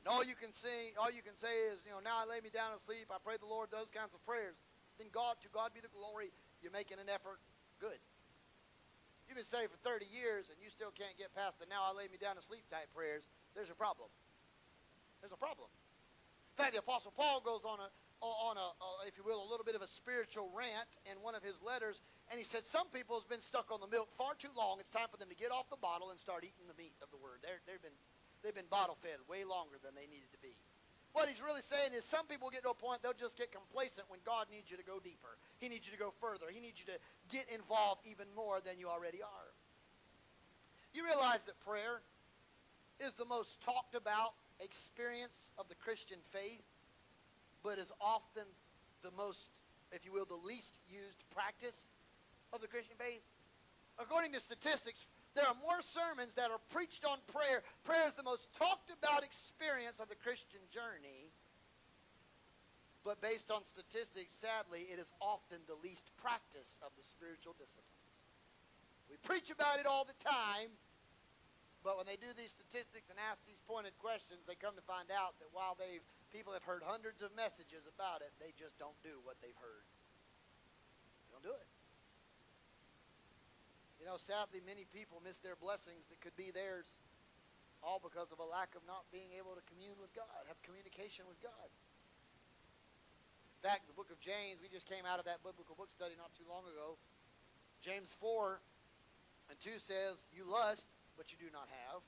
and 0.00 0.08
all 0.08 0.24
you 0.24 0.36
can 0.36 0.52
say, 0.52 0.96
all 0.96 1.12
you 1.12 1.20
can 1.20 1.36
say 1.36 1.52
is, 1.72 1.80
you 1.84 1.92
know, 1.92 2.00
now 2.00 2.20
I 2.20 2.28
lay 2.28 2.40
me 2.40 2.48
down 2.48 2.72
to 2.72 2.80
sleep, 2.80 3.12
I 3.12 3.20
pray 3.20 3.36
the 3.36 3.48
Lord 3.48 3.68
those 3.68 3.92
kinds 3.92 4.12
of 4.16 4.20
prayers. 4.24 4.56
Then 4.96 5.08
God, 5.12 5.36
to 5.44 5.48
God 5.52 5.72
be 5.72 5.80
the 5.80 5.92
glory. 5.92 6.32
You're 6.60 6.72
making 6.72 7.00
an 7.00 7.08
effort. 7.08 7.40
Good. 7.80 8.00
You've 9.30 9.38
been 9.38 9.46
saved 9.46 9.70
for 9.70 9.78
30 9.86 10.10
years 10.10 10.50
and 10.50 10.58
you 10.58 10.74
still 10.74 10.90
can't 10.90 11.14
get 11.14 11.30
past 11.38 11.62
the 11.62 11.66
now 11.70 11.86
I 11.86 11.94
lay 11.94 12.10
me 12.10 12.18
down 12.18 12.34
to 12.34 12.42
sleep 12.42 12.66
type 12.66 12.90
prayers. 12.90 13.22
There's 13.54 13.70
a 13.70 13.78
problem. 13.78 14.10
There's 15.22 15.30
a 15.30 15.38
problem. 15.38 15.70
In 15.70 16.56
fact, 16.58 16.74
the 16.74 16.82
Apostle 16.82 17.14
Paul 17.14 17.38
goes 17.38 17.62
on 17.62 17.78
a 17.78 17.86
on 18.20 18.58
a, 18.58 18.68
uh, 18.82 19.08
if 19.08 19.16
you 19.16 19.24
will, 19.24 19.38
a 19.38 19.48
little 19.48 19.64
bit 19.64 19.78
of 19.78 19.80
a 19.80 19.88
spiritual 19.88 20.50
rant 20.52 20.90
in 21.08 21.16
one 21.22 21.32
of 21.38 21.40
his 21.46 21.56
letters, 21.62 22.02
and 22.28 22.36
he 22.36 22.44
said 22.44 22.66
some 22.66 22.84
people 22.92 23.16
has 23.16 23.24
been 23.24 23.40
stuck 23.40 23.72
on 23.72 23.80
the 23.80 23.88
milk 23.88 24.12
far 24.18 24.36
too 24.36 24.52
long. 24.52 24.76
It's 24.76 24.92
time 24.92 25.08
for 25.08 25.16
them 25.16 25.32
to 25.32 25.38
get 25.38 25.48
off 25.48 25.70
the 25.70 25.80
bottle 25.80 26.10
and 26.10 26.20
start 26.20 26.44
eating 26.44 26.68
the 26.68 26.76
meat 26.76 26.92
of 27.00 27.08
the 27.08 27.16
word. 27.16 27.40
They're, 27.40 27.64
they've 27.64 27.80
been 27.80 27.96
they've 28.44 28.52
been 28.52 28.68
bottle 28.68 28.98
fed 29.00 29.22
way 29.24 29.48
longer 29.48 29.80
than 29.80 29.96
they 29.96 30.04
needed 30.04 30.28
to 30.36 30.40
be. 30.42 30.52
What 31.12 31.28
he's 31.28 31.42
really 31.42 31.62
saying 31.62 31.90
is 31.96 32.04
some 32.04 32.26
people 32.26 32.50
get 32.50 32.62
to 32.62 32.70
a 32.70 32.74
point 32.74 33.02
they'll 33.02 33.18
just 33.18 33.36
get 33.36 33.50
complacent 33.50 34.06
when 34.08 34.20
God 34.24 34.46
needs 34.50 34.70
you 34.70 34.76
to 34.76 34.84
go 34.84 35.00
deeper. 35.02 35.34
He 35.58 35.68
needs 35.68 35.86
you 35.86 35.92
to 35.92 35.98
go 35.98 36.14
further. 36.20 36.46
He 36.52 36.60
needs 36.60 36.78
you 36.78 36.86
to 36.94 36.98
get 37.34 37.50
involved 37.50 38.02
even 38.06 38.26
more 38.36 38.60
than 38.64 38.78
you 38.78 38.88
already 38.88 39.22
are. 39.22 39.50
You 40.94 41.04
realize 41.04 41.42
that 41.44 41.58
prayer 41.66 42.02
is 43.00 43.14
the 43.14 43.24
most 43.24 43.60
talked 43.62 43.94
about 43.94 44.34
experience 44.60 45.50
of 45.58 45.68
the 45.68 45.74
Christian 45.74 46.18
faith, 46.30 46.62
but 47.62 47.78
is 47.78 47.90
often 48.00 48.44
the 49.02 49.10
most, 49.16 49.50
if 49.92 50.04
you 50.04 50.12
will, 50.12 50.26
the 50.26 50.46
least 50.46 50.74
used 50.88 51.18
practice 51.34 51.78
of 52.52 52.60
the 52.60 52.68
Christian 52.68 52.96
faith. 52.98 53.22
According 53.98 54.32
to 54.32 54.40
statistics, 54.40 55.06
there 55.34 55.46
are 55.46 55.56
more 55.62 55.78
sermons 55.80 56.34
that 56.34 56.50
are 56.50 56.62
preached 56.74 57.06
on 57.06 57.18
prayer. 57.30 57.62
Prayer 57.84 58.06
is 58.08 58.14
the 58.14 58.26
most 58.26 58.50
talked 58.58 58.90
about 58.90 59.22
experience 59.22 60.00
of 60.00 60.08
the 60.08 60.18
Christian 60.18 60.60
journey. 60.74 61.30
But 63.04 63.22
based 63.24 63.48
on 63.48 63.64
statistics, 63.64 64.32
sadly, 64.34 64.84
it 64.92 64.98
is 65.00 65.08
often 65.22 65.62
the 65.64 65.78
least 65.80 66.04
practice 66.20 66.76
of 66.84 66.92
the 66.98 67.04
spiritual 67.06 67.56
disciplines. 67.56 67.88
We 69.08 69.16
preach 69.24 69.48
about 69.48 69.80
it 69.80 69.86
all 69.88 70.04
the 70.04 70.18
time, 70.20 70.68
but 71.82 71.96
when 71.96 72.04
they 72.04 72.20
do 72.20 72.28
these 72.36 72.52
statistics 72.52 73.08
and 73.08 73.16
ask 73.32 73.40
these 73.48 73.62
pointed 73.64 73.96
questions, 73.98 74.44
they 74.44 74.54
come 74.54 74.76
to 74.76 74.84
find 74.84 75.08
out 75.08 75.40
that 75.40 75.48
while 75.56 75.74
they 75.80 76.04
people 76.28 76.52
have 76.52 76.62
heard 76.62 76.84
hundreds 76.84 77.24
of 77.24 77.34
messages 77.34 77.88
about 77.88 78.20
it, 78.20 78.30
they 78.38 78.52
just 78.54 78.78
don't 78.78 78.94
do 79.02 79.18
what 79.24 79.34
they've 79.42 79.56
heard. 79.58 79.86
They 81.26 81.30
don't 81.34 81.42
do 81.42 81.56
it. 81.56 81.68
You 84.00 84.08
know, 84.08 84.16
sadly, 84.16 84.64
many 84.64 84.88
people 84.88 85.20
miss 85.20 85.36
their 85.44 85.60
blessings 85.60 86.08
that 86.08 86.24
could 86.24 86.32
be 86.32 86.48
theirs 86.50 86.88
all 87.84 88.00
because 88.00 88.32
of 88.32 88.40
a 88.40 88.48
lack 88.48 88.72
of 88.72 88.80
not 88.88 89.04
being 89.12 89.28
able 89.36 89.52
to 89.52 89.64
commune 89.68 89.96
with 90.00 90.12
God, 90.16 90.48
have 90.48 90.56
communication 90.64 91.28
with 91.28 91.36
God. 91.44 91.68
In 93.60 93.62
fact, 93.68 93.84
the 93.88 93.96
book 93.96 94.08
of 94.08 94.16
James, 94.24 94.60
we 94.64 94.72
just 94.72 94.88
came 94.88 95.04
out 95.04 95.20
of 95.20 95.28
that 95.28 95.44
biblical 95.44 95.76
book 95.76 95.92
study 95.92 96.16
not 96.16 96.32
too 96.32 96.48
long 96.48 96.64
ago. 96.64 96.96
James 97.84 98.16
4 98.24 98.56
and 99.52 99.56
2 99.60 99.76
says, 99.76 100.16
You 100.32 100.48
lust, 100.48 100.88
but 101.20 101.28
you 101.32 101.36
do 101.36 101.52
not 101.52 101.68
have. 101.68 102.00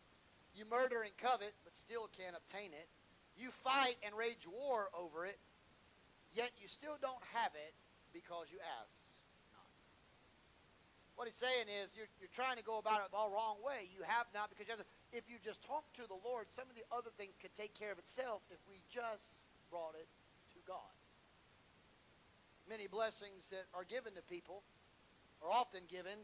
You 0.57 0.65
murder 0.69 1.05
and 1.05 1.13
covet, 1.21 1.53
but 1.65 1.77
still 1.77 2.09
can't 2.17 2.37
obtain 2.37 2.73
it. 2.73 2.89
You 3.37 3.53
fight 3.65 3.97
and 4.05 4.17
rage 4.17 4.49
war 4.49 4.89
over 4.97 5.25
it, 5.25 5.37
yet 6.33 6.53
you 6.57 6.69
still 6.69 6.97
don't 7.01 7.25
have 7.33 7.53
it 7.53 7.73
because 8.13 8.49
you 8.53 8.57
ask. 8.81 9.02
What 11.23 11.31
he's 11.31 11.39
saying 11.39 11.71
is, 11.71 11.95
you're, 11.95 12.11
you're 12.19 12.35
trying 12.35 12.59
to 12.59 12.67
go 12.67 12.83
about 12.83 12.99
it 13.07 13.15
the 13.15 13.23
wrong 13.31 13.63
way. 13.63 13.87
You 13.95 14.03
have 14.03 14.27
not 14.35 14.51
because 14.51 14.67
you 14.67 14.75
have 14.75 14.83
if 15.15 15.23
you 15.31 15.39
just 15.39 15.63
talk 15.63 15.87
to 15.95 16.03
the 16.11 16.19
Lord, 16.27 16.51
some 16.51 16.67
of 16.67 16.75
the 16.75 16.83
other 16.91 17.15
things 17.15 17.39
could 17.39 17.55
take 17.55 17.79
care 17.79 17.95
of 17.95 18.03
itself 18.03 18.43
if 18.51 18.59
we 18.67 18.83
just 18.91 19.39
brought 19.71 19.95
it 19.95 20.11
to 20.51 20.59
God 20.67 20.91
many 22.69 22.87
blessings 22.87 23.49
that 23.53 23.67
are 23.75 23.85
given 23.85 24.15
to 24.15 24.23
people 24.23 24.63
are 25.43 25.51
often 25.51 25.83
given 25.93 26.17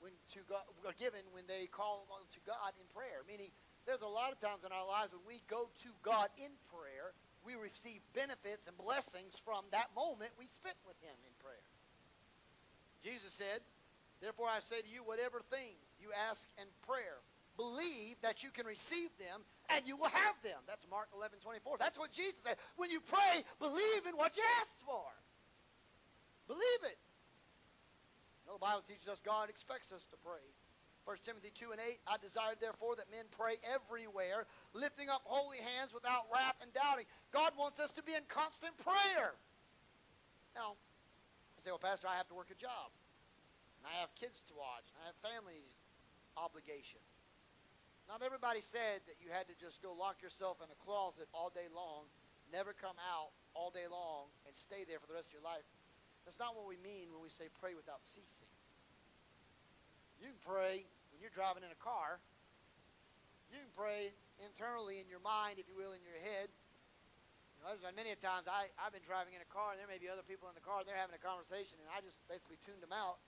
when 0.00 0.12
to 0.34 0.40
God 0.48 0.66
are 0.82 0.96
given 0.98 1.22
when 1.30 1.46
they 1.46 1.70
call 1.70 2.02
on 2.10 2.26
to 2.34 2.40
God 2.42 2.74
in 2.80 2.86
prayer. 2.90 3.22
Meaning, 3.28 3.54
there's 3.86 4.02
a 4.02 4.10
lot 4.10 4.32
of 4.32 4.42
times 4.42 4.66
in 4.66 4.72
our 4.74 4.86
lives 4.86 5.14
when 5.14 5.22
we 5.22 5.38
go 5.46 5.70
to 5.86 5.90
God 6.02 6.26
in 6.38 6.50
prayer, 6.74 7.14
we 7.46 7.54
receive 7.54 8.02
benefits 8.14 8.66
and 8.66 8.74
blessings 8.78 9.38
from 9.38 9.62
that 9.70 9.90
moment 9.94 10.30
we 10.38 10.50
spent 10.50 10.78
with 10.86 10.98
Him 11.02 11.14
in 11.22 11.34
prayer. 11.38 11.66
Jesus 13.06 13.30
said, 13.34 13.62
"Therefore 14.22 14.48
I 14.48 14.60
say 14.60 14.80
to 14.80 14.88
you, 14.88 15.02
whatever 15.02 15.40
things 15.50 15.82
you 15.98 16.12
ask 16.30 16.48
in 16.56 16.64
prayer, 16.86 17.18
believe 17.56 18.16
that 18.22 18.42
you 18.42 18.50
can 18.50 18.64
receive 18.66 19.10
them 19.18 19.44
and 19.68 19.86
you 19.86 19.96
will 19.96 20.08
have 20.08 20.42
them." 20.42 20.62
That's 20.66 20.86
Mark 20.86 21.10
11:24. 21.12 21.76
That's 21.76 21.98
what 21.98 22.12
Jesus 22.12 22.40
said. 22.40 22.56
When 22.76 22.88
you 22.88 23.00
pray, 23.00 23.44
believe 23.58 24.06
in 24.06 24.16
what 24.16 24.36
you 24.36 24.44
asked 24.62 24.80
for. 24.86 25.04
Believe 26.46 26.82
it. 26.84 26.98
You 28.44 28.50
know, 28.50 28.54
the 28.54 28.60
Bible 28.60 28.82
teaches 28.82 29.08
us 29.08 29.18
God 29.20 29.50
expects 29.50 29.90
us 29.90 30.06
to 30.06 30.16
pray. 30.18 30.42
1 31.04 31.16
Timothy 31.24 31.50
2 31.50 31.72
and 31.72 31.80
8, 31.80 31.98
I 32.06 32.16
desire 32.18 32.54
therefore 32.60 32.94
that 32.94 33.10
men 33.10 33.26
pray 33.32 33.58
everywhere, 33.74 34.46
lifting 34.72 35.08
up 35.08 35.22
holy 35.24 35.58
hands 35.58 35.92
without 35.92 36.30
wrath 36.32 36.54
and 36.62 36.72
doubting. 36.72 37.06
God 37.32 37.56
wants 37.58 37.80
us 37.80 37.90
to 37.92 38.02
be 38.04 38.14
in 38.14 38.22
constant 38.28 38.76
prayer. 38.78 39.34
Now, 40.54 40.76
I 41.58 41.62
say, 41.62 41.70
well, 41.70 41.78
Pastor, 41.78 42.06
I 42.06 42.16
have 42.16 42.28
to 42.28 42.34
work 42.34 42.50
a 42.52 42.54
job. 42.54 42.92
And 43.82 43.90
I 43.90 43.98
have 43.98 44.14
kids 44.14 44.38
to 44.46 44.54
watch. 44.54 44.86
And 44.94 45.02
I 45.02 45.10
have 45.10 45.18
family 45.26 45.66
obligations. 46.38 47.02
Not 48.06 48.22
everybody 48.22 48.62
said 48.62 49.02
that 49.10 49.18
you 49.18 49.34
had 49.34 49.50
to 49.50 49.56
just 49.58 49.82
go 49.82 49.90
lock 49.90 50.22
yourself 50.22 50.62
in 50.62 50.70
a 50.70 50.78
closet 50.86 51.26
all 51.34 51.50
day 51.50 51.66
long, 51.74 52.06
never 52.54 52.70
come 52.70 52.94
out 53.02 53.34
all 53.58 53.74
day 53.74 53.90
long, 53.90 54.30
and 54.46 54.54
stay 54.54 54.86
there 54.86 55.02
for 55.02 55.10
the 55.10 55.14
rest 55.18 55.30
of 55.30 55.34
your 55.34 55.42
life. 55.42 55.66
That's 56.22 56.38
not 56.38 56.54
what 56.54 56.70
we 56.70 56.78
mean 56.78 57.10
when 57.10 57.18
we 57.18 57.30
say 57.30 57.50
pray 57.58 57.74
without 57.74 58.06
ceasing. 58.06 58.50
You 60.22 60.30
can 60.30 60.42
pray 60.46 60.86
when 61.10 61.18
you're 61.18 61.34
driving 61.34 61.66
in 61.66 61.72
a 61.74 61.82
car. 61.82 62.22
You 63.50 63.58
can 63.58 63.74
pray 63.74 64.14
internally 64.38 65.02
in 65.02 65.10
your 65.10 65.22
mind, 65.22 65.58
if 65.58 65.66
you 65.66 65.74
will, 65.74 65.90
in 65.94 66.02
your 66.06 66.18
head. 66.22 66.46
You 67.58 67.58
know, 67.66 67.74
there's 67.74 67.82
been 67.82 67.98
many 67.98 68.14
times 68.18 68.46
I, 68.46 68.70
I've 68.78 68.94
been 68.94 69.06
driving 69.06 69.34
in 69.34 69.42
a 69.42 69.50
car, 69.50 69.74
and 69.74 69.78
there 69.82 69.90
may 69.90 69.98
be 69.98 70.06
other 70.06 70.26
people 70.26 70.46
in 70.46 70.54
the 70.54 70.62
car, 70.62 70.82
and 70.82 70.86
they're 70.86 70.98
having 70.98 71.18
a 71.18 71.22
conversation, 71.22 71.78
and 71.82 71.90
I 71.90 72.02
just 72.02 72.18
basically 72.30 72.58
tuned 72.62 72.82
them 72.82 72.94
out. 72.94 73.22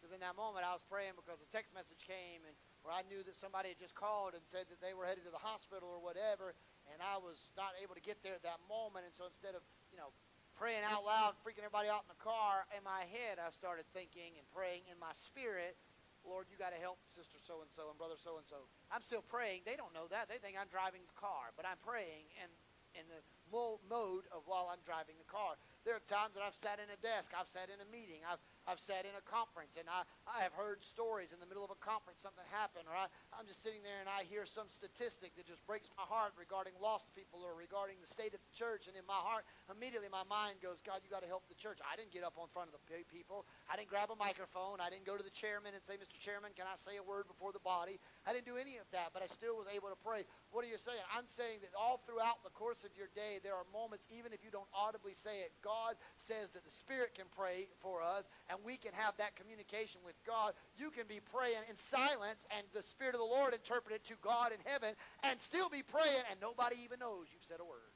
Because 0.00 0.16
in 0.16 0.24
that 0.24 0.32
moment, 0.32 0.64
I 0.64 0.72
was 0.72 0.80
praying 0.88 1.12
because 1.12 1.44
a 1.44 1.50
text 1.52 1.76
message 1.76 2.00
came, 2.08 2.40
and 2.48 2.56
where 2.80 2.96
I 2.96 3.04
knew 3.04 3.20
that 3.20 3.36
somebody 3.36 3.76
had 3.76 3.76
just 3.76 3.92
called 3.92 4.32
and 4.32 4.40
said 4.48 4.64
that 4.72 4.80
they 4.80 4.96
were 4.96 5.04
headed 5.04 5.28
to 5.28 5.32
the 5.34 5.44
hospital 5.44 5.92
or 5.92 6.00
whatever, 6.00 6.56
and 6.88 7.04
I 7.04 7.20
was 7.20 7.52
not 7.52 7.76
able 7.84 7.92
to 7.92 8.00
get 8.00 8.24
there 8.24 8.32
at 8.32 8.40
that 8.48 8.64
moment. 8.64 9.04
And 9.04 9.12
so 9.12 9.28
instead 9.28 9.52
of, 9.52 9.60
you 9.92 10.00
know, 10.00 10.08
praying 10.56 10.80
out 10.88 11.04
loud, 11.04 11.36
freaking 11.44 11.60
everybody 11.60 11.92
out 11.92 12.08
in 12.08 12.10
the 12.16 12.22
car, 12.24 12.64
in 12.72 12.80
my 12.80 13.04
head, 13.12 13.36
I 13.36 13.52
started 13.52 13.84
thinking 13.92 14.40
and 14.40 14.48
praying 14.56 14.88
in 14.88 14.96
my 14.96 15.12
spirit, 15.12 15.76
Lord, 16.24 16.48
you 16.48 16.56
got 16.56 16.72
to 16.72 16.80
help 16.80 16.96
sister 17.12 17.36
so 17.36 17.60
and 17.60 17.68
so 17.68 17.92
and 17.92 17.96
brother 18.00 18.16
so 18.16 18.40
and 18.40 18.44
so. 18.48 18.64
I'm 18.88 19.04
still 19.04 19.24
praying. 19.24 19.68
They 19.68 19.76
don't 19.76 19.92
know 19.92 20.08
that. 20.08 20.32
They 20.32 20.40
think 20.40 20.56
I'm 20.56 20.68
driving 20.72 21.04
the 21.04 21.16
car, 21.16 21.52
but 21.56 21.68
I'm 21.68 21.80
praying 21.84 22.28
and 22.40 22.48
in 22.94 23.06
the 23.06 23.20
mode 23.50 24.26
of 24.30 24.46
while 24.46 24.70
I'm 24.70 24.82
driving 24.86 25.18
the 25.18 25.26
car. 25.26 25.58
There 25.82 25.94
are 25.94 26.04
times 26.06 26.38
that 26.38 26.42
I've 26.42 26.54
sat 26.58 26.78
in 26.78 26.86
a 26.90 26.98
desk, 27.02 27.34
I've 27.34 27.50
sat 27.50 27.70
in 27.70 27.78
a 27.82 27.88
meeting, 27.90 28.22
I've, 28.22 28.42
I've 28.70 28.78
sat 28.78 29.02
in 29.02 29.10
a 29.18 29.24
conference, 29.26 29.74
and 29.74 29.90
I, 29.90 30.06
I 30.30 30.46
have 30.46 30.54
heard 30.54 30.78
stories 30.86 31.34
in 31.34 31.42
the 31.42 31.48
middle 31.50 31.66
of 31.66 31.74
a 31.74 31.80
conference, 31.82 32.22
something 32.22 32.46
happened, 32.54 32.86
or 32.86 32.94
I, 32.94 33.10
I'm 33.34 33.50
just 33.50 33.66
sitting 33.66 33.82
there 33.82 33.98
and 33.98 34.06
I 34.06 34.22
hear 34.30 34.46
some 34.46 34.70
statistic 34.70 35.34
that 35.34 35.50
just 35.50 35.66
breaks 35.66 35.90
my 35.98 36.06
heart 36.06 36.38
regarding 36.38 36.78
lost 36.78 37.10
people 37.10 37.42
or 37.42 37.58
regarding 37.58 37.98
the 37.98 38.06
state 38.06 38.30
of 38.30 38.38
the 38.38 38.54
church, 38.54 38.86
and 38.86 38.94
in 38.94 39.02
my 39.10 39.18
heart, 39.18 39.42
immediately 39.66 40.06
my 40.06 40.22
mind 40.30 40.62
goes, 40.62 40.78
God, 40.78 41.02
you 41.02 41.10
got 41.10 41.26
to 41.26 41.30
help 41.30 41.50
the 41.50 41.58
church. 41.58 41.82
I 41.82 41.98
didn't 41.98 42.14
get 42.14 42.22
up 42.22 42.38
on 42.38 42.46
front 42.54 42.70
of 42.70 42.78
the 42.78 42.82
people. 43.10 43.42
I 43.66 43.74
didn't 43.74 43.90
grab 43.90 44.14
a 44.14 44.18
microphone. 44.18 44.78
I 44.78 44.86
didn't 44.86 45.02
go 45.02 45.18
to 45.18 45.26
the 45.26 45.34
chairman 45.34 45.74
and 45.74 45.82
say, 45.82 45.98
Mr. 45.98 46.14
Chairman, 46.22 46.54
can 46.54 46.70
I 46.70 46.78
say 46.78 46.94
a 46.94 47.02
word 47.02 47.26
before 47.26 47.50
the 47.50 47.64
body? 47.66 47.98
I 48.22 48.30
didn't 48.30 48.46
do 48.46 48.54
any 48.54 48.78
of 48.78 48.86
that, 48.94 49.10
but 49.10 49.26
I 49.26 49.26
still 49.26 49.58
was 49.58 49.66
able 49.66 49.90
to 49.90 49.98
pray. 49.98 50.22
What 50.54 50.62
are 50.62 50.70
you 50.70 50.78
saying? 50.78 51.02
I'm 51.10 51.26
saying 51.26 51.66
that 51.66 51.74
all 51.74 51.98
throughout 52.06 52.46
the 52.46 52.54
course 52.54 52.86
of 52.86 52.94
your 52.94 53.10
day, 53.18 53.42
there 53.42 53.58
are 53.58 53.66
moments, 53.74 54.06
even 54.14 54.30
if 54.30 54.46
you 54.46 54.54
don't 54.54 54.70
audibly 54.70 55.16
say 55.16 55.42
it, 55.42 55.50
God 55.58 55.98
says 56.22 56.54
that 56.54 56.62
the 56.62 56.70
Spirit 56.70 57.18
can 57.18 57.26
pray 57.34 57.66
for 57.82 57.98
us, 57.98 58.30
and 58.46 58.59
we 58.64 58.76
can 58.76 58.92
have 58.94 59.16
that 59.18 59.36
communication 59.36 60.00
with 60.04 60.16
God. 60.26 60.52
You 60.78 60.90
can 60.90 61.06
be 61.06 61.20
praying 61.34 61.62
in 61.68 61.76
silence, 61.76 62.46
and 62.56 62.66
the 62.72 62.82
Spirit 62.82 63.14
of 63.14 63.20
the 63.20 63.30
Lord 63.30 63.54
interpret 63.54 63.94
it 63.94 64.04
to 64.08 64.16
God 64.22 64.52
in 64.52 64.60
heaven, 64.64 64.94
and 65.22 65.40
still 65.40 65.68
be 65.68 65.82
praying, 65.82 66.24
and 66.30 66.40
nobody 66.40 66.76
even 66.84 66.98
knows 66.98 67.26
you've 67.32 67.46
said 67.48 67.60
a 67.60 67.64
word. 67.64 67.92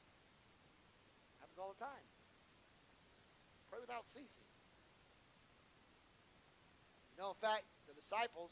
Happens 1.41 1.59
all 1.59 1.75
the 1.77 1.85
time. 1.85 2.07
Pray 3.71 3.81
without 3.81 4.07
ceasing. 4.09 4.49
You 7.15 7.23
know, 7.23 7.31
in 7.31 7.39
fact, 7.39 7.63
the 7.87 7.95
disciples, 7.95 8.51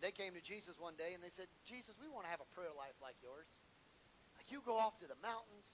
they 0.00 0.10
came 0.10 0.32
to 0.32 0.40
Jesus 0.40 0.78
one 0.80 0.96
day 0.96 1.12
and 1.12 1.20
they 1.20 1.32
said, 1.32 1.50
Jesus, 1.68 1.92
we 2.00 2.08
want 2.08 2.24
to 2.24 2.32
have 2.32 2.40
a 2.40 2.48
prayer 2.56 2.72
life 2.72 2.96
like 3.02 3.16
yours. 3.20 3.44
Like 4.40 4.48
you 4.48 4.64
go 4.64 4.78
off 4.78 4.96
to 5.04 5.08
the 5.08 5.18
mountains, 5.20 5.68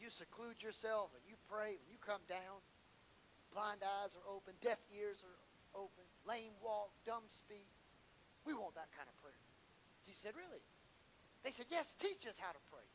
you 0.00 0.08
seclude 0.08 0.58
yourself 0.64 1.12
and 1.14 1.22
you 1.28 1.36
pray. 1.46 1.76
When 1.78 1.90
you 1.92 2.00
come 2.00 2.24
down, 2.26 2.58
blind 3.52 3.82
eyes 3.82 4.14
are 4.14 4.26
open, 4.30 4.54
deaf 4.62 4.78
ears 4.94 5.22
are 5.22 5.38
open, 5.74 6.04
lame 6.26 6.54
walk, 6.62 6.90
dumb 7.06 7.24
speak. 7.28 7.68
We 8.46 8.54
want 8.54 8.74
that 8.74 8.88
kind 8.96 9.06
of 9.06 9.14
prayer. 9.20 9.36
He 10.06 10.14
said, 10.14 10.32
Really? 10.34 10.62
They 11.44 11.50
said, 11.50 11.66
Yes, 11.70 11.94
teach 11.98 12.26
us 12.26 12.38
how 12.38 12.52
to 12.52 12.62
pray. 12.72 12.86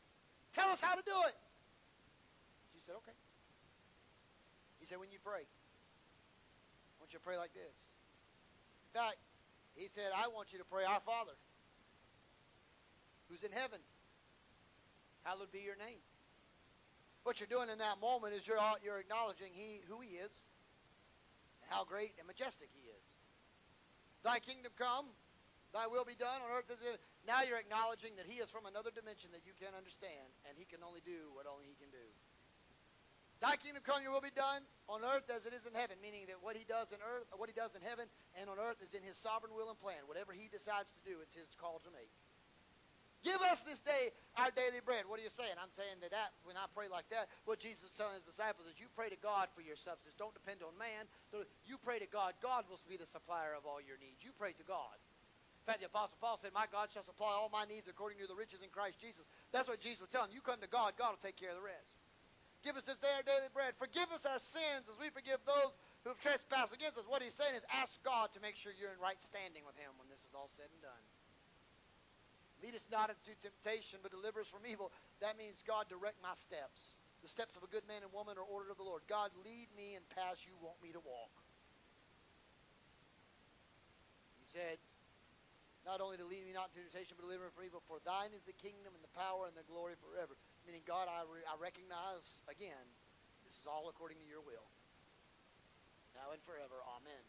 Tell 0.53 0.69
us 0.71 0.81
how 0.81 0.95
to 0.95 1.03
do 1.05 1.17
it. 1.27 1.37
She 2.73 2.79
said, 2.85 2.95
Okay. 3.03 3.15
He 4.79 4.85
said, 4.85 4.99
When 4.99 5.11
you 5.11 5.19
pray, 5.23 5.43
I 5.43 6.95
want 6.99 7.13
you 7.13 7.19
to 7.19 7.25
pray 7.25 7.37
like 7.37 7.53
this. 7.53 7.77
In 8.93 9.01
fact, 9.01 9.19
he 9.75 9.87
said, 9.87 10.15
I 10.15 10.31
want 10.31 10.53
you 10.53 10.59
to 10.59 10.65
pray, 10.65 10.83
Our 10.87 11.03
Father, 11.03 11.35
who's 13.29 13.43
in 13.43 13.51
heaven. 13.51 13.79
Hallowed 15.23 15.51
be 15.51 15.59
your 15.59 15.75
name. 15.75 15.99
What 17.25 17.41
you're 17.41 17.49
doing 17.49 17.73
in 17.73 17.81
that 17.81 17.97
moment 17.97 18.37
is 18.37 18.45
you're 18.45 18.61
you're 18.85 19.01
acknowledging 19.01 19.49
he 19.49 19.81
who 19.89 19.97
he 19.97 20.21
is 20.21 20.29
and 21.65 21.67
how 21.73 21.81
great 21.81 22.13
and 22.21 22.29
majestic 22.29 22.69
he 22.69 22.85
is. 22.85 23.05
Thy 24.21 24.37
kingdom 24.37 24.69
come, 24.77 25.09
thy 25.73 25.89
will 25.89 26.05
be 26.05 26.13
done 26.13 26.45
on 26.45 26.53
earth 26.53 26.69
as 26.69 26.77
it 26.85 27.01
now 27.25 27.41
you're 27.41 27.57
acknowledging 27.57 28.13
that 28.21 28.29
he 28.29 28.37
is 28.37 28.53
from 28.53 28.69
another 28.69 28.93
dimension 28.93 29.33
that 29.33 29.41
you 29.41 29.57
can't 29.57 29.73
understand 29.73 30.29
and 30.45 30.53
he 30.53 30.69
can 30.69 30.85
only 30.85 31.01
do 31.01 31.33
what 31.33 31.49
only 31.49 31.65
he 31.65 31.73
can 31.73 31.89
do. 31.89 32.05
Thy 33.41 33.57
kingdom 33.57 33.81
come, 33.81 34.05
your 34.05 34.13
will 34.13 34.21
be 34.21 34.33
done 34.33 34.61
on 34.85 35.01
earth 35.01 35.25
as 35.33 35.49
it 35.49 35.53
is 35.57 35.65
in 35.65 35.73
heaven, 35.73 35.97
meaning 36.05 36.29
that 36.29 36.39
what 36.45 36.53
he 36.53 36.63
does 36.63 36.93
in 36.93 37.01
earth, 37.01 37.25
what 37.33 37.49
he 37.49 37.57
does 37.57 37.73
in 37.73 37.81
heaven 37.81 38.05
and 38.37 38.53
on 38.53 38.61
earth 38.61 38.85
is 38.85 38.93
in 38.93 39.01
his 39.01 39.17
sovereign 39.17 39.51
will 39.57 39.73
and 39.73 39.81
plan. 39.81 40.05
Whatever 40.05 40.31
he 40.31 40.45
decides 40.45 40.93
to 40.93 41.01
do, 41.01 41.25
it's 41.25 41.33
his 41.33 41.49
call 41.57 41.81
to 41.83 41.89
make. 41.89 42.13
Give 43.25 43.41
us 43.49 43.65
this 43.65 43.81
day 43.81 44.13
our 44.37 44.53
daily 44.53 44.85
bread. 44.85 45.09
What 45.09 45.17
are 45.17 45.25
you 45.25 45.33
saying? 45.33 45.57
I'm 45.57 45.73
saying 45.73 45.97
that, 46.05 46.13
that 46.13 46.37
when 46.45 46.53
I 46.53 46.69
pray 46.77 46.85
like 46.85 47.09
that, 47.09 47.25
what 47.49 47.57
Jesus 47.57 47.89
is 47.89 47.97
telling 47.97 48.13
his 48.13 48.21
disciples 48.21 48.69
is 48.69 48.77
you 48.77 48.85
pray 48.93 49.09
to 49.09 49.17
God 49.17 49.49
for 49.57 49.65
your 49.65 49.73
substance. 49.73 50.13
Don't 50.13 50.37
depend 50.37 50.61
on 50.61 50.77
man. 50.77 51.09
You 51.65 51.81
pray 51.81 51.97
to 51.97 52.05
God. 52.05 52.37
God 52.37 52.69
will 52.69 52.77
be 52.85 53.01
the 53.01 53.09
supplier 53.09 53.57
of 53.57 53.65
all 53.65 53.81
your 53.81 53.97
needs. 53.97 54.21
You 54.21 54.29
pray 54.37 54.53
to 54.53 54.65
God. 54.69 54.93
In 55.65 55.65
fact, 55.65 55.81
the 55.81 55.89
Apostle 55.89 56.21
Paul 56.21 56.37
said, 56.37 56.53
My 56.53 56.69
God 56.69 56.93
shall 56.93 57.01
supply 57.01 57.33
all 57.33 57.49
my 57.49 57.65
needs 57.65 57.89
according 57.89 58.21
to 58.21 58.29
the 58.29 58.37
riches 58.37 58.61
in 58.61 58.69
Christ 58.69 59.01
Jesus. 59.01 59.25
That's 59.49 59.65
what 59.65 59.81
Jesus 59.81 60.05
was 60.05 60.13
telling 60.13 60.29
You 60.29 60.45
come 60.45 60.61
to 60.61 60.69
God, 60.69 60.93
God 60.93 61.17
will 61.17 61.25
take 61.25 61.41
care 61.41 61.49
of 61.49 61.57
the 61.57 61.65
rest. 61.65 61.97
Give 62.61 62.77
us 62.77 62.85
this 62.85 63.01
day 63.01 63.09
our 63.17 63.25
daily 63.25 63.49
bread. 63.49 63.73
Forgive 63.81 64.13
us 64.13 64.29
our 64.29 64.37
sins 64.37 64.85
as 64.85 64.97
we 65.01 65.09
forgive 65.09 65.41
those 65.49 65.73
who 66.05 66.13
have 66.13 66.21
trespassed 66.21 66.77
against 66.77 67.01
us. 67.01 67.09
What 67.09 67.25
he's 67.25 67.33
saying 67.33 67.57
is 67.57 67.65
ask 67.73 67.97
God 68.05 68.29
to 68.37 68.39
make 68.45 68.53
sure 68.53 68.69
you're 68.77 68.93
in 68.93 69.01
right 69.01 69.17
standing 69.17 69.65
with 69.65 69.77
him 69.81 69.89
when 69.97 70.05
this 70.13 70.21
is 70.21 70.33
all 70.37 70.53
said 70.53 70.69
and 70.69 70.81
done. 70.85 71.05
Lead 72.63 72.75
us 72.75 72.87
not 72.91 73.11
into 73.11 73.35
temptation, 73.41 73.99
but 73.99 74.11
deliver 74.11 74.39
us 74.41 74.47
from 74.47 74.63
evil. 74.63 74.91
That 75.19 75.35
means, 75.35 75.63
God, 75.65 75.87
direct 75.91 76.21
my 76.23 76.33
steps. 76.35 76.95
The 77.23 77.31
steps 77.31 77.57
of 77.57 77.63
a 77.65 77.69
good 77.71 77.83
man 77.89 78.05
and 78.05 78.13
woman 78.13 78.37
are 78.37 78.45
ordered 78.45 78.71
of 78.71 78.77
the 78.77 78.85
Lord. 78.87 79.01
God, 79.09 79.33
lead 79.41 79.67
me 79.73 79.97
in 79.97 80.01
paths 80.13 80.45
you 80.45 80.53
want 80.61 80.77
me 80.79 80.93
to 80.93 81.01
walk. 81.01 81.33
He 84.39 84.45
said, 84.45 84.77
not 85.85 86.01
only 86.01 86.17
to 86.17 86.25
lead 86.25 86.41
me 86.45 86.53
not 86.53 86.73
into 86.73 86.81
temptation, 86.81 87.13
but 87.13 87.29
deliver 87.29 87.45
me 87.45 87.53
from 87.53 87.65
evil. 87.69 87.81
For 87.85 88.01
thine 88.01 88.33
is 88.33 88.41
the 88.45 88.57
kingdom 88.57 88.97
and 88.97 89.03
the 89.05 89.13
power 89.13 89.45
and 89.45 89.53
the 89.53 89.65
glory 89.69 89.93
forever. 90.01 90.33
Meaning, 90.65 90.81
God, 90.89 91.05
I, 91.05 91.21
re- 91.29 91.45
I 91.45 91.53
recognize 91.61 92.41
again, 92.49 92.81
this 93.45 93.61
is 93.61 93.69
all 93.69 93.85
according 93.85 94.17
to 94.17 94.27
your 94.29 94.41
will. 94.41 94.65
Now 96.17 96.33
and 96.33 96.41
forever. 96.41 96.81
Amen. 96.97 97.21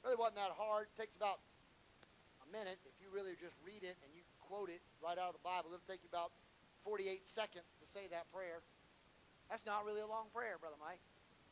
Really 0.00 0.16
wasn't 0.16 0.40
that 0.40 0.56
hard. 0.56 0.88
It 0.88 0.96
takes 0.96 1.20
about 1.20 1.44
a 2.48 2.50
minute 2.56 2.80
if 2.88 2.96
you 3.04 3.12
really 3.12 3.36
just 3.36 3.54
read 3.60 3.84
it 3.84 3.96
and 4.00 4.10
you 4.16 4.24
quote 4.48 4.72
it 4.72 4.80
right 5.04 5.20
out 5.20 5.28
of 5.28 5.36
the 5.36 5.44
Bible. 5.44 5.68
It'll 5.68 5.84
take 5.84 6.00
you 6.00 6.08
about 6.08 6.32
48 6.88 7.28
seconds 7.28 7.68
to 7.80 7.84
say 7.84 8.08
that 8.08 8.24
prayer. 8.32 8.64
That's 9.52 9.68
not 9.68 9.84
really 9.84 10.00
a 10.00 10.08
long 10.08 10.32
prayer, 10.32 10.56
Brother 10.56 10.80
Mike. 10.80 11.00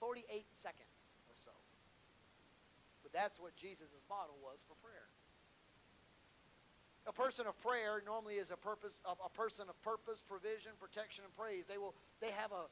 48 0.01 0.25
seconds 0.57 0.97
or 1.29 1.37
so. 1.45 1.53
But 3.05 3.13
that's 3.13 3.37
what 3.41 3.57
Jesus' 3.57 3.93
model 4.09 4.37
was 4.41 4.57
for 4.69 4.77
prayer. 4.81 5.09
A 7.07 7.15
person 7.15 7.47
of 7.47 7.55
prayer 7.63 8.03
normally 8.05 8.35
is 8.35 8.51
a 8.51 8.59
purpose, 8.59 8.99
a, 9.07 9.15
a 9.25 9.31
person 9.31 9.71
of 9.71 9.77
purpose, 9.87 10.25
provision, 10.27 10.75
protection, 10.81 11.23
and 11.23 11.33
praise. 11.39 11.65
They 11.71 11.79
will, 11.79 11.95
they 12.21 12.35
have 12.35 12.51
a, 12.51 12.67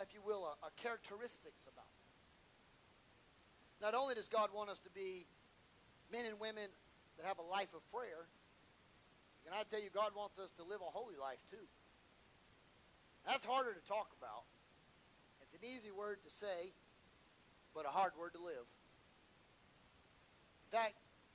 if 0.00 0.14
you 0.14 0.24
will, 0.24 0.48
a, 0.48 0.54
a 0.66 0.70
characteristics 0.80 1.68
about 1.68 1.84
them. 1.84 2.04
Not 3.84 3.92
only 3.92 4.14
does 4.14 4.26
God 4.32 4.48
want 4.56 4.70
us 4.70 4.80
to 4.88 4.90
be 4.96 5.26
men 6.10 6.24
and 6.24 6.40
women 6.40 6.72
that 7.16 7.26
have 7.26 7.38
a 7.38 7.46
life 7.46 7.72
of 7.74 7.82
prayer, 7.90 8.26
can 9.44 9.52
I 9.52 9.62
tell 9.68 9.80
you, 9.80 9.90
God 9.92 10.16
wants 10.16 10.38
us 10.38 10.52
to 10.56 10.64
live 10.64 10.80
a 10.80 10.90
holy 10.90 11.16
life 11.20 11.40
too. 11.50 11.68
That's 13.26 13.44
harder 13.44 13.72
to 13.72 13.84
talk 13.88 14.08
about. 14.18 14.44
It's 15.42 15.54
an 15.54 15.60
easy 15.64 15.92
word 15.92 16.18
to 16.24 16.30
say, 16.30 16.72
but 17.74 17.84
a 17.84 17.92
hard 17.92 18.12
word 18.18 18.32
to 18.34 18.42
live. 18.42 18.66
In 20.64 20.70
fact, 20.72 20.94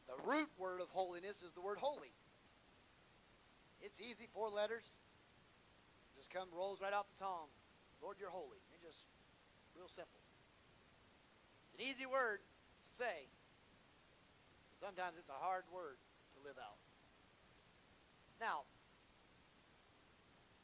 the 0.09 0.17
root 0.25 0.49
word 0.57 0.81
of 0.81 0.89
holiness 0.89 1.41
is 1.45 1.53
the 1.53 1.61
word 1.61 1.77
holy. 1.77 2.11
It's 3.81 4.01
easy, 4.01 4.27
four 4.33 4.49
letters. 4.49 4.83
Just 6.17 6.33
come 6.33 6.49
rolls 6.51 6.81
right 6.81 6.93
off 6.93 7.05
the 7.17 7.23
tongue. 7.23 7.47
Lord, 8.01 8.17
you're 8.19 8.33
holy. 8.33 8.59
It's 8.73 8.83
just 8.83 9.05
real 9.77 9.87
simple. 9.87 10.19
It's 11.65 11.75
an 11.75 11.81
easy 11.87 12.05
word 12.05 12.39
to 12.41 12.91
say. 12.97 13.29
Sometimes 14.79 15.19
it's 15.19 15.29
a 15.29 15.39
hard 15.43 15.67
word 15.69 15.99
to 16.35 16.39
live 16.47 16.55
out. 16.55 16.79
Now, 18.39 18.63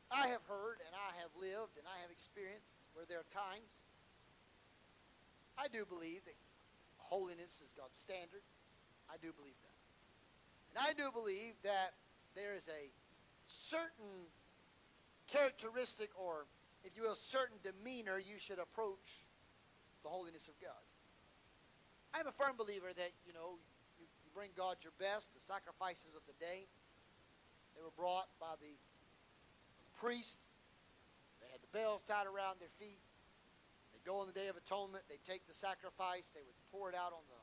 I 0.07 0.32
have 0.32 0.41
heard 0.47 0.80
and 0.88 0.95
I 0.95 1.11
have 1.20 1.32
lived 1.36 1.76
and 1.76 1.84
I 1.84 1.99
have 1.99 2.09
experienced 2.09 2.80
where 2.95 3.03
there 3.03 3.20
are 3.20 3.32
times 3.36 3.68
I 5.57 5.68
do 5.68 5.86
believe 5.86 6.24
that 6.26 6.36
holiness 6.97 7.61
is 7.63 7.72
God's 7.76 7.97
standard. 7.97 8.43
I 9.09 9.16
do 9.22 9.32
believe 9.32 9.55
that. 9.63 9.80
And 10.72 10.78
I 10.84 10.91
do 10.95 11.11
believe 11.11 11.55
that 11.63 11.95
there 12.36 12.53
is 12.53 12.68
a 12.68 12.91
certain 13.47 14.28
characteristic 15.28 16.09
or, 16.16 16.47
if 16.84 16.97
you 16.97 17.03
will, 17.03 17.16
certain 17.16 17.57
demeanor 17.63 18.20
you 18.20 18.36
should 18.38 18.59
approach 18.59 19.24
the 20.03 20.09
holiness 20.09 20.47
of 20.47 20.59
God. 20.59 20.84
I'm 22.13 22.28
a 22.28 22.36
firm 22.36 22.55
believer 22.57 22.91
that, 22.95 23.11
you 23.26 23.34
know, 23.34 23.59
bring 24.36 24.52
God 24.52 24.84
your 24.84 24.92
best, 25.00 25.32
the 25.32 25.40
sacrifices 25.40 26.12
of 26.12 26.22
the 26.28 26.36
day. 26.44 26.68
They 27.72 27.82
were 27.82 27.96
brought 27.96 28.28
by 28.36 28.60
the, 28.60 28.76
the 28.76 29.94
priest. 29.96 30.36
They 31.40 31.48
had 31.48 31.64
the 31.64 31.72
bells 31.72 32.04
tied 32.04 32.28
around 32.28 32.60
their 32.60 32.72
feet. 32.76 33.00
They'd 33.96 34.04
go 34.04 34.20
on 34.20 34.28
the 34.28 34.36
Day 34.36 34.52
of 34.52 34.60
Atonement. 34.60 35.08
They'd 35.08 35.24
take 35.24 35.48
the 35.48 35.56
sacrifice. 35.56 36.36
They 36.36 36.44
would 36.44 36.60
pour 36.68 36.92
it 36.92 36.96
out 37.00 37.16
on 37.16 37.24
the 37.32 37.42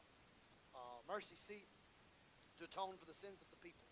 uh, 0.77 1.01
mercy 1.09 1.35
seat 1.35 1.65
to 2.61 2.69
atone 2.69 3.01
for 3.01 3.09
the 3.09 3.17
sins 3.17 3.41
of 3.41 3.49
the 3.49 3.61
people. 3.65 3.89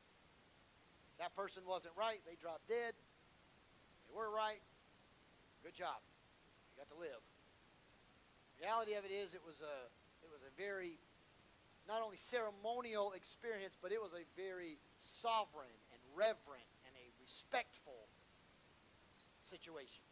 If 1.16 1.24
that 1.24 1.32
person 1.32 1.64
wasn't 1.64 1.96
right. 1.96 2.20
They 2.28 2.36
dropped 2.36 2.68
dead. 2.68 2.92
They 2.92 4.12
were 4.12 4.28
right. 4.28 4.60
Good 5.64 5.76
job. 5.76 5.96
You 6.72 6.84
got 6.84 6.92
to 6.92 7.00
live. 7.00 7.20
The 8.60 8.68
reality 8.68 8.92
of 8.92 9.08
it 9.08 9.12
is, 9.12 9.32
it 9.32 9.40
was 9.40 9.56
a 9.64 9.88
it 10.20 10.28
was 10.28 10.44
a 10.44 10.52
very 10.60 11.00
not 11.90 12.06
only 12.06 12.14
ceremonial 12.14 13.10
experience, 13.18 13.74
but 13.82 13.90
it 13.90 13.98
was 13.98 14.14
a 14.14 14.22
very 14.38 14.78
sovereign 15.02 15.74
and 15.90 15.98
reverent 16.14 16.70
and 16.86 16.94
a 16.94 17.06
respectful 17.18 18.06
situation. 19.42 20.06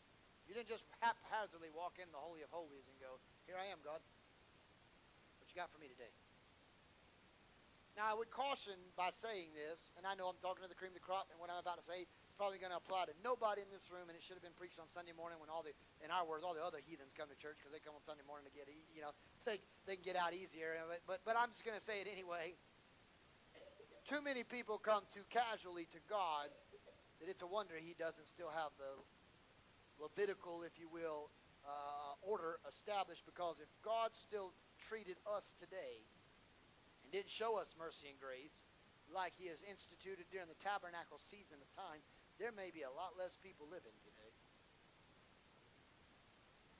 You 0.50 0.58
didn't 0.58 0.66
just 0.66 0.90
haphazardly 0.98 1.70
walk 1.70 2.02
in 2.02 2.10
the 2.10 2.18
Holy 2.18 2.42
of 2.42 2.50
Holies 2.50 2.90
and 2.90 2.98
go, 2.98 3.22
Here 3.46 3.54
I 3.54 3.70
am, 3.70 3.78
God. 3.86 4.02
What 5.38 5.46
you 5.46 5.54
got 5.54 5.70
for 5.70 5.78
me 5.78 5.86
today? 5.86 6.10
Now, 7.94 8.10
I 8.10 8.14
would 8.18 8.34
caution 8.34 8.74
by 8.98 9.14
saying 9.14 9.54
this, 9.54 9.94
and 9.94 10.02
I 10.02 10.18
know 10.18 10.26
I'm 10.26 10.38
talking 10.42 10.66
to 10.66 10.70
the 10.70 10.78
cream 10.78 10.90
of 10.94 10.98
the 10.98 11.06
crop, 11.06 11.30
and 11.30 11.38
what 11.38 11.46
I'm 11.46 11.62
about 11.62 11.78
to 11.78 11.86
say 11.86 12.10
probably 12.38 12.62
going 12.62 12.70
to 12.70 12.78
apply 12.78 13.10
to 13.10 13.14
nobody 13.26 13.66
in 13.66 13.70
this 13.74 13.90
room, 13.90 14.06
and 14.06 14.14
it 14.14 14.22
should 14.22 14.38
have 14.38 14.46
been 14.46 14.54
preached 14.54 14.78
on 14.78 14.86
Sunday 14.86 15.10
morning 15.10 15.42
when 15.42 15.50
all 15.50 15.66
the, 15.66 15.74
in 15.98 16.14
our 16.14 16.22
words, 16.22 16.46
all 16.46 16.54
the 16.54 16.62
other 16.62 16.78
heathens 16.78 17.10
come 17.10 17.26
to 17.26 17.34
church 17.34 17.58
because 17.58 17.74
they 17.74 17.82
come 17.82 17.98
on 17.98 18.04
Sunday 18.06 18.22
morning 18.22 18.46
to 18.46 18.54
get, 18.54 18.70
you 18.70 19.02
know, 19.02 19.10
they, 19.42 19.58
they 19.90 19.98
can 19.98 20.06
get 20.06 20.14
out 20.14 20.30
easier. 20.30 20.78
But, 20.86 21.02
but, 21.10 21.18
but 21.26 21.34
I'm 21.34 21.50
just 21.50 21.66
going 21.66 21.74
to 21.74 21.82
say 21.82 21.98
it 21.98 22.06
anyway. 22.06 22.54
Too 24.06 24.22
many 24.22 24.46
people 24.46 24.78
come 24.78 25.02
too 25.10 25.26
casually 25.34 25.90
to 25.90 25.98
God 26.06 26.48
that 27.18 27.26
it's 27.26 27.42
a 27.42 27.50
wonder 27.50 27.74
He 27.74 27.98
doesn't 27.98 28.30
still 28.30 28.54
have 28.54 28.70
the 28.78 28.94
Levitical, 29.98 30.62
if 30.62 30.78
you 30.78 30.86
will, 30.86 31.34
uh, 31.66 32.14
order 32.22 32.62
established. 32.70 33.26
Because 33.26 33.58
if 33.58 33.68
God 33.82 34.14
still 34.14 34.54
treated 34.78 35.18
us 35.26 35.58
today 35.58 36.06
and 37.02 37.10
didn't 37.10 37.34
show 37.34 37.58
us 37.58 37.74
mercy 37.74 38.14
and 38.14 38.18
grace 38.22 38.62
like 39.10 39.34
He 39.34 39.50
has 39.50 39.58
instituted 39.66 40.30
during 40.30 40.46
the 40.46 40.56
tabernacle 40.62 41.18
season 41.18 41.58
of 41.58 41.68
time, 41.74 41.98
there 42.38 42.54
may 42.54 42.70
be 42.70 42.86
a 42.86 42.94
lot 42.94 43.18
less 43.18 43.34
people 43.42 43.66
living 43.66 43.94
today. 44.06 44.32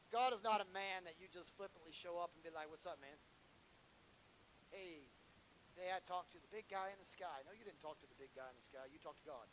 God 0.08 0.32
is 0.32 0.40
not 0.40 0.62
a 0.62 0.68
man 0.72 1.04
that 1.04 1.20
you 1.20 1.28
just 1.28 1.52
flippantly 1.58 1.92
show 1.92 2.16
up 2.16 2.32
and 2.32 2.40
be 2.40 2.48
like, 2.48 2.70
"What's 2.70 2.86
up, 2.86 2.98
man?" 3.00 3.18
Hey, 4.70 5.04
today 5.74 5.92
I 5.92 6.00
talked 6.08 6.32
to 6.32 6.40
the 6.40 6.48
big 6.48 6.68
guy 6.70 6.90
in 6.90 6.98
the 6.98 7.10
sky. 7.10 7.42
No, 7.44 7.52
you 7.52 7.64
didn't 7.64 7.82
talk 7.82 8.00
to 8.00 8.08
the 8.08 8.14
big 8.16 8.32
guy 8.34 8.48
in 8.48 8.56
the 8.56 8.62
sky. 8.62 8.86
You 8.88 8.98
talked 8.98 9.18
to 9.18 9.28
God. 9.28 9.46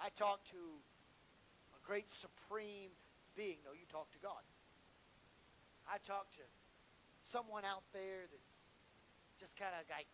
I 0.00 0.08
talked 0.10 0.48
to 0.52 0.80
a 1.76 1.80
great 1.84 2.08
supreme 2.10 2.90
being. 3.34 3.60
No, 3.64 3.72
you 3.72 3.84
talked 3.86 4.12
to 4.12 4.18
God. 4.18 4.44
I 5.88 5.98
talked 5.98 6.34
to 6.36 6.46
someone 7.20 7.64
out 7.64 7.84
there 7.92 8.26
that's 8.30 8.68
just 9.38 9.56
kind 9.56 9.74
of 9.76 9.84
like 9.90 10.08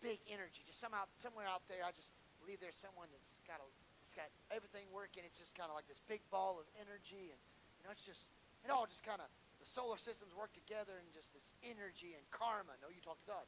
big 0.00 0.18
energy, 0.28 0.64
just 0.66 0.80
somehow 0.80 1.04
somewhere 1.18 1.46
out 1.46 1.62
there. 1.68 1.84
I 1.84 1.92
just 1.92 2.12
believe 2.42 2.58
there's 2.58 2.78
someone 2.78 3.06
that's 3.14 3.38
got 3.46 3.62
a, 3.62 3.68
it's 4.02 4.18
got 4.18 4.26
everything 4.50 4.90
working. 4.90 5.22
It's 5.22 5.38
just 5.38 5.54
kind 5.54 5.70
of 5.70 5.78
like 5.78 5.86
this 5.86 6.02
big 6.10 6.20
ball 6.28 6.58
of 6.58 6.66
energy, 6.76 7.30
and 7.30 7.40
you 7.78 7.86
know, 7.86 7.94
it's 7.94 8.04
just 8.04 8.28
it 8.66 8.70
all 8.74 8.84
just 8.90 9.06
kind 9.06 9.22
of 9.22 9.30
the 9.62 9.68
solar 9.70 9.96
systems 9.96 10.34
work 10.34 10.50
together, 10.52 10.98
and 10.98 11.06
just 11.14 11.30
this 11.30 11.54
energy 11.62 12.18
and 12.18 12.24
karma. 12.34 12.74
No, 12.82 12.90
you 12.90 12.98
talk 12.98 13.22
to 13.22 13.28
God. 13.30 13.46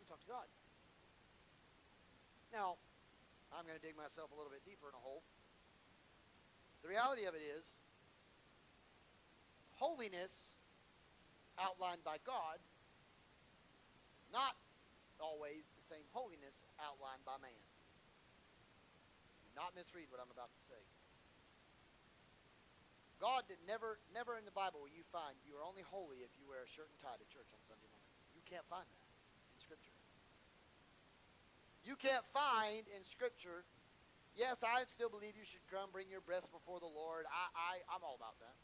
You 0.00 0.08
talk 0.08 0.24
to 0.24 0.30
God. 0.32 0.48
Now, 2.50 2.80
I'm 3.54 3.62
going 3.68 3.78
to 3.78 3.84
dig 3.84 3.94
myself 3.94 4.32
a 4.32 4.36
little 4.36 4.50
bit 4.50 4.64
deeper 4.66 4.90
in 4.90 4.96
a 4.96 5.02
hole. 5.04 5.22
The 6.82 6.88
reality 6.88 7.28
of 7.28 7.36
it 7.36 7.44
is, 7.44 7.62
holiness 9.76 10.32
outlined 11.60 12.02
by 12.02 12.16
God 12.26 12.58
is 14.18 14.32
not 14.32 14.56
always 15.20 15.69
same 15.90 16.06
holiness 16.14 16.62
outlined 16.78 17.26
by 17.26 17.34
man. 17.42 17.62
Do 19.42 19.50
not 19.58 19.74
misread 19.74 20.06
what 20.14 20.22
I'm 20.22 20.30
about 20.30 20.54
to 20.54 20.62
say. 20.62 20.78
God 23.18 23.44
did 23.50 23.60
never, 23.68 24.00
never 24.16 24.38
in 24.38 24.48
the 24.48 24.54
Bible 24.54 24.80
will 24.80 24.94
you 24.94 25.04
find 25.12 25.36
you 25.44 25.52
are 25.58 25.66
only 25.66 25.84
holy 25.84 26.24
if 26.24 26.32
you 26.40 26.48
wear 26.48 26.64
a 26.64 26.70
shirt 26.70 26.88
and 26.88 26.98
tie 27.04 27.18
to 27.18 27.28
church 27.28 27.50
on 27.52 27.60
Sunday 27.68 27.90
morning. 27.92 28.08
You 28.32 28.40
can't 28.48 28.64
find 28.72 28.86
that 28.86 29.08
in 29.52 29.58
Scripture. 29.60 29.92
You 31.84 32.00
can't 32.00 32.24
find 32.32 32.88
in 32.96 33.04
Scripture. 33.04 33.66
Yes, 34.32 34.64
I 34.64 34.88
still 34.88 35.12
believe 35.12 35.36
you 35.36 35.44
should 35.44 35.60
come 35.68 35.92
bring 35.92 36.08
your 36.08 36.24
breast 36.24 36.48
before 36.48 36.80
the 36.80 36.88
Lord. 36.88 37.28
I, 37.28 37.44
I, 37.52 37.72
I'm 37.92 38.00
all 38.00 38.16
about 38.16 38.40
that. 38.40 38.56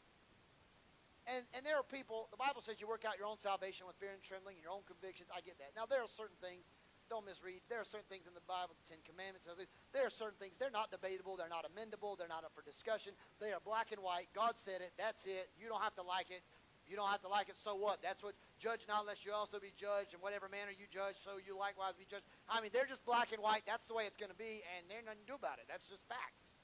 And, 1.26 1.42
and 1.58 1.66
there 1.66 1.76
are 1.76 1.84
people, 1.84 2.30
the 2.30 2.38
Bible 2.38 2.62
says 2.62 2.78
you 2.78 2.86
work 2.86 3.02
out 3.02 3.18
your 3.18 3.26
own 3.26 3.36
salvation 3.36 3.84
with 3.84 3.98
fear 3.98 4.14
and 4.14 4.22
trembling 4.22 4.56
your 4.62 4.70
own 4.70 4.86
convictions. 4.86 5.28
I 5.34 5.42
get 5.42 5.58
that. 5.58 5.74
Now, 5.74 5.84
there 5.84 5.98
are 5.98 6.08
certain 6.08 6.38
things, 6.38 6.70
don't 7.08 7.24
misread, 7.24 7.62
there 7.70 7.80
are 7.80 7.88
certain 7.88 8.08
things 8.08 8.26
in 8.26 8.34
the 8.34 8.44
Bible, 8.44 8.74
the 8.74 8.86
Ten 8.86 9.02
Commandments, 9.06 9.46
there 9.92 10.06
are 10.06 10.12
certain 10.12 10.38
things, 10.38 10.58
they're 10.58 10.74
not 10.74 10.90
debatable, 10.90 11.36
they're 11.38 11.50
not 11.50 11.66
amendable, 11.66 12.18
they're 12.18 12.30
not 12.30 12.42
up 12.42 12.52
for 12.54 12.62
discussion. 12.62 13.14
They 13.40 13.52
are 13.52 13.62
black 13.62 13.92
and 13.92 14.02
white. 14.02 14.26
God 14.34 14.58
said 14.58 14.82
it, 14.82 14.92
that's 14.98 15.26
it. 15.26 15.50
You 15.58 15.68
don't 15.68 15.82
have 15.82 15.94
to 15.96 16.06
like 16.06 16.30
it. 16.30 16.42
You 16.86 16.94
don't 16.94 17.10
have 17.10 17.22
to 17.26 17.32
like 17.32 17.50
it, 17.50 17.58
so 17.58 17.74
what? 17.74 17.98
That's 17.98 18.22
what, 18.22 18.38
judge 18.62 18.86
not 18.86 19.10
lest 19.10 19.26
you 19.26 19.34
also 19.34 19.58
be 19.58 19.74
judged, 19.74 20.14
in 20.14 20.22
whatever 20.22 20.46
manner 20.46 20.70
you 20.70 20.86
judge, 20.86 21.18
so 21.18 21.42
you 21.42 21.58
likewise 21.58 21.98
be 21.98 22.06
judged. 22.06 22.22
I 22.46 22.62
mean, 22.62 22.70
they're 22.70 22.86
just 22.86 23.02
black 23.02 23.34
and 23.34 23.42
white. 23.42 23.66
That's 23.66 23.82
the 23.90 23.94
way 23.98 24.06
it's 24.06 24.14
going 24.14 24.30
to 24.30 24.38
be, 24.38 24.62
and 24.70 24.86
there's 24.86 25.02
nothing 25.02 25.26
to 25.26 25.30
do 25.30 25.34
about 25.34 25.58
it. 25.58 25.66
That's 25.66 25.90
just 25.90 26.06
facts. 26.06 26.54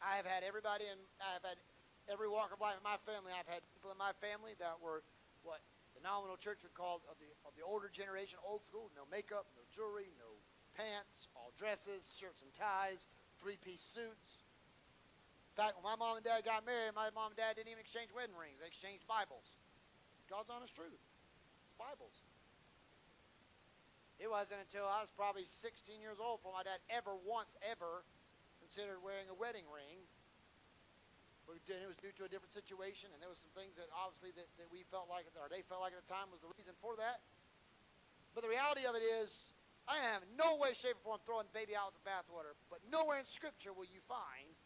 I 0.00 0.16
have 0.16 0.24
had 0.24 0.48
everybody 0.48 0.88
in, 0.88 0.96
I 1.20 1.36
have 1.36 1.44
had 1.44 1.60
every 2.08 2.28
walk 2.28 2.56
of 2.56 2.60
life 2.60 2.80
in 2.80 2.84
my 2.84 2.96
family. 3.04 3.36
I've 3.36 3.48
had 3.48 3.60
people 3.76 3.92
in 3.92 4.00
my 4.00 4.16
family 4.20 4.56
that 4.60 4.80
were 4.80 5.04
what 5.44 5.60
nominal 6.04 6.36
church 6.36 6.60
would 6.60 6.76
call 6.76 7.00
of 7.08 7.16
the 7.16 7.26
of 7.48 7.56
the 7.56 7.64
older 7.64 7.88
generation 7.88 8.36
old 8.44 8.60
school. 8.60 8.92
No 8.92 9.08
makeup, 9.08 9.48
no 9.56 9.64
jewelry, 9.72 10.12
no 10.20 10.28
pants, 10.76 11.32
all 11.32 11.50
dresses, 11.56 12.04
shirts 12.12 12.44
and 12.44 12.52
ties, 12.52 13.08
three-piece 13.40 13.80
suits. 13.80 14.44
In 15.54 15.64
fact, 15.64 15.80
when 15.80 15.86
my 15.86 15.96
mom 15.96 16.20
and 16.20 16.26
dad 16.26 16.44
got 16.44 16.66
married, 16.68 16.92
my 16.92 17.08
mom 17.16 17.32
and 17.32 17.38
dad 17.40 17.56
didn't 17.56 17.72
even 17.72 17.80
exchange 17.80 18.12
wedding 18.12 18.36
rings. 18.36 18.60
They 18.60 18.68
exchanged 18.68 19.06
Bibles. 19.08 19.46
God's 20.28 20.50
honest 20.50 20.74
truth. 20.76 21.00
Bibles. 21.78 22.14
It 24.18 24.30
wasn't 24.30 24.62
until 24.66 24.86
I 24.86 25.02
was 25.02 25.10
probably 25.14 25.46
16 25.46 26.02
years 26.02 26.18
old 26.22 26.42
before 26.42 26.54
my 26.54 26.66
dad 26.66 26.82
ever 26.90 27.14
once 27.26 27.54
ever 27.66 28.02
considered 28.62 29.02
wearing 29.02 29.26
a 29.30 29.36
wedding 29.36 29.66
ring. 29.70 30.02
But 31.44 31.60
it 31.60 31.84
was 31.84 32.00
due 32.00 32.12
to 32.16 32.24
a 32.24 32.30
different 32.30 32.56
situation, 32.56 33.12
and 33.12 33.20
there 33.20 33.28
was 33.28 33.40
some 33.40 33.52
things 33.52 33.76
that 33.76 33.92
obviously 33.92 34.32
that, 34.40 34.48
that 34.56 34.68
we 34.72 34.84
felt 34.88 35.12
like, 35.12 35.28
or 35.36 35.52
they 35.52 35.60
felt 35.68 35.84
like 35.84 35.92
at 35.92 36.00
the 36.00 36.08
time 36.08 36.32
was 36.32 36.40
the 36.40 36.48
reason 36.56 36.72
for 36.80 36.96
that. 36.96 37.20
But 38.32 38.42
the 38.42 38.50
reality 38.50 38.88
of 38.88 38.96
it 38.96 39.04
is, 39.04 39.52
I 39.84 40.00
am 40.16 40.24
in 40.24 40.32
no 40.40 40.56
way, 40.56 40.72
shape, 40.72 40.96
or 41.04 41.14
form 41.14 41.20
throwing 41.28 41.46
the 41.46 41.56
baby 41.56 41.76
out 41.76 41.92
with 41.92 42.00
the 42.00 42.06
bathwater. 42.08 42.56
But 42.72 42.80
nowhere 42.88 43.20
in 43.20 43.28
Scripture 43.28 43.76
will 43.76 43.86
you 43.86 44.00
find. 44.08 44.56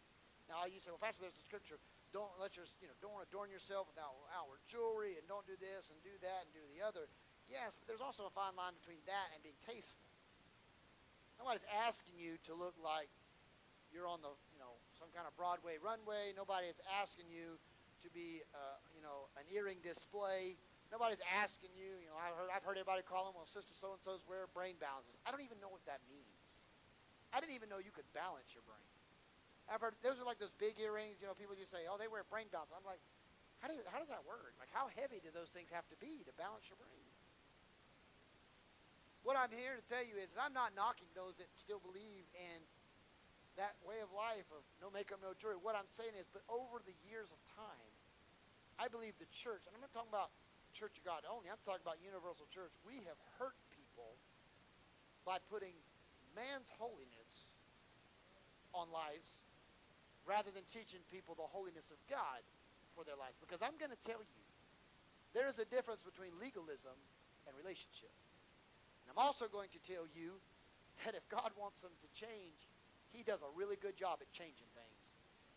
Now 0.47 0.71
you 0.71 0.79
say, 0.79 0.95
well, 0.95 1.03
Pastor, 1.03 1.27
there's 1.27 1.37
a 1.37 1.45
Scripture. 1.45 1.83
Don't 2.15 2.31
let 2.41 2.57
your, 2.57 2.65
you 2.81 2.89
know, 2.89 2.97
don't 3.05 3.21
adorn 3.21 3.53
yourself 3.53 3.91
with 3.91 3.99
outward 4.01 4.63
jewelry, 4.65 5.19
and 5.19 5.27
don't 5.27 5.45
do 5.45 5.59
this 5.61 5.91
and 5.93 5.99
do 6.07 6.15
that 6.23 6.47
and 6.47 6.51
do 6.55 6.65
the 6.73 6.81
other. 6.81 7.11
Yes, 7.51 7.77
but 7.77 7.85
there's 7.85 8.05
also 8.05 8.31
a 8.31 8.33
fine 8.33 8.57
line 8.57 8.73
between 8.81 9.03
that 9.05 9.29
and 9.37 9.43
being 9.45 9.59
tasteful. 9.67 10.09
Nobody's 11.37 11.69
asking 11.85 12.17
you 12.17 12.41
to 12.49 12.53
look 12.57 12.77
like 12.81 13.09
you're 13.93 14.09
on 14.09 14.21
the, 14.21 14.33
some 14.99 15.09
kind 15.15 15.25
of 15.25 15.33
Broadway 15.39 15.79
runway. 15.79 16.35
Nobody 16.35 16.67
is 16.67 16.83
asking 16.99 17.31
you 17.31 17.57
to 18.03 18.09
be, 18.11 18.43
uh, 18.51 18.79
you 18.91 19.01
know, 19.01 19.31
an 19.39 19.47
earring 19.49 19.79
display. 19.81 20.59
Nobody's 20.91 21.23
asking 21.25 21.71
you. 21.79 22.03
You 22.03 22.11
know, 22.11 22.19
I've 22.19 22.35
heard, 22.35 22.51
I've 22.51 22.67
heard 22.67 22.77
everybody 22.77 23.07
call 23.07 23.31
them, 23.31 23.39
well, 23.39 23.47
Sister 23.47 23.71
So 23.75 23.95
and 23.95 24.03
So's 24.03 24.27
wear 24.27 24.51
brain 24.51 24.75
balances. 24.83 25.15
I 25.23 25.31
don't 25.31 25.47
even 25.47 25.63
know 25.63 25.71
what 25.71 25.83
that 25.87 26.03
means. 26.11 26.47
I 27.31 27.39
didn't 27.39 27.55
even 27.55 27.71
know 27.71 27.79
you 27.79 27.95
could 27.95 28.09
balance 28.17 28.51
your 28.57 28.65
brain. 28.67 28.89
I've 29.69 29.85
heard 29.85 29.95
those 30.01 30.17
are 30.17 30.25
like 30.25 30.41
those 30.41 30.55
big 30.57 30.81
earrings. 30.81 31.21
You 31.21 31.29
know, 31.29 31.37
people 31.37 31.53
just 31.55 31.71
say, 31.71 31.85
oh, 31.87 32.01
they 32.01 32.09
wear 32.09 32.25
brain 32.25 32.49
balance. 32.49 32.73
I'm 32.73 32.87
like, 32.89 33.05
how, 33.61 33.69
do 33.69 33.77
you, 33.77 33.85
how 33.93 34.01
does 34.01 34.09
that 34.09 34.25
work? 34.25 34.57
Like, 34.57 34.73
how 34.73 34.89
heavy 34.97 35.21
do 35.21 35.29
those 35.29 35.53
things 35.53 35.69
have 35.69 35.85
to 35.93 35.99
be 36.01 36.25
to 36.25 36.33
balance 36.41 36.65
your 36.73 36.81
brain? 36.81 37.05
What 39.29 39.37
I'm 39.37 39.53
here 39.53 39.77
to 39.77 39.85
tell 39.85 40.01
you 40.01 40.17
is 40.17 40.33
I'm 40.41 40.57
not 40.57 40.73
knocking 40.73 41.11
those 41.13 41.37
that 41.37 41.53
still 41.53 41.85
believe 41.85 42.25
in 42.33 42.59
that 43.59 43.75
way 43.83 43.99
of 43.99 44.09
life 44.15 44.47
of 44.55 44.63
no 44.79 44.89
makeup, 44.89 45.19
no 45.19 45.35
jewelry. 45.35 45.59
What 45.59 45.75
I'm 45.75 45.91
saying 45.91 46.15
is, 46.15 46.31
but 46.31 46.47
over 46.47 46.79
the 46.87 46.95
years 47.11 47.29
of 47.29 47.39
time, 47.59 47.93
I 48.79 48.87
believe 48.87 49.19
the 49.19 49.29
church, 49.35 49.67
and 49.67 49.75
I'm 49.75 49.83
not 49.83 49.91
talking 49.91 50.15
about 50.15 50.31
Church 50.77 51.01
of 51.01 51.05
God 51.05 51.27
only, 51.27 51.51
I'm 51.51 51.59
talking 51.67 51.83
about 51.83 51.99
universal 51.99 52.47
church. 52.55 52.71
We 52.87 53.03
have 53.11 53.19
hurt 53.41 53.57
people 53.75 54.15
by 55.27 55.43
putting 55.51 55.75
man's 56.39 56.71
holiness 56.79 57.51
on 58.71 58.87
lives 58.95 59.43
rather 60.23 60.53
than 60.55 60.63
teaching 60.71 61.01
people 61.11 61.35
the 61.35 61.49
holiness 61.49 61.91
of 61.91 61.99
God 62.07 62.45
for 62.95 63.03
their 63.03 63.19
lives. 63.19 63.41
Because 63.43 63.59
I'm 63.59 63.75
going 63.81 63.91
to 63.91 64.03
tell 64.07 64.23
you, 64.23 64.43
there 65.35 65.49
is 65.51 65.59
a 65.59 65.67
difference 65.67 66.05
between 66.05 66.37
legalism 66.39 66.95
and 67.49 67.57
relationship. 67.57 68.13
And 69.03 69.11
I'm 69.11 69.19
also 69.19 69.49
going 69.51 69.73
to 69.73 69.81
tell 69.81 70.07
you 70.15 70.37
that 71.03 71.17
if 71.17 71.25
God 71.33 71.51
wants 71.57 71.83
them 71.83 71.97
to 72.05 72.09
change, 72.15 72.71
He 73.13 73.23
does 73.25 73.43
a 73.43 73.51
really 73.57 73.77
good 73.77 73.97
job 73.97 74.21
at 74.21 74.31
changing 74.33 74.69
things. 74.77 75.05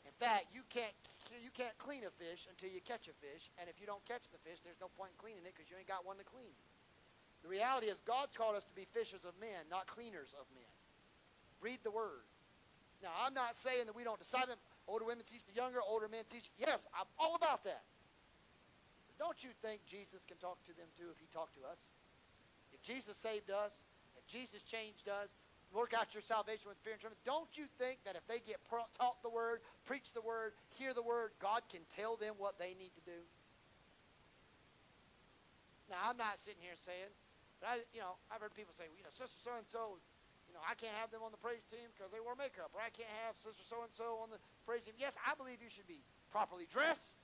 In 0.06 0.16
fact, 0.18 0.50
you 0.54 0.66
can't 0.70 0.94
you 1.40 1.54
can't 1.54 1.76
clean 1.80 2.04
a 2.04 2.12
fish 2.20 2.50
until 2.52 2.68
you 2.68 2.84
catch 2.84 3.08
a 3.08 3.16
fish, 3.24 3.48
and 3.56 3.70
if 3.72 3.80
you 3.80 3.88
don't 3.88 4.04
catch 4.04 4.28
the 4.36 4.42
fish, 4.44 4.60
there's 4.66 4.80
no 4.84 4.92
point 5.00 5.16
in 5.16 5.18
cleaning 5.22 5.46
it 5.48 5.56
because 5.56 5.72
you 5.72 5.80
ain't 5.80 5.88
got 5.88 6.04
one 6.04 6.20
to 6.20 6.28
clean. 6.28 6.52
The 7.42 7.50
reality 7.50 7.88
is 7.88 8.04
God's 8.04 8.36
called 8.36 8.60
us 8.60 8.68
to 8.68 8.76
be 8.76 8.86
fishers 8.92 9.24
of 9.24 9.34
men, 9.40 9.66
not 9.72 9.88
cleaners 9.88 10.30
of 10.36 10.46
men. 10.54 10.76
Read 11.62 11.80
the 11.84 11.94
Word. 11.94 12.26
Now, 13.02 13.10
I'm 13.18 13.34
not 13.34 13.56
saying 13.56 13.90
that 13.90 13.96
we 13.96 14.04
don't 14.04 14.20
decide 14.20 14.46
them. 14.46 14.60
Older 14.86 15.06
women 15.06 15.26
teach 15.26 15.46
the 15.46 15.56
younger, 15.58 15.80
older 15.82 16.08
men 16.10 16.22
teach. 16.30 16.52
Yes, 16.58 16.86
I'm 16.94 17.10
all 17.18 17.34
about 17.34 17.64
that. 17.64 17.82
But 19.08 19.18
don't 19.18 19.40
you 19.42 19.50
think 19.62 19.82
Jesus 19.88 20.22
can 20.28 20.38
talk 20.38 20.62
to 20.70 20.74
them 20.78 20.90
too 20.98 21.10
if 21.10 21.18
He 21.18 21.26
talked 21.34 21.56
to 21.58 21.64
us? 21.66 21.82
If 22.74 22.82
Jesus 22.84 23.18
saved 23.18 23.50
us, 23.50 23.74
if 24.18 24.26
Jesus 24.28 24.62
changed 24.62 25.10
us, 25.10 25.34
work 25.74 25.96
out 25.96 26.14
your 26.14 26.22
salvation 26.22 26.68
with 26.68 26.78
fear 26.84 26.94
and 26.94 27.02
trembling. 27.02 27.24
Don't 27.24 27.52
you 27.56 27.66
think 27.80 28.04
that 28.04 28.20
if 28.20 28.28
they 28.28 28.44
get 28.44 28.60
taught 28.68 29.24
the 29.24 29.32
word, 29.32 29.64
preach 29.88 30.12
the 30.12 30.22
word, 30.22 30.54
hear 30.76 30.94
the 30.94 31.04
word, 31.04 31.32
God 31.40 31.64
can 31.72 31.82
tell 31.88 32.20
them 32.20 32.36
what 32.38 32.60
they 32.60 32.76
need 32.76 32.92
to 33.00 33.04
do? 33.08 33.20
Now, 35.92 36.08
I'm 36.08 36.16
not 36.16 36.40
sitting 36.40 36.64
here 36.64 36.76
saying, 36.80 37.12
but 37.60 37.68
I, 37.68 37.74
you 37.92 38.00
know, 38.00 38.16
I've 38.32 38.40
heard 38.40 38.56
people 38.56 38.72
say, 38.72 38.88
well, 38.88 38.96
you 38.96 39.04
know, 39.04 39.12
sister 39.12 39.36
so 39.44 39.52
and 39.60 39.68
so, 39.68 40.00
you 40.48 40.56
know, 40.56 40.64
I 40.64 40.76
can't 40.76 40.96
have 41.00 41.12
them 41.12 41.24
on 41.24 41.36
the 41.36 41.40
praise 41.40 41.64
team 41.68 41.92
because 41.92 42.16
they 42.16 42.24
wore 42.24 42.36
makeup, 42.36 42.72
or 42.72 42.80
I 42.80 42.92
can't 42.92 43.12
have 43.28 43.36
sister 43.40 43.64
so 43.68 43.84
and 43.84 43.92
so 43.92 44.24
on 44.24 44.32
the 44.32 44.40
praise 44.64 44.88
team. 44.88 44.96
Yes, 44.96 45.20
I 45.20 45.36
believe 45.36 45.60
you 45.60 45.72
should 45.72 45.88
be 45.88 46.00
properly 46.32 46.68
dressed. 46.72 47.20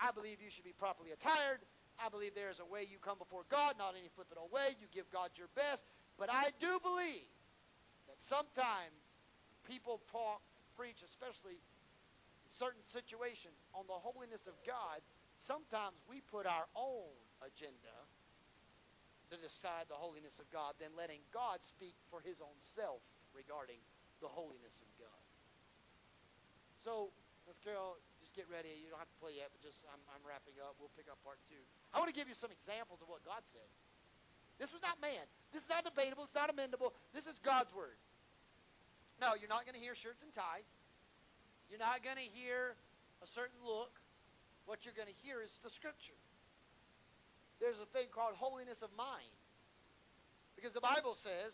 I 0.00 0.12
believe 0.12 0.40
you 0.40 0.48
should 0.48 0.64
be 0.64 0.76
properly 0.76 1.12
attired. 1.12 1.64
I 1.96 2.08
believe 2.12 2.36
there 2.36 2.52
is 2.52 2.60
a 2.60 2.68
way 2.68 2.84
you 2.84 3.00
come 3.00 3.16
before 3.16 3.48
God, 3.48 3.76
not 3.80 3.96
any 3.96 4.12
flippant 4.12 4.40
way. 4.52 4.76
You 4.76 4.88
give 4.92 5.08
God 5.08 5.32
your 5.36 5.48
best. 5.56 5.84
But 6.20 6.28
I 6.28 6.52
do 6.60 6.80
believe 6.80 7.28
sometimes 8.16 9.20
people 9.64 10.00
talk, 10.10 10.40
preach, 10.76 11.02
especially 11.04 11.56
in 11.56 12.50
certain 12.50 12.82
situations, 12.86 13.56
on 13.74 13.84
the 13.86 13.96
holiness 13.96 14.46
of 14.46 14.54
God. 14.66 15.00
Sometimes 15.36 15.96
we 16.08 16.20
put 16.20 16.46
our 16.46 16.66
own 16.74 17.12
agenda 17.44 17.96
to 19.30 19.36
decide 19.36 19.90
the 19.90 19.98
holiness 19.98 20.38
of 20.38 20.46
God 20.54 20.78
than 20.78 20.94
letting 20.94 21.20
God 21.34 21.60
speak 21.60 21.98
for 22.08 22.22
his 22.22 22.40
own 22.40 22.56
self 22.58 23.02
regarding 23.34 23.82
the 24.22 24.30
holiness 24.30 24.80
of 24.80 24.88
God. 24.96 25.24
So, 26.80 27.10
Miss 27.44 27.58
Carol, 27.58 27.98
just 28.22 28.32
get 28.32 28.46
ready. 28.46 28.70
You 28.78 28.88
don't 28.88 29.02
have 29.02 29.10
to 29.10 29.20
play 29.20 29.34
yet, 29.36 29.50
but 29.50 29.58
just 29.60 29.82
I'm, 29.90 29.98
I'm 30.14 30.22
wrapping 30.22 30.54
up. 30.62 30.78
We'll 30.78 30.94
pick 30.94 31.10
up 31.10 31.18
part 31.26 31.42
two. 31.50 31.58
I 31.90 31.98
want 31.98 32.08
to 32.08 32.16
give 32.16 32.30
you 32.30 32.38
some 32.38 32.54
examples 32.54 33.02
of 33.02 33.10
what 33.10 33.26
God 33.26 33.42
said. 33.44 33.66
This 34.58 34.72
was 34.72 34.80
not 34.80 35.00
man. 35.00 35.24
This 35.52 35.62
is 35.62 35.68
not 35.68 35.84
debatable. 35.84 36.24
It's 36.24 36.34
not 36.34 36.48
amendable. 36.48 36.92
This 37.12 37.26
is 37.26 37.36
God's 37.44 37.74
word. 37.74 37.96
No, 39.20 39.32
you're 39.36 39.52
not 39.52 39.64
going 39.64 39.76
to 39.76 39.80
hear 39.80 39.94
shirts 39.94 40.22
and 40.22 40.32
ties. 40.32 40.68
You're 41.68 41.80
not 41.80 42.04
going 42.04 42.16
to 42.16 42.28
hear 42.36 42.76
a 43.22 43.26
certain 43.26 43.56
look. 43.64 43.92
What 44.64 44.84
you're 44.84 44.96
going 44.96 45.08
to 45.08 45.20
hear 45.24 45.40
is 45.40 45.52
the 45.62 45.70
scripture. 45.70 46.18
There's 47.60 47.80
a 47.80 47.88
thing 47.96 48.08
called 48.12 48.36
holiness 48.36 48.82
of 48.82 48.90
mind. 48.96 49.36
Because 50.56 50.72
the 50.72 50.84
Bible 50.84 51.14
says 51.14 51.52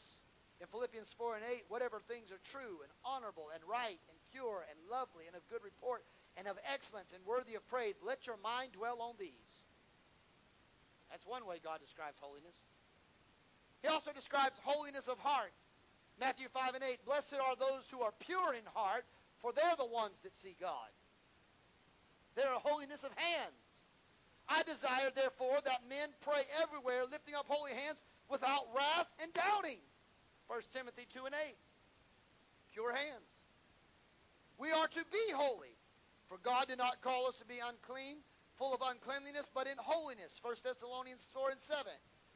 in 0.60 0.66
Philippians 0.70 1.12
4 1.18 1.36
and 1.36 1.44
8, 1.44 1.64
whatever 1.68 1.98
things 2.06 2.30
are 2.30 2.42
true 2.50 2.82
and 2.82 2.90
honorable 3.04 3.50
and 3.54 3.62
right 3.66 3.98
and 4.10 4.16
pure 4.30 4.64
and 4.66 4.78
lovely 4.90 5.26
and 5.26 5.34
of 5.34 5.42
good 5.50 5.62
report 5.62 6.02
and 6.38 6.46
of 6.46 6.56
excellence 6.70 7.10
and 7.14 7.22
worthy 7.26 7.54
of 7.54 7.66
praise, 7.66 7.98
let 8.02 8.26
your 8.26 8.38
mind 8.42 8.72
dwell 8.72 9.02
on 9.02 9.14
these. 9.18 9.52
That's 11.10 11.26
one 11.26 11.46
way 11.46 11.60
God 11.62 11.78
describes 11.82 12.16
holiness. 12.18 12.56
He 13.82 13.88
also 13.88 14.12
describes 14.12 14.58
holiness 14.62 15.08
of 15.08 15.18
heart. 15.18 15.52
Matthew 16.20 16.46
5 16.48 16.74
and 16.74 16.84
8, 16.84 17.04
blessed 17.04 17.34
are 17.34 17.56
those 17.56 17.88
who 17.90 18.00
are 18.00 18.12
pure 18.20 18.54
in 18.54 18.62
heart, 18.74 19.04
for 19.38 19.52
they're 19.52 19.76
the 19.76 19.86
ones 19.86 20.20
that 20.22 20.34
see 20.34 20.54
God. 20.60 20.90
They're 22.34 22.54
a 22.54 22.62
holiness 22.62 23.02
of 23.02 23.10
hands. 23.16 23.72
I 24.48 24.62
desire, 24.62 25.10
therefore, 25.14 25.58
that 25.64 25.88
men 25.88 26.08
pray 26.20 26.42
everywhere, 26.62 27.02
lifting 27.10 27.34
up 27.34 27.46
holy 27.48 27.72
hands 27.72 27.98
without 28.30 28.68
wrath 28.74 29.08
and 29.20 29.32
doubting. 29.34 29.80
1 30.46 30.60
Timothy 30.72 31.06
2 31.12 31.26
and 31.26 31.34
8. 31.34 31.56
Pure 32.72 32.92
hands. 32.94 33.28
We 34.58 34.70
are 34.70 34.86
to 34.86 35.04
be 35.10 35.32
holy, 35.34 35.74
for 36.28 36.38
God 36.38 36.68
did 36.68 36.78
not 36.78 37.00
call 37.00 37.26
us 37.26 37.36
to 37.38 37.44
be 37.44 37.58
unclean, 37.66 38.18
full 38.56 38.74
of 38.74 38.80
uncleanliness, 38.80 39.50
but 39.52 39.66
in 39.66 39.74
holiness. 39.78 40.38
1 40.42 40.54
Thessalonians 40.62 41.26
4 41.34 41.50
and 41.50 41.60
7. 41.60 41.82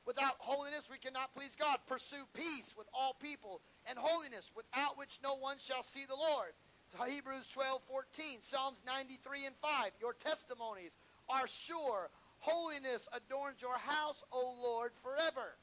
Without 0.07 0.37
holiness 0.39 0.89
we 0.91 0.99
cannot 0.99 1.35
please 1.35 1.57
God. 1.59 1.79
Pursue 1.87 2.25
peace 2.33 2.75
with 2.79 2.87
all 2.95 3.15
people 3.21 3.61
and 3.91 3.99
holiness, 3.99 4.51
without 4.55 4.97
which 4.97 5.19
no 5.23 5.35
one 5.37 5.59
shall 5.59 5.83
see 5.83 6.07
the 6.07 6.15
Lord. 6.15 6.55
Hebrews 6.97 7.49
12, 7.53 7.83
14, 7.91 8.41
Psalms 8.41 8.81
93 8.87 9.47
and 9.47 9.57
5. 9.61 9.91
Your 10.01 10.15
testimonies 10.15 10.97
are 11.29 11.47
sure. 11.47 12.09
Holiness 12.39 13.07
adorns 13.13 13.61
your 13.61 13.77
house, 13.77 14.23
O 14.33 14.57
Lord, 14.63 14.93
forever. 15.03 15.59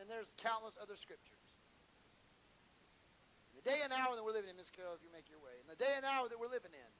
And 0.00 0.08
there's 0.08 0.26
countless 0.42 0.74
other 0.80 0.96
scriptures. 0.96 1.38
In 3.52 3.60
the 3.62 3.66
day 3.68 3.78
and 3.84 3.92
hour 3.92 4.16
that 4.16 4.24
we're 4.24 4.32
living 4.32 4.50
in, 4.50 4.56
Miss 4.56 4.72
Carol, 4.72 4.96
if 4.96 5.04
you 5.04 5.12
make 5.12 5.28
your 5.28 5.38
way, 5.44 5.52
in 5.60 5.68
the 5.68 5.76
day 5.76 5.92
and 5.94 6.04
hour 6.08 6.26
that 6.26 6.40
we're 6.40 6.50
living 6.50 6.72
in, 6.72 6.91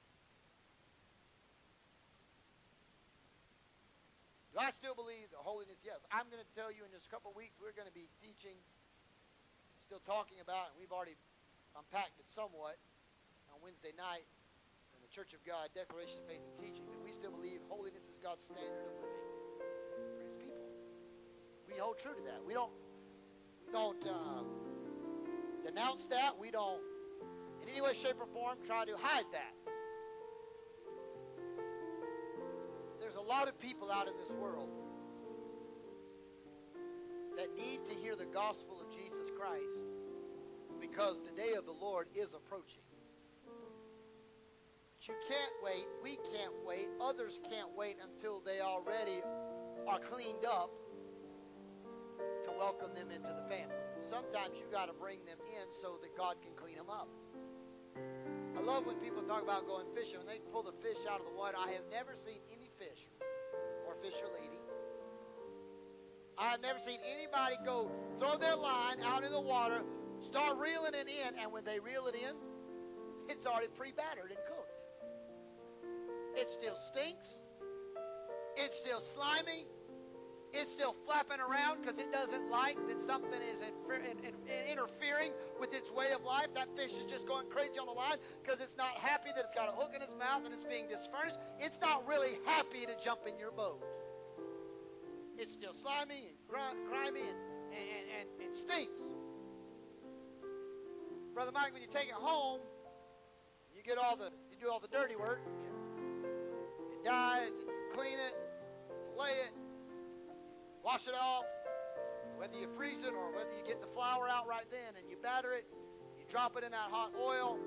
do 4.53 4.61
I 4.61 4.69
still 4.69 4.93
believe 4.93 5.33
that 5.33 5.41
holiness? 5.41 5.81
Yes. 5.81 5.97
I'm 6.13 6.29
going 6.29 6.41
to 6.41 6.51
tell 6.53 6.69
you 6.69 6.85
in 6.85 6.93
just 6.93 7.09
a 7.09 7.11
couple 7.11 7.33
of 7.33 7.35
weeks, 7.35 7.57
we're 7.57 7.73
going 7.73 7.89
to 7.89 7.97
be 7.97 8.05
teaching, 8.21 8.53
still 9.81 10.01
talking 10.05 10.37
about, 10.45 10.69
and 10.69 10.77
we've 10.77 10.93
already 10.93 11.17
unpacked 11.73 12.21
it 12.21 12.29
somewhat 12.29 12.77
on 13.49 13.57
Wednesday 13.65 13.97
night, 13.97 14.29
in 14.93 15.01
the 15.01 15.09
Church 15.09 15.33
of 15.33 15.41
God, 15.41 15.73
Declaration 15.73 16.21
of 16.21 16.29
Faith 16.29 16.45
and 16.45 16.53
Teaching, 16.53 16.85
that 16.85 17.01
we 17.01 17.09
still 17.09 17.33
believe 17.33 17.65
holiness 17.65 18.05
is 18.05 18.21
God's 18.21 18.45
standard 18.45 18.93
of 18.93 18.93
living 19.01 19.25
for 20.05 20.21
His 20.21 20.33
people. 20.37 20.69
we 21.65 21.73
hold 21.81 21.97
true 21.97 22.13
to 22.13 22.23
that. 22.29 22.45
We 22.45 22.53
don't 22.53 22.69
we 23.65 23.73
don't 23.73 24.05
uh, 24.05 24.45
denounce 25.65 26.05
that. 26.13 26.37
We 26.37 26.53
don't 26.53 26.81
in 27.65 27.69
any 27.69 27.81
way, 27.81 27.97
shape, 27.97 28.21
or 28.21 28.29
form 28.29 28.61
try 28.65 28.85
to 28.85 28.93
hide 29.01 29.25
that. 29.33 29.72
Lot 33.23 33.47
of 33.47 33.59
people 33.59 33.91
out 33.91 34.07
in 34.07 34.15
this 34.17 34.31
world 34.31 34.69
that 37.37 37.53
need 37.55 37.85
to 37.85 37.93
hear 37.93 38.15
the 38.15 38.25
gospel 38.25 38.79
of 38.79 38.95
Jesus 38.95 39.29
Christ 39.37 39.87
because 40.79 41.21
the 41.21 41.31
day 41.31 41.53
of 41.57 41.65
the 41.65 41.71
Lord 41.71 42.07
is 42.15 42.33
approaching. 42.33 42.83
But 45.03 45.07
you 45.07 45.15
can't 45.27 45.53
wait. 45.63 45.87
We 46.03 46.17
can't 46.31 46.53
wait. 46.65 46.87
Others 47.01 47.39
can't 47.49 47.69
wait 47.75 47.97
until 48.03 48.41
they 48.41 48.61
already 48.61 49.21
are 49.87 49.99
cleaned 49.99 50.45
up 50.45 50.71
to 52.43 52.51
welcome 52.57 52.93
them 52.93 53.09
into 53.11 53.29
the 53.29 53.43
family. 53.49 53.75
Sometimes 53.99 54.59
you 54.59 54.65
got 54.71 54.87
to 54.87 54.93
bring 54.93 55.19
them 55.25 55.39
in 55.43 55.71
so 55.71 55.97
that 56.01 56.15
God 56.17 56.35
can 56.41 56.51
clean 56.55 56.77
them 56.77 56.89
up. 56.89 57.07
I 58.55 58.61
love 58.61 58.85
when 58.85 58.95
people 58.97 59.23
talk 59.23 59.43
about 59.43 59.67
going 59.67 59.87
fishing. 59.95 60.19
When 60.19 60.27
they 60.27 60.39
pull 60.51 60.63
the 60.63 60.75
fish 60.83 60.99
out 61.09 61.19
of 61.19 61.25
the 61.25 61.35
water, 61.35 61.57
I 61.57 61.71
have 61.71 61.83
never 61.91 62.15
seen 62.15 62.39
any 62.51 62.69
fisher 64.03 64.27
lady. 64.35 64.59
I 66.37 66.49
have 66.49 66.61
never 66.61 66.79
seen 66.79 66.99
anybody 67.15 67.55
go 67.63 67.89
throw 68.19 68.35
their 68.37 68.55
line 68.55 68.97
out 69.01 69.23
in 69.23 69.31
the 69.31 69.39
water, 69.39 69.81
start 70.19 70.57
reeling 70.59 70.93
it 70.93 71.07
in, 71.07 71.39
and 71.39 71.51
when 71.53 71.63
they 71.63 71.79
reel 71.79 72.07
it 72.07 72.15
in, 72.15 72.35
it's 73.29 73.45
already 73.45 73.67
pre-battered 73.77 74.29
and 74.29 74.39
cooked. 74.47 74.83
It 76.35 76.49
still 76.49 76.75
stinks. 76.75 77.39
It's 78.57 78.77
still 78.77 78.99
slimy. 78.99 79.67
It's 80.51 80.71
still 80.71 80.95
flapping 81.05 81.39
around 81.39 81.81
because 81.81 81.97
it 81.97 82.11
doesn't 82.11 82.49
like 82.49 82.77
that 82.87 82.99
something 82.99 83.41
is 83.41 83.59
infer- 83.59 84.03
in, 84.03 84.19
in, 84.19 84.35
in 84.45 84.71
interfering 84.71 85.31
with 85.59 85.73
its 85.73 85.91
way 85.91 86.11
of 86.13 86.23
life. 86.23 86.47
That 86.53 86.67
fish 86.75 86.93
is 86.93 87.05
just 87.05 87.27
going 87.27 87.47
crazy 87.49 87.79
on 87.79 87.87
the 87.87 87.93
line 87.93 88.17
because 88.43 88.61
it's 88.61 88.77
not 88.77 88.91
happy 88.97 89.12
that 89.35 89.45
it's 89.45 89.53
got 89.53 89.69
a 89.69 89.71
hook 89.71 89.91
in 89.95 90.01
its 90.01 90.15
mouth 90.15 90.45
and 90.45 90.53
it's 90.53 90.63
being 90.63 90.87
disfurnished. 90.87 91.37
It's 91.59 91.79
not 91.81 92.07
really 92.07 92.37
happy 92.45 92.85
to 92.85 92.95
jump 93.03 93.21
in 93.27 93.37
your 93.37 93.51
boat. 93.51 93.83
It's 95.37 95.53
still 95.53 95.73
slimy 95.73 96.27
and 96.27 96.37
gr- 96.47 96.87
grimy 96.87 97.21
and, 97.21 97.39
and, 97.71 98.05
and, 98.19 98.45
and, 98.45 98.55
stinks. 98.55 99.01
Brother 101.33 101.51
Mike, 101.53 101.73
when 101.73 101.81
you 101.81 101.87
take 101.87 102.07
it 102.07 102.13
home, 102.13 102.61
you 103.75 103.81
get 103.81 103.97
all 103.97 104.15
the 104.15 104.29
you 104.51 104.57
do 104.61 104.69
all 104.69 104.79
the 104.79 104.87
dirty 104.87 105.15
work. 105.15 105.41
It 106.93 107.03
dies 107.03 107.49
and 107.57 107.67
you 107.67 107.95
clean 107.95 108.19
it, 108.19 108.35
fillet 109.15 109.31
it, 109.31 109.53
wash 110.83 111.07
it 111.07 111.15
off. 111.19 111.45
Whether 112.37 112.57
you 112.59 112.67
freeze 112.77 113.01
it 113.01 113.13
or 113.13 113.33
whether 113.35 113.49
you 113.57 113.63
get 113.65 113.81
the 113.81 113.87
flour 113.87 114.27
out 114.29 114.47
right 114.47 114.65
then 114.69 114.95
and 114.97 115.09
you 115.09 115.17
batter 115.21 115.53
it, 115.53 115.65
you 116.19 116.25
drop 116.29 116.55
it 116.57 116.63
in 116.63 116.71
that 116.71 116.89
hot 116.89 117.11
oil, 117.19 117.57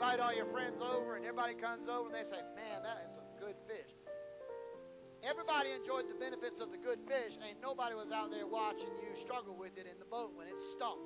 invite 0.00 0.18
all 0.18 0.32
your 0.32 0.46
friends 0.46 0.80
over, 0.80 1.16
and 1.16 1.26
everybody 1.26 1.52
comes 1.52 1.86
over 1.86 2.08
and 2.08 2.14
they 2.14 2.24
say, 2.24 2.40
"Man, 2.56 2.82
that 2.82 3.04
is 3.04 3.12
some 3.12 3.28
good 3.38 3.54
fish." 3.68 3.92
Everybody 5.22 5.72
enjoyed 5.72 6.08
the 6.08 6.14
benefits 6.14 6.58
of 6.58 6.72
the 6.72 6.78
good 6.78 6.98
fish. 7.06 7.36
Ain't 7.46 7.60
nobody 7.60 7.94
was 7.94 8.10
out 8.10 8.30
there 8.30 8.46
watching 8.46 8.88
you 8.96 9.14
struggle 9.14 9.54
with 9.54 9.76
it 9.76 9.86
in 9.86 9.98
the 9.98 10.06
boat 10.06 10.32
when 10.34 10.46
it 10.46 10.58
stunk. 10.58 11.04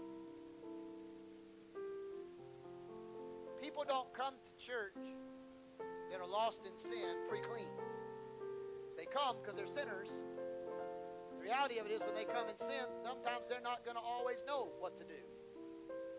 People 3.60 3.82
don't 3.82 4.14
come 4.14 4.34
to 4.44 4.64
church 4.64 4.94
that 6.12 6.20
are 6.20 6.28
lost 6.28 6.64
in 6.64 6.78
sin 6.78 7.26
pre-clean. 7.28 7.72
They 8.96 9.06
come 9.06 9.38
because 9.42 9.56
they're 9.56 9.66
sinners. 9.66 10.10
The 11.32 11.36
reality 11.36 11.78
of 11.78 11.86
it 11.86 11.92
is 11.92 12.00
when 12.00 12.14
they 12.14 12.26
come 12.26 12.48
in 12.48 12.56
sin, 12.56 12.86
sometimes 13.02 13.48
they're 13.48 13.60
not 13.60 13.84
going 13.84 13.96
to 13.96 14.02
always 14.02 14.44
know 14.46 14.70
what 14.78 14.96
to 14.98 15.04
do. 15.04 15.33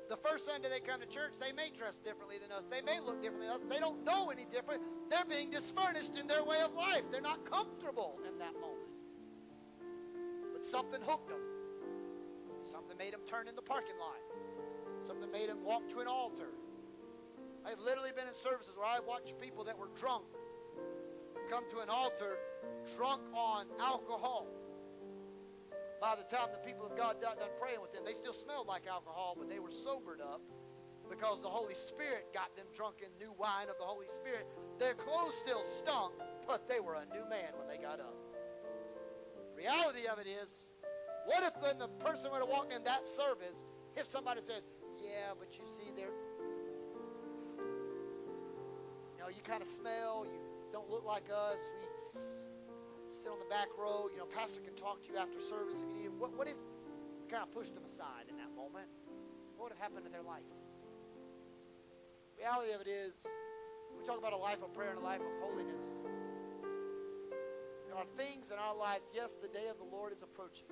The 0.09 0.17
first 0.17 0.45
Sunday 0.45 0.69
they 0.69 0.79
come 0.79 1.01
to 1.01 1.07
church, 1.07 1.33
they 1.39 1.51
may 1.51 1.69
dress 1.75 1.97
differently 1.97 2.37
than 2.37 2.51
us. 2.51 2.65
They 2.69 2.81
may 2.81 2.99
look 2.99 3.21
differently 3.21 3.47
than 3.47 3.55
us. 3.55 3.65
They 3.69 3.79
don't 3.79 4.05
know 4.05 4.29
any 4.29 4.45
different. 4.45 4.81
They're 5.09 5.25
being 5.25 5.49
disfurnished 5.49 6.15
in 6.19 6.27
their 6.27 6.43
way 6.43 6.61
of 6.61 6.73
life. 6.73 7.03
They're 7.11 7.21
not 7.21 7.49
comfortable 7.49 8.19
in 8.27 8.37
that 8.37 8.53
moment. 8.53 8.89
But 10.53 10.65
something 10.65 11.01
hooked 11.01 11.29
them. 11.29 11.41
Something 12.71 12.97
made 12.97 13.13
them 13.13 13.21
turn 13.25 13.47
in 13.47 13.55
the 13.55 13.61
parking 13.61 13.97
lot. 13.97 14.21
Something 15.07 15.31
made 15.31 15.49
them 15.49 15.63
walk 15.63 15.89
to 15.89 15.99
an 15.99 16.07
altar. 16.07 16.49
I've 17.65 17.79
literally 17.79 18.11
been 18.15 18.27
in 18.27 18.35
services 18.35 18.73
where 18.77 18.85
I've 18.85 19.05
watched 19.05 19.39
people 19.41 19.63
that 19.63 19.77
were 19.77 19.89
drunk 19.99 20.25
come 21.49 21.63
to 21.69 21.79
an 21.79 21.89
altar 21.89 22.37
drunk 22.95 23.21
on 23.33 23.65
alcohol. 23.79 24.47
By 26.01 26.15
the 26.15 26.23
time 26.23 26.49
the 26.51 26.59
people 26.59 26.85
of 26.85 26.97
God 26.97 27.21
got 27.21 27.39
done 27.39 27.49
praying 27.59 27.81
with 27.81 27.93
them, 27.93 28.03
they 28.05 28.13
still 28.13 28.33
smelled 28.33 28.67
like 28.67 28.87
alcohol, 28.87 29.35
but 29.37 29.49
they 29.49 29.59
were 29.59 29.71
sobered 29.71 30.21
up 30.21 30.41
because 31.09 31.41
the 31.41 31.49
Holy 31.49 31.73
Spirit 31.73 32.27
got 32.33 32.55
them 32.55 32.65
drunk 32.75 32.97
in 33.01 33.09
new 33.19 33.33
wine 33.37 33.69
of 33.69 33.77
the 33.79 33.85
Holy 33.85 34.07
Spirit. 34.07 34.47
Their 34.79 34.93
clothes 34.93 35.35
still 35.35 35.63
stunk, 35.63 36.13
but 36.47 36.67
they 36.67 36.79
were 36.79 36.95
a 36.95 37.05
new 37.13 37.27
man 37.29 37.53
when 37.57 37.67
they 37.67 37.77
got 37.77 37.99
up. 37.99 38.15
Reality 39.55 40.07
of 40.11 40.19
it 40.19 40.27
is, 40.27 40.67
what 41.25 41.43
if 41.43 41.53
when 41.61 41.77
the 41.77 41.87
person 42.03 42.31
would 42.31 42.39
have 42.39 42.49
walked 42.49 42.73
in 42.73 42.83
that 42.83 43.07
service, 43.07 43.65
if 43.95 44.05
somebody 44.05 44.41
said, 44.41 44.61
"Yeah, 45.01 45.33
but 45.39 45.57
you 45.57 45.65
see, 45.65 45.91
they're, 45.95 46.13
you 49.13 49.19
know, 49.19 49.29
you 49.29 49.41
kind 49.43 49.61
of 49.61 49.67
smell, 49.67 50.25
you 50.25 50.39
don't 50.71 50.89
look 50.89 51.05
like 51.05 51.29
us. 51.31 51.59
We 51.79 51.87
sit 53.25 53.33
on 53.33 53.41
the 53.41 53.49
back 53.49 53.73
row. 53.73 54.05
You 54.13 54.21
know, 54.21 54.29
pastor 54.29 54.61
can 54.61 54.77
talk 54.77 55.01
to 55.01 55.09
you 55.09 55.17
after 55.17 55.41
service 55.41 55.81
if 55.81 55.89
you 55.89 55.97
need. 55.97 56.13
What, 56.21 56.37
what 56.37 56.45
if 56.45 56.53
we 57.17 57.25
kind 57.25 57.41
of 57.41 57.49
pushed 57.49 57.73
them 57.73 57.81
aside 57.81 58.29
in 58.29 58.37
that 58.37 58.53
moment? 58.53 58.85
What 59.57 59.65
would 59.65 59.73
have 59.73 59.81
happened 59.81 60.05
to 60.05 60.13
their 60.13 60.21
life? 60.21 60.45
The 62.37 62.45
Reality 62.45 62.77
of 62.77 62.85
it 62.85 62.91
is, 62.91 63.17
we 63.97 64.05
talk 64.05 64.21
about 64.21 64.37
a 64.37 64.37
life 64.37 64.61
of 64.61 64.69
prayer 64.77 64.93
and 64.93 65.01
a 65.01 65.07
life 65.07 65.25
of 65.25 65.33
holiness. 65.41 65.81
There 67.89 67.97
are 67.97 68.05
things 68.13 68.53
in 68.53 68.61
our 68.61 68.77
lives. 68.77 69.09
Yes, 69.09 69.41
the 69.41 69.49
day 69.49 69.73
of 69.73 69.81
the 69.81 69.89
Lord 69.89 70.13
is 70.13 70.21
approaching. 70.21 70.69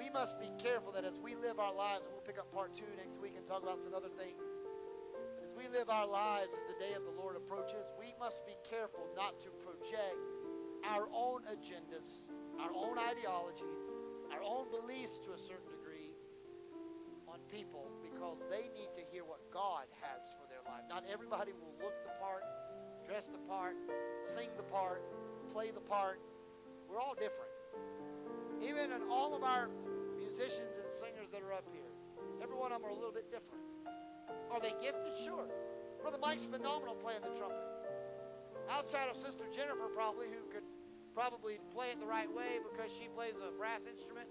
We 0.00 0.08
must 0.08 0.40
be 0.40 0.48
careful 0.56 0.96
that 0.96 1.04
as 1.04 1.20
we 1.20 1.36
live 1.36 1.60
our 1.60 1.76
lives, 1.76 2.08
and 2.08 2.16
we'll 2.16 2.24
pick 2.24 2.40
up 2.40 2.48
part 2.56 2.72
two 2.72 2.88
next 2.96 3.20
week 3.20 3.36
and 3.36 3.44
talk 3.44 3.60
about 3.60 3.84
some 3.84 3.92
other 3.92 4.08
things. 4.16 4.40
As 5.44 5.52
we 5.52 5.68
live 5.76 5.92
our 5.92 6.08
lives 6.08 6.56
as 6.56 6.64
the 6.64 6.78
day 6.80 6.96
of 6.96 7.04
the 7.04 7.12
Lord 7.20 7.36
approaches, 7.36 7.84
we 8.00 8.16
must 8.16 8.40
be 8.48 8.56
careful 8.64 9.04
not 9.12 9.36
to 9.44 9.52
project 9.60 10.39
our 10.84 11.08
own 11.12 11.42
agendas, 11.50 12.28
our 12.58 12.70
own 12.74 12.98
ideologies, 12.98 13.88
our 14.32 14.42
own 14.42 14.66
beliefs 14.70 15.18
to 15.24 15.32
a 15.32 15.38
certain 15.38 15.68
degree 15.68 16.12
on 17.28 17.38
people 17.50 17.90
because 18.02 18.42
they 18.50 18.68
need 18.74 18.90
to 18.94 19.02
hear 19.12 19.24
what 19.24 19.40
God 19.52 19.86
has 20.02 20.22
for 20.38 20.48
their 20.48 20.62
life. 20.66 20.82
Not 20.88 21.04
everybody 21.10 21.52
will 21.52 21.74
look 21.78 21.94
the 22.04 22.14
part, 22.20 22.42
dress 23.06 23.26
the 23.26 23.38
part, 23.46 23.76
sing 24.20 24.50
the 24.56 24.64
part, 24.64 25.02
play 25.52 25.70
the 25.70 25.80
part. 25.80 26.20
We're 26.88 27.00
all 27.00 27.14
different. 27.14 27.50
Even 28.60 28.92
in 28.92 29.02
all 29.10 29.34
of 29.34 29.42
our 29.42 29.68
musicians 30.18 30.76
and 30.76 30.90
singers 30.90 31.30
that 31.30 31.42
are 31.42 31.52
up 31.52 31.64
here, 31.72 31.90
every 32.42 32.56
one 32.56 32.72
of 32.72 32.82
them 32.82 32.90
are 32.90 32.92
a 32.92 32.98
little 32.98 33.12
bit 33.14 33.30
different. 33.30 33.62
Are 34.50 34.60
they 34.60 34.74
gifted? 34.82 35.16
Sure. 35.16 35.46
Brother 36.02 36.18
Mike's 36.20 36.44
phenomenal 36.44 36.94
playing 36.94 37.22
the 37.22 37.36
trumpet. 37.38 37.79
Outside 38.70 39.08
of 39.10 39.16
Sister 39.16 39.44
Jennifer, 39.50 39.90
probably, 39.94 40.26
who 40.26 40.46
could 40.52 40.62
probably 41.14 41.58
play 41.74 41.90
it 41.90 41.98
the 41.98 42.06
right 42.06 42.30
way 42.30 42.62
because 42.62 42.90
she 42.90 43.08
plays 43.10 43.34
a 43.42 43.50
brass 43.58 43.82
instrument. 43.82 44.28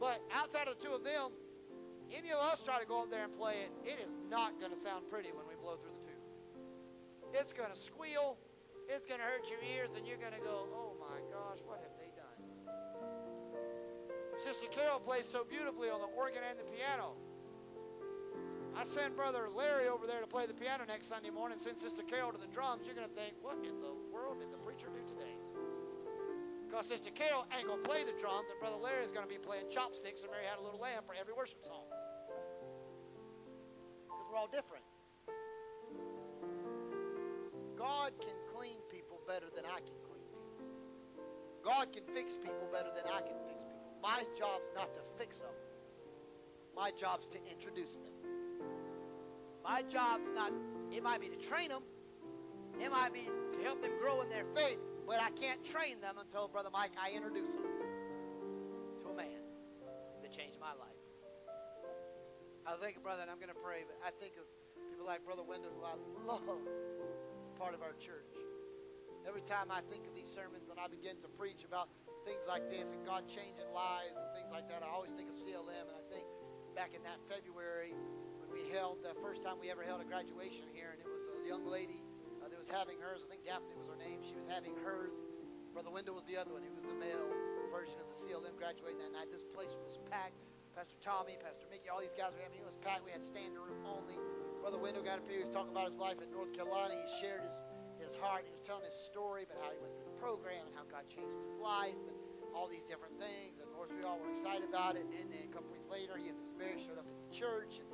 But 0.00 0.20
outside 0.32 0.66
of 0.66 0.78
the 0.78 0.84
two 0.84 0.94
of 0.94 1.04
them, 1.04 1.32
any 2.08 2.32
of 2.32 2.38
us 2.40 2.62
try 2.62 2.80
to 2.80 2.86
go 2.86 3.02
up 3.04 3.10
there 3.10 3.24
and 3.24 3.36
play 3.36 3.68
it, 3.68 3.70
it 3.84 4.00
is 4.00 4.16
not 4.30 4.58
going 4.58 4.72
to 4.72 4.78
sound 4.78 5.04
pretty 5.10 5.28
when 5.28 5.44
we 5.44 5.60
blow 5.60 5.76
through 5.76 5.92
the 6.00 6.08
tube. 6.08 6.24
It's 7.34 7.52
going 7.52 7.68
to 7.68 7.76
squeal. 7.76 8.38
It's 8.88 9.04
going 9.04 9.20
to 9.20 9.26
hurt 9.28 9.44
your 9.52 9.60
ears, 9.76 9.92
and 9.92 10.08
you're 10.08 10.16
going 10.16 10.32
to 10.32 10.40
go, 10.40 10.64
oh 10.72 10.96
my 10.96 11.20
gosh, 11.28 11.60
what 11.68 11.84
have 11.84 11.92
they 12.00 12.08
done? 12.16 12.40
Sister 14.40 14.66
Carol 14.72 15.00
plays 15.00 15.28
so 15.28 15.44
beautifully 15.44 15.90
on 15.90 16.00
the 16.00 16.08
organ 16.16 16.40
and 16.48 16.58
the 16.58 16.64
piano. 16.72 17.12
I 18.78 18.86
send 18.86 19.18
Brother 19.18 19.50
Larry 19.50 19.90
over 19.90 20.06
there 20.06 20.22
to 20.22 20.30
play 20.30 20.46
the 20.46 20.54
piano 20.54 20.86
next 20.86 21.10
Sunday 21.10 21.34
morning, 21.34 21.58
send 21.58 21.82
Sister 21.82 22.06
Carol 22.06 22.30
to 22.30 22.38
the 22.38 22.46
drums. 22.46 22.86
You're 22.86 22.94
going 22.94 23.10
to 23.10 23.16
think, 23.18 23.34
what 23.42 23.58
in 23.66 23.82
the 23.82 23.90
world 24.14 24.38
did 24.38 24.54
the 24.54 24.62
preacher 24.62 24.86
do 24.86 25.02
today? 25.02 25.34
Because 26.62 26.86
Sister 26.86 27.10
Carol 27.10 27.42
ain't 27.58 27.66
going 27.66 27.82
to 27.82 27.88
play 27.88 28.06
the 28.06 28.14
drums, 28.22 28.46
and 28.46 28.54
Brother 28.62 28.78
Larry 28.78 29.02
is 29.02 29.10
going 29.10 29.26
to 29.26 29.32
be 29.34 29.42
playing 29.42 29.66
chopsticks 29.66 30.22
and 30.22 30.30
Mary 30.30 30.46
Had 30.46 30.62
a 30.62 30.64
Little 30.64 30.78
Lamb 30.78 31.02
for 31.02 31.18
every 31.18 31.34
worship 31.34 31.58
song. 31.66 31.90
Because 34.06 34.26
we're 34.30 34.38
all 34.38 34.46
different. 34.46 34.86
God 37.74 38.14
can 38.22 38.38
clean 38.54 38.78
people 38.94 39.18
better 39.26 39.50
than 39.50 39.66
I 39.66 39.82
can 39.82 39.98
clean 40.06 40.22
people. 40.30 40.54
God 41.66 41.90
can 41.90 42.06
fix 42.14 42.38
people 42.38 42.70
better 42.70 42.94
than 42.94 43.10
I 43.10 43.26
can 43.26 43.34
fix 43.42 43.66
people. 43.66 43.90
My 43.98 44.22
job's 44.38 44.70
not 44.78 44.94
to 44.94 45.02
fix 45.18 45.42
them. 45.42 45.56
My 46.78 46.94
job's 46.94 47.26
to 47.34 47.42
introduce 47.50 47.98
them. 47.98 48.17
My 49.64 49.82
job's 49.82 50.28
not, 50.34 50.52
it 50.90 51.02
might 51.02 51.20
be 51.20 51.28
to 51.28 51.36
train 51.36 51.68
them, 51.68 51.82
it 52.80 52.90
might 52.90 53.12
be 53.12 53.26
to 53.26 53.64
help 53.64 53.82
them 53.82 53.92
grow 54.00 54.22
in 54.22 54.28
their 54.28 54.44
faith, 54.54 54.78
but 55.06 55.20
I 55.20 55.30
can't 55.30 55.64
train 55.64 56.00
them 56.00 56.16
until, 56.18 56.48
Brother 56.48 56.70
Mike, 56.72 56.92
I 57.00 57.10
introduce 57.16 57.52
them 57.52 57.64
to 59.02 59.08
a 59.10 59.14
man 59.14 59.42
that 60.22 60.30
changed 60.30 60.58
my 60.60 60.72
life. 60.78 60.98
I 62.68 62.76
think, 62.76 63.02
brother, 63.02 63.22
and 63.22 63.30
I'm 63.30 63.40
going 63.40 63.48
to 63.48 63.62
pray, 63.64 63.88
but 63.88 63.96
I 64.04 64.12
think 64.20 64.36
of 64.36 64.44
people 64.92 65.08
like 65.08 65.24
Brother 65.24 65.40
Wendell, 65.40 65.72
who 65.72 65.80
I 65.88 65.96
love 66.28 66.60
as 67.40 67.48
part 67.56 67.72
of 67.72 67.80
our 67.80 67.96
church. 67.96 68.28
Every 69.24 69.40
time 69.40 69.72
I 69.72 69.80
think 69.88 70.04
of 70.04 70.12
these 70.12 70.28
sermons 70.28 70.68
and 70.68 70.76
I 70.76 70.88
begin 70.88 71.16
to 71.24 71.28
preach 71.32 71.64
about 71.64 71.88
things 72.28 72.44
like 72.44 72.68
this 72.68 72.92
and 72.92 73.00
God 73.08 73.24
changing 73.24 73.72
lives 73.72 74.20
and 74.20 74.28
things 74.36 74.52
like 74.52 74.68
that, 74.68 74.84
I 74.84 74.92
always 74.92 75.16
think 75.16 75.32
of 75.32 75.36
CLM, 75.40 75.88
and 75.88 75.96
I 75.96 76.04
think 76.12 76.28
back 76.76 76.92
in 76.92 77.00
that 77.08 77.18
February 77.24 77.96
we 78.50 78.68
held 78.72 79.04
the 79.04 79.14
first 79.20 79.44
time 79.44 79.60
we 79.60 79.70
ever 79.70 79.84
held 79.84 80.00
a 80.00 80.08
graduation 80.08 80.64
here, 80.72 80.92
and 80.92 81.00
it 81.00 81.08
was 81.08 81.28
a 81.28 81.46
young 81.46 81.64
lady 81.68 82.02
uh, 82.40 82.48
that 82.48 82.58
was 82.58 82.68
having 82.68 82.98
hers. 83.00 83.24
I 83.24 83.28
think 83.28 83.44
Daphne 83.44 83.76
was 83.76 83.88
her 83.88 83.98
name. 84.00 84.20
She 84.24 84.36
was 84.36 84.48
having 84.48 84.76
hers. 84.80 85.20
Brother 85.72 85.92
Wendell 85.92 86.16
was 86.16 86.24
the 86.24 86.36
other 86.36 86.52
one. 86.52 86.64
He 86.64 86.72
was 86.72 86.82
the 86.82 86.96
male 86.96 87.28
version 87.68 88.00
of 88.00 88.08
the 88.08 88.16
CLM 88.16 88.56
graduating 88.56 88.98
that 89.04 89.12
night. 89.12 89.28
This 89.30 89.44
place 89.44 89.70
was 89.84 90.00
packed. 90.08 90.40
Pastor 90.72 90.96
Tommy, 91.02 91.36
Pastor 91.42 91.66
Mickey, 91.68 91.90
all 91.90 92.00
these 92.00 92.16
guys 92.16 92.32
were. 92.32 92.42
I 92.42 92.50
it 92.50 92.64
was 92.64 92.78
packed. 92.80 93.04
We 93.04 93.12
had 93.12 93.22
standing 93.22 93.58
room 93.58 93.82
only. 93.84 94.16
Brother 94.62 94.78
Wendell 94.78 95.04
got 95.04 95.20
up 95.20 95.26
here. 95.26 95.42
He 95.42 95.44
was 95.44 95.52
talking 95.52 95.74
about 95.74 95.90
his 95.90 95.98
life 95.98 96.22
in 96.22 96.30
North 96.30 96.54
Carolina. 96.54 96.94
He 96.94 97.06
shared 97.18 97.42
his 97.42 97.58
his 97.98 98.14
heart. 98.22 98.46
He 98.46 98.54
was 98.54 98.62
telling 98.62 98.86
his 98.86 98.94
story 98.94 99.42
about 99.42 99.58
how 99.58 99.70
he 99.74 99.78
went 99.82 99.92
through 99.98 100.06
the 100.06 100.18
program 100.22 100.70
and 100.70 100.74
how 100.78 100.86
God 100.86 101.04
changed 101.10 101.34
his 101.42 101.58
life 101.58 101.98
and 102.06 102.14
all 102.54 102.70
these 102.70 102.86
different 102.86 103.18
things. 103.18 103.58
And 103.58 103.66
of 103.66 103.74
course, 103.74 103.90
we 103.90 104.06
all 104.06 104.22
were 104.22 104.30
excited 104.30 104.64
about 104.64 104.94
it. 104.94 105.04
And 105.10 105.28
then 105.28 105.44
a 105.44 105.52
couple 105.52 105.68
weeks 105.74 105.90
later, 105.90 106.14
he 106.14 106.30
and 106.30 106.38
Miss 106.38 106.54
Mary 106.54 106.78
showed 106.78 106.96
up 106.96 107.10
at 107.10 107.18
the 107.18 107.30
church, 107.34 107.82
and 107.82 107.87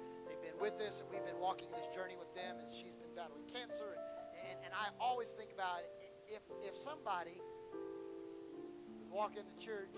been 0.54 0.62
with 0.62 0.80
us, 0.80 1.00
and 1.00 1.10
we've 1.10 1.24
been 1.24 1.40
walking 1.40 1.68
this 1.70 1.86
journey 1.94 2.16
with 2.18 2.32
them. 2.34 2.56
And 2.58 2.70
she's 2.70 2.94
been 2.94 3.14
battling 3.16 3.44
cancer. 3.50 3.98
And, 3.98 4.50
and, 4.50 4.58
and 4.66 4.72
I 4.74 4.90
always 5.02 5.30
think 5.30 5.52
about. 5.52 5.82
If 6.26 6.40
if 6.62 6.76
somebody 6.76 7.36
would 8.96 9.10
walk 9.10 9.36
in 9.36 9.44
the 9.44 9.60
church 9.60 9.92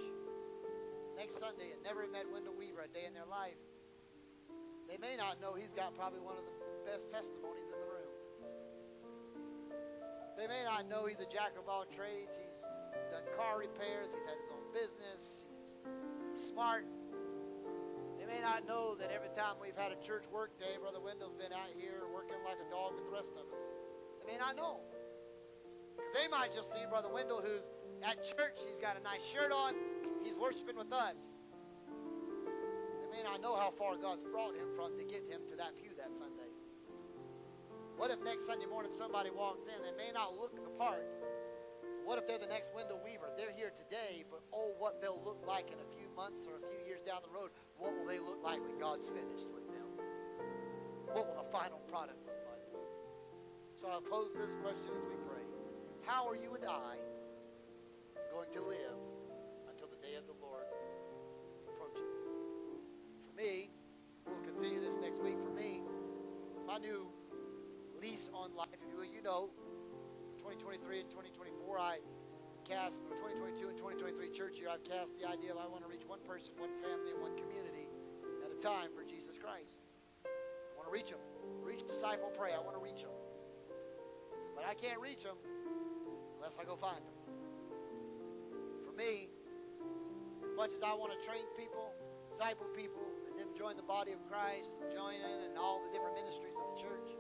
next 1.17 1.39
Sunday 1.39 1.71
and 1.73 1.83
never 1.83 2.07
met 2.11 2.27
Wendell 2.33 2.55
Weaver 2.59 2.83
a 2.83 2.89
day 2.91 3.07
in 3.07 3.15
their 3.15 3.29
life, 3.31 3.61
they 4.91 4.99
may 4.99 5.17
not 5.17 5.41
know 5.41 5.55
he's 5.55 5.73
got 5.73 5.95
probably 5.95 6.21
one 6.21 6.35
of 6.35 6.43
the 6.43 6.57
best 6.83 7.09
testimonies 7.09 7.71
in 7.71 7.79
the 7.79 7.87
room. 7.87 8.13
They 10.37 10.47
may 10.51 10.67
not 10.67 10.89
know 10.91 11.07
he's 11.07 11.21
a 11.21 11.31
jack 11.31 11.55
of 11.57 11.71
all 11.71 11.87
trades. 11.87 12.37
He's 12.37 12.59
done 13.15 13.23
car 13.39 13.63
repairs. 13.63 14.13
He's 14.13 14.27
had 14.27 14.37
his 14.37 14.51
own 14.51 14.67
business. 14.75 15.47
He's 16.35 16.43
smart. 16.43 16.85
May 18.37 18.45
not 18.45 18.69
know 18.69 18.93
that 19.01 19.09
every 19.09 19.33
time 19.33 19.57
we've 19.57 19.81
had 19.81 19.97
a 19.97 20.01
church 20.05 20.29
work 20.29 20.53
day, 20.61 20.77
Brother 20.77 21.01
Wendell's 21.01 21.33
been 21.41 21.57
out 21.57 21.73
here 21.73 22.05
working 22.13 22.37
like 22.45 22.61
a 22.61 22.69
dog 22.69 22.93
with 22.93 23.09
the 23.09 23.15
rest 23.17 23.33
of 23.33 23.49
us. 23.49 23.65
They 24.21 24.29
may 24.29 24.37
not 24.37 24.61
know. 24.61 24.85
Because 25.97 26.13
they 26.13 26.29
might 26.29 26.53
just 26.53 26.69
see 26.69 26.85
Brother 26.85 27.09
Wendell 27.09 27.41
who's 27.41 27.65
at 28.05 28.21
church. 28.21 28.61
He's 28.69 28.77
got 28.77 29.01
a 29.01 29.03
nice 29.03 29.25
shirt 29.25 29.57
on. 29.57 29.73
He's 30.21 30.37
worshiping 30.37 30.77
with 30.77 30.93
us. 30.93 31.17
They 33.01 33.09
may 33.09 33.25
not 33.25 33.41
know 33.41 33.57
how 33.57 33.73
far 33.73 33.97
God's 33.97 34.29
brought 34.29 34.53
him 34.53 34.69
from 34.77 35.01
to 35.01 35.05
get 35.09 35.25
him 35.25 35.41
to 35.49 35.57
that 35.57 35.73
pew 35.81 35.97
that 35.97 36.13
Sunday. 36.13 36.53
What 37.97 38.13
if 38.13 38.21
next 38.21 38.45
Sunday 38.45 38.69
morning 38.69 38.93
somebody 38.93 39.33
walks 39.33 39.65
in? 39.65 39.81
They 39.81 39.97
may 39.97 40.13
not 40.13 40.37
look 40.37 40.53
the 40.61 40.77
part. 40.77 41.09
What 42.05 42.21
if 42.21 42.29
they're 42.29 42.37
the 42.37 42.53
next 42.53 42.77
Wendell 42.77 43.01
Weaver? 43.01 43.33
They're 43.33 43.57
here 43.57 43.73
today, 43.73 44.29
but 44.29 44.45
oh, 44.53 44.77
what 44.77 45.01
they'll 45.01 45.25
look 45.25 45.41
like 45.49 45.73
in 45.73 45.81
a 45.81 45.89
few 45.96 45.96
months 46.17 46.49
or 46.49 46.57
a 46.57 46.65
few 46.65 46.81
years 46.89 47.05
down 47.05 47.21
the 47.21 47.29
road. 47.29 47.53
What 47.77 47.93
will 47.93 48.09
they 48.09 48.19
look 48.19 48.41
like 48.43 48.65
when 48.65 48.81
God's 48.81 49.13
finished 49.13 49.53
with 49.53 49.69
them? 49.69 49.85
What 51.13 51.29
will 51.29 51.45
the 51.45 51.51
final 51.53 51.79
product 51.93 52.25
look 52.25 52.41
like? 52.49 52.65
So 53.81 53.85
I'll 53.93 54.01
pose 54.01 54.33
this 54.33 54.57
question 54.65 54.97
as 54.97 55.05
we 55.05 55.21
pray. 55.29 55.45
How 56.09 56.27
are 56.27 56.35
you 56.35 56.57
and 56.57 56.65
I 56.65 56.97
going 58.33 58.49
to 58.53 58.63
live 58.65 58.97
until 59.69 59.93
the 59.93 60.01
day 60.01 60.17
of 60.17 60.25
the 60.25 60.35
Lord 60.41 60.65
approaches? 61.69 62.09
For 63.29 63.37
me, 63.37 63.69
we'll 64.25 64.41
continue 64.41 64.81
this 64.81 64.97
next 64.97 65.23
week. 65.23 65.37
For 65.45 65.53
me, 65.53 65.85
my 66.67 66.79
new 66.79 67.13
lease 68.01 68.31
on 68.33 68.55
life, 68.57 68.73
if 68.73 68.81
you 68.89 68.97
will, 68.97 69.05
you 69.05 69.23
know, 69.23 69.51
2023 70.39 71.01
and 71.01 71.11
2024, 71.11 71.79
I 71.79 71.99
cast, 72.67 73.07
or 73.07 73.31
2022 73.31 73.71
and 73.71 73.79
2023 73.79 74.35
church 74.35 74.59
year, 74.59 74.67
I've 74.67 74.83
cast 74.83 75.15
the 75.15 75.23
idea 75.23 75.55
of 75.55 75.59
I 75.63 75.71
want 75.71 75.87
to 75.87 75.91
reach 75.91 76.03
one 76.03 76.19
person, 76.27 76.51
one 76.59 76.75
family, 76.83 77.15
and 77.15 77.23
one 77.23 77.39
community 77.39 77.87
at 78.43 78.51
a 78.51 78.59
time 78.59 78.91
for 78.91 79.07
Jesus 79.07 79.39
Christ. 79.39 79.79
I 80.27 80.75
want 80.75 80.91
to 80.91 80.95
reach 80.95 81.15
them. 81.15 81.23
Reach, 81.63 81.87
disciple, 81.87 82.35
pray. 82.35 82.51
I 82.51 82.59
want 82.59 82.75
to 82.75 82.83
reach 82.83 83.07
them. 83.07 83.15
But 84.59 84.67
I 84.67 84.75
can't 84.75 84.99
reach 84.99 85.23
them 85.23 85.39
unless 86.43 86.59
I 86.59 86.67
go 86.67 86.75
find 86.75 86.99
them. 87.07 87.17
For 88.83 88.91
me, 88.99 89.31
as 90.43 90.51
much 90.59 90.75
as 90.75 90.83
I 90.83 90.91
want 90.91 91.15
to 91.15 91.23
train 91.23 91.47
people, 91.55 91.95
disciple 92.27 92.67
people, 92.75 93.07
and 93.31 93.39
them 93.39 93.55
join 93.55 93.79
the 93.79 93.87
body 93.87 94.11
of 94.11 94.19
Christ 94.27 94.75
and 94.83 94.91
join 94.91 95.15
in 95.15 95.39
and 95.47 95.55
all 95.55 95.87
the 95.87 95.95
different 95.95 96.19
ministries 96.19 96.59
of 96.59 96.67
the 96.75 96.83
church, 96.83 97.15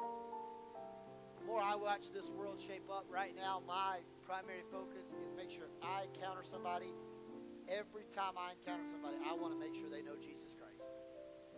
the 1.38 1.46
more 1.46 1.62
I 1.62 1.78
watch 1.78 2.10
this 2.10 2.26
world 2.34 2.58
shape 2.58 2.90
up 2.90 3.06
right 3.06 3.30
now, 3.38 3.62
my 3.62 4.02
primary 4.26 4.66
focus 4.74 5.14
is 5.22 5.30
make 5.38 5.54
sure 5.54 5.70
I 5.78 6.10
encounter 6.10 6.42
somebody, 6.42 6.90
every 7.70 8.02
time 8.10 8.34
I 8.34 8.58
encounter 8.58 8.82
somebody, 8.82 9.22
I 9.22 9.38
want 9.38 9.54
to 9.54 9.58
make 9.62 9.78
sure 9.78 9.86
they 9.86 10.02
know 10.02 10.18
Jesus 10.18 10.50
Christ. 10.50 10.82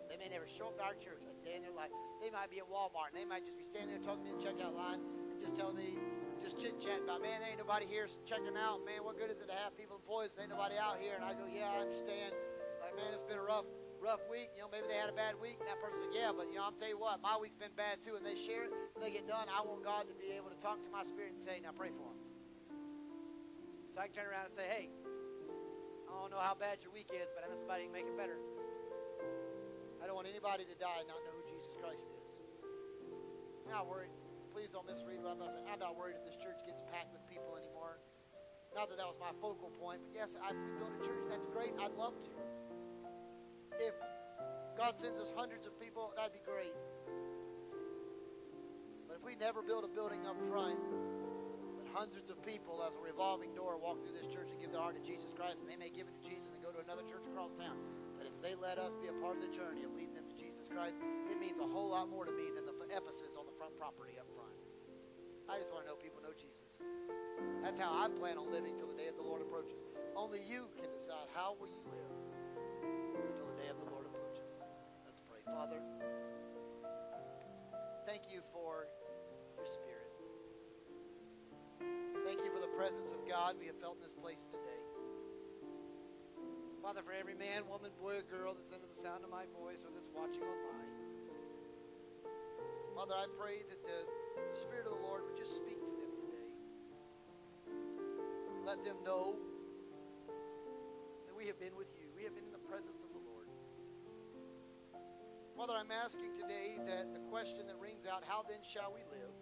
They 0.05 0.21
may 0.21 0.29
never 0.29 0.45
show 0.45 0.69
up 0.69 0.77
to 0.77 0.85
our 0.85 0.93
church 0.93 1.25
a 1.25 1.33
day 1.41 1.57
in 1.57 1.65
their 1.65 1.73
life. 1.73 1.89
They 2.21 2.29
might 2.29 2.53
be 2.53 2.61
at 2.61 2.69
Walmart 2.69 3.13
and 3.13 3.17
they 3.17 3.25
might 3.25 3.41
just 3.41 3.57
be 3.57 3.65
standing 3.65 3.89
there 3.97 4.05
talking 4.05 4.25
to 4.29 4.37
the 4.37 4.41
checkout 4.41 4.77
line 4.77 5.01
and 5.01 5.41
just 5.41 5.57
telling 5.57 5.77
me, 5.81 5.97
just 6.45 6.61
chit 6.61 6.77
chat 6.77 7.01
about, 7.01 7.25
man, 7.25 7.41
there 7.41 7.49
ain't 7.49 7.61
nobody 7.61 7.89
here 7.89 8.05
checking 8.25 8.53
out. 8.53 8.85
Man, 8.85 9.01
what 9.01 9.17
good 9.17 9.33
is 9.33 9.41
it 9.41 9.49
to 9.49 9.57
have 9.57 9.73
people 9.73 9.97
employees? 9.97 10.37
There 10.37 10.45
ain't 10.45 10.53
nobody 10.53 10.77
out 10.77 11.01
here. 11.01 11.17
And 11.17 11.25
I 11.25 11.33
go, 11.33 11.49
yeah, 11.49 11.73
I 11.73 11.81
understand. 11.81 12.37
Like, 12.85 12.93
man, 12.93 13.09
it's 13.13 13.25
been 13.25 13.41
a 13.41 13.45
rough, 13.45 13.65
rough 13.97 14.21
week. 14.29 14.53
You 14.53 14.65
know, 14.65 14.69
maybe 14.69 14.89
they 14.89 14.97
had 14.97 15.09
a 15.09 15.17
bad 15.17 15.37
week. 15.41 15.57
And 15.57 15.67
that 15.69 15.81
person 15.81 15.99
said, 16.05 16.13
yeah, 16.13 16.33
but 16.33 16.49
you 16.53 16.57
know, 16.61 16.69
I'm 16.69 16.77
tell 16.77 16.89
you 16.89 17.01
what, 17.01 17.17
my 17.21 17.37
week's 17.37 17.57
been 17.57 17.73
bad 17.73 18.01
too. 18.01 18.13
And 18.13 18.25
they 18.25 18.37
share 18.37 18.69
it. 18.69 18.71
When 18.93 19.01
they 19.01 19.13
get 19.13 19.25
done, 19.25 19.49
I 19.49 19.61
want 19.65 19.81
God 19.81 20.05
to 20.09 20.15
be 20.17 20.33
able 20.37 20.53
to 20.53 20.59
talk 20.61 20.81
to 20.85 20.89
my 20.93 21.01
spirit 21.01 21.37
and 21.37 21.41
say, 21.41 21.61
now 21.61 21.73
pray 21.73 21.89
for 21.89 22.07
them. 22.13 22.18
I 23.99 24.07
can 24.07 24.15
turn 24.15 24.31
around 24.31 24.47
and 24.47 24.55
say, 24.55 24.63
hey, 24.63 24.87
I 26.07 26.15
don't 26.15 26.31
know 26.31 26.39
how 26.39 26.55
bad 26.55 26.79
your 26.79 26.95
week 26.95 27.11
is, 27.11 27.27
but 27.35 27.43
I 27.43 27.51
know 27.51 27.59
somebody 27.59 27.83
can 27.83 27.91
make 27.91 28.07
it 28.07 28.15
better. 28.15 28.39
I 29.99 30.07
don't 30.07 30.15
want 30.15 30.31
anybody 30.31 30.63
to 30.63 30.75
die 30.79 31.03
and 31.03 31.07
not 31.11 31.19
know 31.27 31.35
who 31.35 31.43
Jesus 31.51 31.67
Christ 31.75 32.07
is. 32.07 32.23
I'm 33.67 33.75
not 33.75 33.91
worried. 33.91 34.15
Please 34.55 34.71
don't 34.71 34.87
misread 34.87 35.19
what 35.19 35.35
I'm 35.35 35.43
about 35.43 35.51
to 35.51 35.59
say. 35.59 35.63
I'm 35.67 35.83
not 35.83 35.99
worried 35.99 36.15
if 36.15 36.23
this 36.23 36.39
church 36.39 36.63
gets 36.63 36.79
packed 36.95 37.11
with 37.11 37.27
people 37.27 37.59
anymore. 37.59 37.99
Not 38.71 38.87
that 38.87 38.95
that 39.03 39.09
was 39.11 39.19
my 39.19 39.35
focal 39.43 39.67
point, 39.75 39.99
but 40.07 40.15
yes, 40.15 40.31
I, 40.39 40.55
we 40.55 40.79
build 40.79 40.95
a 40.95 41.03
church. 41.03 41.27
That's 41.27 41.45
great. 41.51 41.75
I'd 41.75 41.91
love 41.99 42.15
to. 42.23 42.33
If 43.83 43.99
God 44.79 44.95
sends 44.95 45.19
us 45.19 45.27
hundreds 45.35 45.67
of 45.67 45.75
people, 45.75 46.15
that'd 46.15 46.31
be 46.31 46.39
great. 46.47 46.71
But 49.11 49.19
if 49.19 49.23
we 49.27 49.35
never 49.35 49.59
build 49.59 49.83
a 49.83 49.91
building 49.91 50.23
up 50.23 50.39
front, 50.47 50.79
hundreds 51.93 52.29
of 52.29 52.37
people 52.45 52.81
as 52.85 52.93
a 52.93 53.01
revolving 53.01 53.53
door 53.53 53.77
walk 53.77 54.01
through 54.01 54.13
this 54.13 54.29
church 54.29 54.49
and 54.53 54.59
give 54.61 54.71
their 54.71 54.81
heart 54.81 54.95
to 54.97 55.03
Jesus 55.03 55.33
Christ, 55.33 55.61
and 55.61 55.67
they 55.69 55.79
may 55.79 55.89
give 55.89 56.07
it 56.07 56.15
to 56.17 56.23
Jesus 56.23 56.53
and 56.53 56.61
go 56.61 56.69
to 56.69 56.81
another 56.81 57.03
church 57.05 57.25
across 57.25 57.53
town. 57.57 57.77
But 58.17 58.29
if 58.29 58.35
they 58.41 58.53
let 58.53 58.77
us 58.77 58.93
be 59.01 59.09
a 59.09 59.17
part 59.23 59.39
of 59.39 59.43
the 59.43 59.53
journey 59.53 59.83
of 59.83 59.91
leading 59.95 60.13
them 60.13 60.27
to 60.29 60.37
Jesus 60.37 60.69
Christ, 60.69 61.01
it 61.31 61.37
means 61.39 61.57
a 61.57 61.67
whole 61.67 61.91
lot 61.91 62.09
more 62.09 62.25
to 62.25 62.33
me 62.33 62.53
than 62.53 62.67
the 62.67 62.75
edifice 62.91 63.35
on 63.37 63.45
the 63.49 63.55
front 63.57 63.73
property 63.79 64.19
up 64.19 64.29
front. 64.35 64.53
I 65.49 65.57
just 65.57 65.73
want 65.73 65.85
to 65.85 65.89
know 65.89 65.97
people 65.97 66.21
know 66.21 66.35
Jesus. 66.37 66.77
That's 67.65 67.79
how 67.81 67.89
I 67.89 68.05
plan 68.07 68.37
on 68.37 68.53
living 68.53 68.77
till 68.77 68.87
the 68.87 68.99
day 68.99 69.09
of 69.09 69.17
the 69.17 69.25
Lord 69.25 69.41
approaches. 69.41 69.81
Only 70.13 70.39
you 70.45 70.69
can 70.77 70.91
decide 70.93 71.25
how 71.33 71.57
will 71.57 71.71
you 71.71 71.81
live 71.89 72.13
until 73.17 73.47
the 73.49 73.57
day 73.57 73.69
of 73.73 73.81
the 73.81 73.89
Lord 73.89 74.05
approaches. 74.05 74.45
Let's 75.05 75.21
pray. 75.25 75.41
Father, 75.47 75.81
thank 78.05 78.29
you 78.29 78.41
for 78.53 78.85
presence 82.79 83.11
of 83.11 83.19
God 83.27 83.59
we 83.59 83.67
have 83.67 83.75
felt 83.83 83.99
in 83.99 84.07
this 84.07 84.15
place 84.15 84.47
today. 84.47 84.79
Father, 86.79 87.03
for 87.03 87.11
every 87.11 87.35
man, 87.35 87.67
woman, 87.67 87.91
boy, 87.99 88.23
or 88.23 88.25
girl 88.31 88.55
that's 88.55 88.71
under 88.71 88.87
the 88.87 88.95
sound 88.95 89.27
of 89.27 89.29
my 89.29 89.43
voice 89.51 89.83
or 89.83 89.91
that's 89.91 90.07
watching 90.15 90.47
online. 90.47 90.95
Father, 92.95 93.19
I 93.19 93.27
pray 93.35 93.67
that 93.67 93.83
the 93.83 94.07
Spirit 94.63 94.87
of 94.87 94.95
the 94.95 95.03
Lord 95.03 95.27
would 95.27 95.35
just 95.35 95.59
speak 95.59 95.83
to 95.83 95.91
them 95.91 96.07
today. 96.23 96.47
Let 98.63 98.87
them 98.87 99.03
know 99.03 99.35
that 101.27 101.35
we 101.35 101.51
have 101.51 101.59
been 101.59 101.75
with 101.75 101.91
you. 101.99 102.07
We 102.15 102.23
have 102.23 102.31
been 102.31 102.47
in 102.47 102.55
the 102.55 102.63
presence 102.63 103.03
of 103.03 103.11
the 103.11 103.19
Lord. 103.27 103.51
Father, 105.59 105.75
I'm 105.75 105.91
asking 105.91 106.31
today 106.31 106.79
that 106.87 107.11
the 107.11 107.19
question 107.27 107.67
that 107.67 107.75
rings 107.75 108.07
out, 108.07 108.23
how 108.23 108.47
then 108.47 108.63
shall 108.63 108.95
we 108.95 109.03
live? 109.11 109.35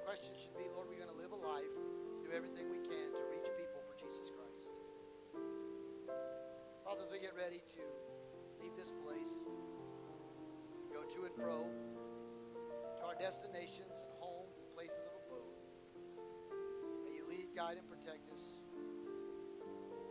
The 0.00 0.08
question 0.08 0.32
should 0.32 0.56
be, 0.56 0.64
Lord, 0.72 0.88
are 0.88 0.96
we're 0.96 1.04
going 1.04 1.12
to 1.12 1.20
live 1.20 1.36
a 1.36 1.42
life, 1.44 1.76
do 2.24 2.32
everything 2.32 2.72
we 2.72 2.80
can 2.80 3.12
to 3.12 3.22
reach 3.28 3.44
people 3.52 3.84
for 3.84 3.92
Jesus 4.00 4.32
Christ. 4.32 4.72
Father, 6.88 7.04
as 7.04 7.12
we 7.12 7.20
get 7.20 7.36
ready 7.36 7.60
to 7.76 7.84
leave 8.64 8.72
this 8.80 8.96
place, 9.04 9.44
go 10.88 11.04
to 11.04 11.28
and 11.28 11.36
fro 11.36 11.68
to 11.68 13.00
our 13.04 13.12
destinations 13.20 14.00
and 14.00 14.08
homes 14.16 14.56
and 14.56 14.64
places 14.72 15.04
of 15.04 15.12
abode, 15.20 15.60
may 17.04 17.20
you 17.20 17.28
lead, 17.28 17.52
guide, 17.52 17.76
and 17.76 17.84
protect 17.84 18.24
us. 18.32 18.56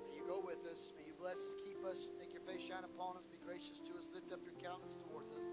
May 0.06 0.22
you 0.22 0.26
go 0.30 0.38
with 0.38 0.62
us. 0.70 0.94
May 0.94 1.10
you 1.10 1.18
bless 1.18 1.42
us, 1.42 1.58
keep 1.66 1.82
us, 1.82 2.06
make 2.22 2.30
your 2.30 2.46
face 2.46 2.62
shine 2.62 2.86
upon 2.86 3.18
us, 3.18 3.26
be 3.26 3.42
gracious 3.42 3.82
to 3.90 3.92
us, 3.98 4.06
lift 4.14 4.30
up 4.30 4.46
your 4.46 4.54
countenance 4.62 5.02
towards 5.02 5.34
us. 5.34 5.50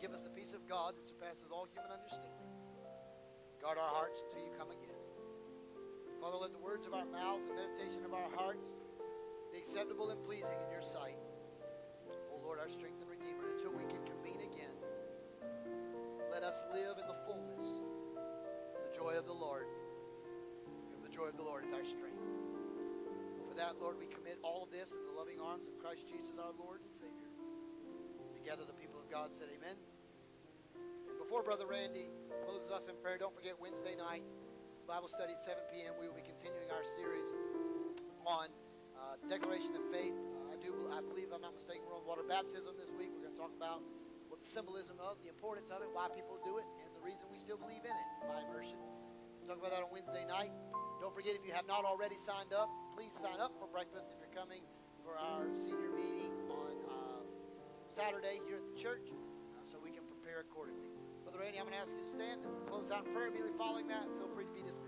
Give 0.00 0.16
us 0.16 0.22
the 0.24 0.32
peace 0.32 0.56
of 0.56 0.64
God 0.66 0.96
that 0.96 1.04
surpasses 1.04 1.52
all 1.52 1.68
human 1.68 1.92
understanding. 1.92 2.48
Guard 3.60 3.76
our 3.76 3.92
hearts 3.92 4.24
until 4.24 4.40
you 4.40 4.50
come 4.56 4.72
again. 4.72 4.96
Father, 6.24 6.40
let 6.40 6.56
the 6.56 6.64
words 6.64 6.88
of 6.88 6.96
our 6.96 7.04
mouths 7.04 7.44
and 7.44 7.56
meditation 7.56 8.08
of 8.08 8.16
our 8.16 8.32
hearts 8.32 8.64
be 9.52 9.58
acceptable 9.60 10.08
and 10.08 10.24
pleasing 10.24 10.56
in 10.64 10.72
your 10.72 10.80
sight. 10.80 11.20
O 12.32 12.40
Lord, 12.40 12.56
our 12.58 12.72
strength 12.72 12.96
and 13.04 13.12
redeemer, 13.12 13.52
until 13.52 13.76
we 13.76 13.84
can 13.84 14.00
convene 14.08 14.40
again, 14.40 14.72
let 16.32 16.48
us 16.48 16.64
live 16.72 16.96
in 16.96 17.04
the 17.04 17.18
fullness 17.28 17.60
the 18.80 18.92
joy 18.96 19.20
of 19.20 19.28
the 19.28 19.36
Lord. 19.36 19.68
Because 20.88 21.04
the 21.04 21.12
joy 21.12 21.28
of 21.28 21.36
the 21.36 21.44
Lord 21.44 21.68
is 21.68 21.72
our 21.76 21.84
strength. 21.84 22.24
For 23.48 23.54
that, 23.54 23.76
Lord, 23.76 24.00
we 24.00 24.06
commit 24.06 24.40
all 24.40 24.64
of 24.64 24.70
this 24.72 24.96
in 24.96 25.04
the 25.04 25.12
loving 25.12 25.40
arms 25.40 25.68
of 25.68 25.76
Christ 25.76 26.08
Jesus, 26.08 26.40
our 26.40 26.56
Lord 26.56 26.80
and 26.80 26.94
Savior. 26.96 27.28
Together, 28.32 28.64
the 28.64 28.79
God 29.10 29.34
said, 29.34 29.50
Amen. 29.50 29.74
And 30.78 31.18
before 31.18 31.42
Brother 31.42 31.66
Randy 31.66 32.06
closes 32.46 32.70
us 32.70 32.86
in 32.86 32.94
prayer, 33.02 33.18
don't 33.18 33.34
forget 33.34 33.58
Wednesday 33.58 33.98
night, 33.98 34.22
Bible 34.86 35.10
study 35.10 35.34
at 35.34 35.42
7 35.42 35.58
p.m. 35.74 35.98
We 35.98 36.06
will 36.06 36.14
be 36.14 36.22
continuing 36.22 36.70
our 36.70 36.86
series 36.86 37.26
on 38.22 38.54
uh, 38.94 39.18
declaration 39.26 39.74
of 39.74 39.82
faith. 39.90 40.14
Uh, 40.14 40.54
I 40.54 40.56
do, 40.62 40.70
I 40.94 41.02
believe, 41.02 41.34
I'm 41.34 41.42
not 41.42 41.58
mistaken, 41.58 41.90
we're 41.90 41.98
on 41.98 42.06
water 42.06 42.22
baptism 42.22 42.78
this 42.78 42.94
week. 42.94 43.10
We're 43.10 43.26
going 43.26 43.34
to 43.34 43.42
talk 43.42 43.50
about 43.50 43.82
what 44.30 44.38
the 44.38 44.46
symbolism 44.46 45.02
of, 45.02 45.18
the 45.26 45.30
importance 45.30 45.74
of 45.74 45.82
it, 45.82 45.90
why 45.90 46.06
people 46.14 46.38
do 46.46 46.62
it, 46.62 46.66
and 46.86 46.94
the 46.94 47.02
reason 47.02 47.26
we 47.34 47.42
still 47.42 47.58
believe 47.58 47.82
in 47.82 47.90
it 47.90 48.06
by 48.30 48.46
immersion. 48.46 48.78
We'll 49.42 49.50
talk 49.50 49.58
about 49.58 49.74
that 49.74 49.82
on 49.82 49.90
Wednesday 49.90 50.22
night. 50.22 50.54
Don't 51.02 51.10
forget, 51.10 51.34
if 51.34 51.42
you 51.42 51.50
have 51.50 51.66
not 51.66 51.82
already 51.82 52.14
signed 52.14 52.54
up, 52.54 52.70
please 52.94 53.10
sign 53.10 53.42
up 53.42 53.50
for 53.58 53.66
breakfast 53.66 54.14
if 54.14 54.22
you're 54.22 54.30
coming 54.38 54.62
for 55.02 55.18
our 55.18 55.50
senior 55.58 55.90
meeting 55.98 56.30
on 56.46 56.69
Saturday 57.90 58.40
here 58.46 58.56
at 58.56 58.66
the 58.70 58.78
church 58.78 59.10
uh, 59.10 59.66
so 59.66 59.76
we 59.82 59.90
can 59.90 60.06
prepare 60.06 60.46
accordingly. 60.46 60.94
Brother 61.24 61.42
Randy, 61.42 61.58
I'm 61.58 61.66
going 61.66 61.74
to 61.74 61.82
ask 61.82 61.90
you 61.90 61.98
to 61.98 62.08
stand 62.08 62.46
and 62.46 62.54
close 62.70 62.90
out 62.90 63.04
in 63.04 63.12
prayer 63.12 63.26
immediately 63.26 63.52
following 63.58 63.88
that. 63.88 64.06
Feel 64.16 64.30
free 64.30 64.46
to 64.46 64.52
be 64.54 64.62
dismissed. 64.62 64.79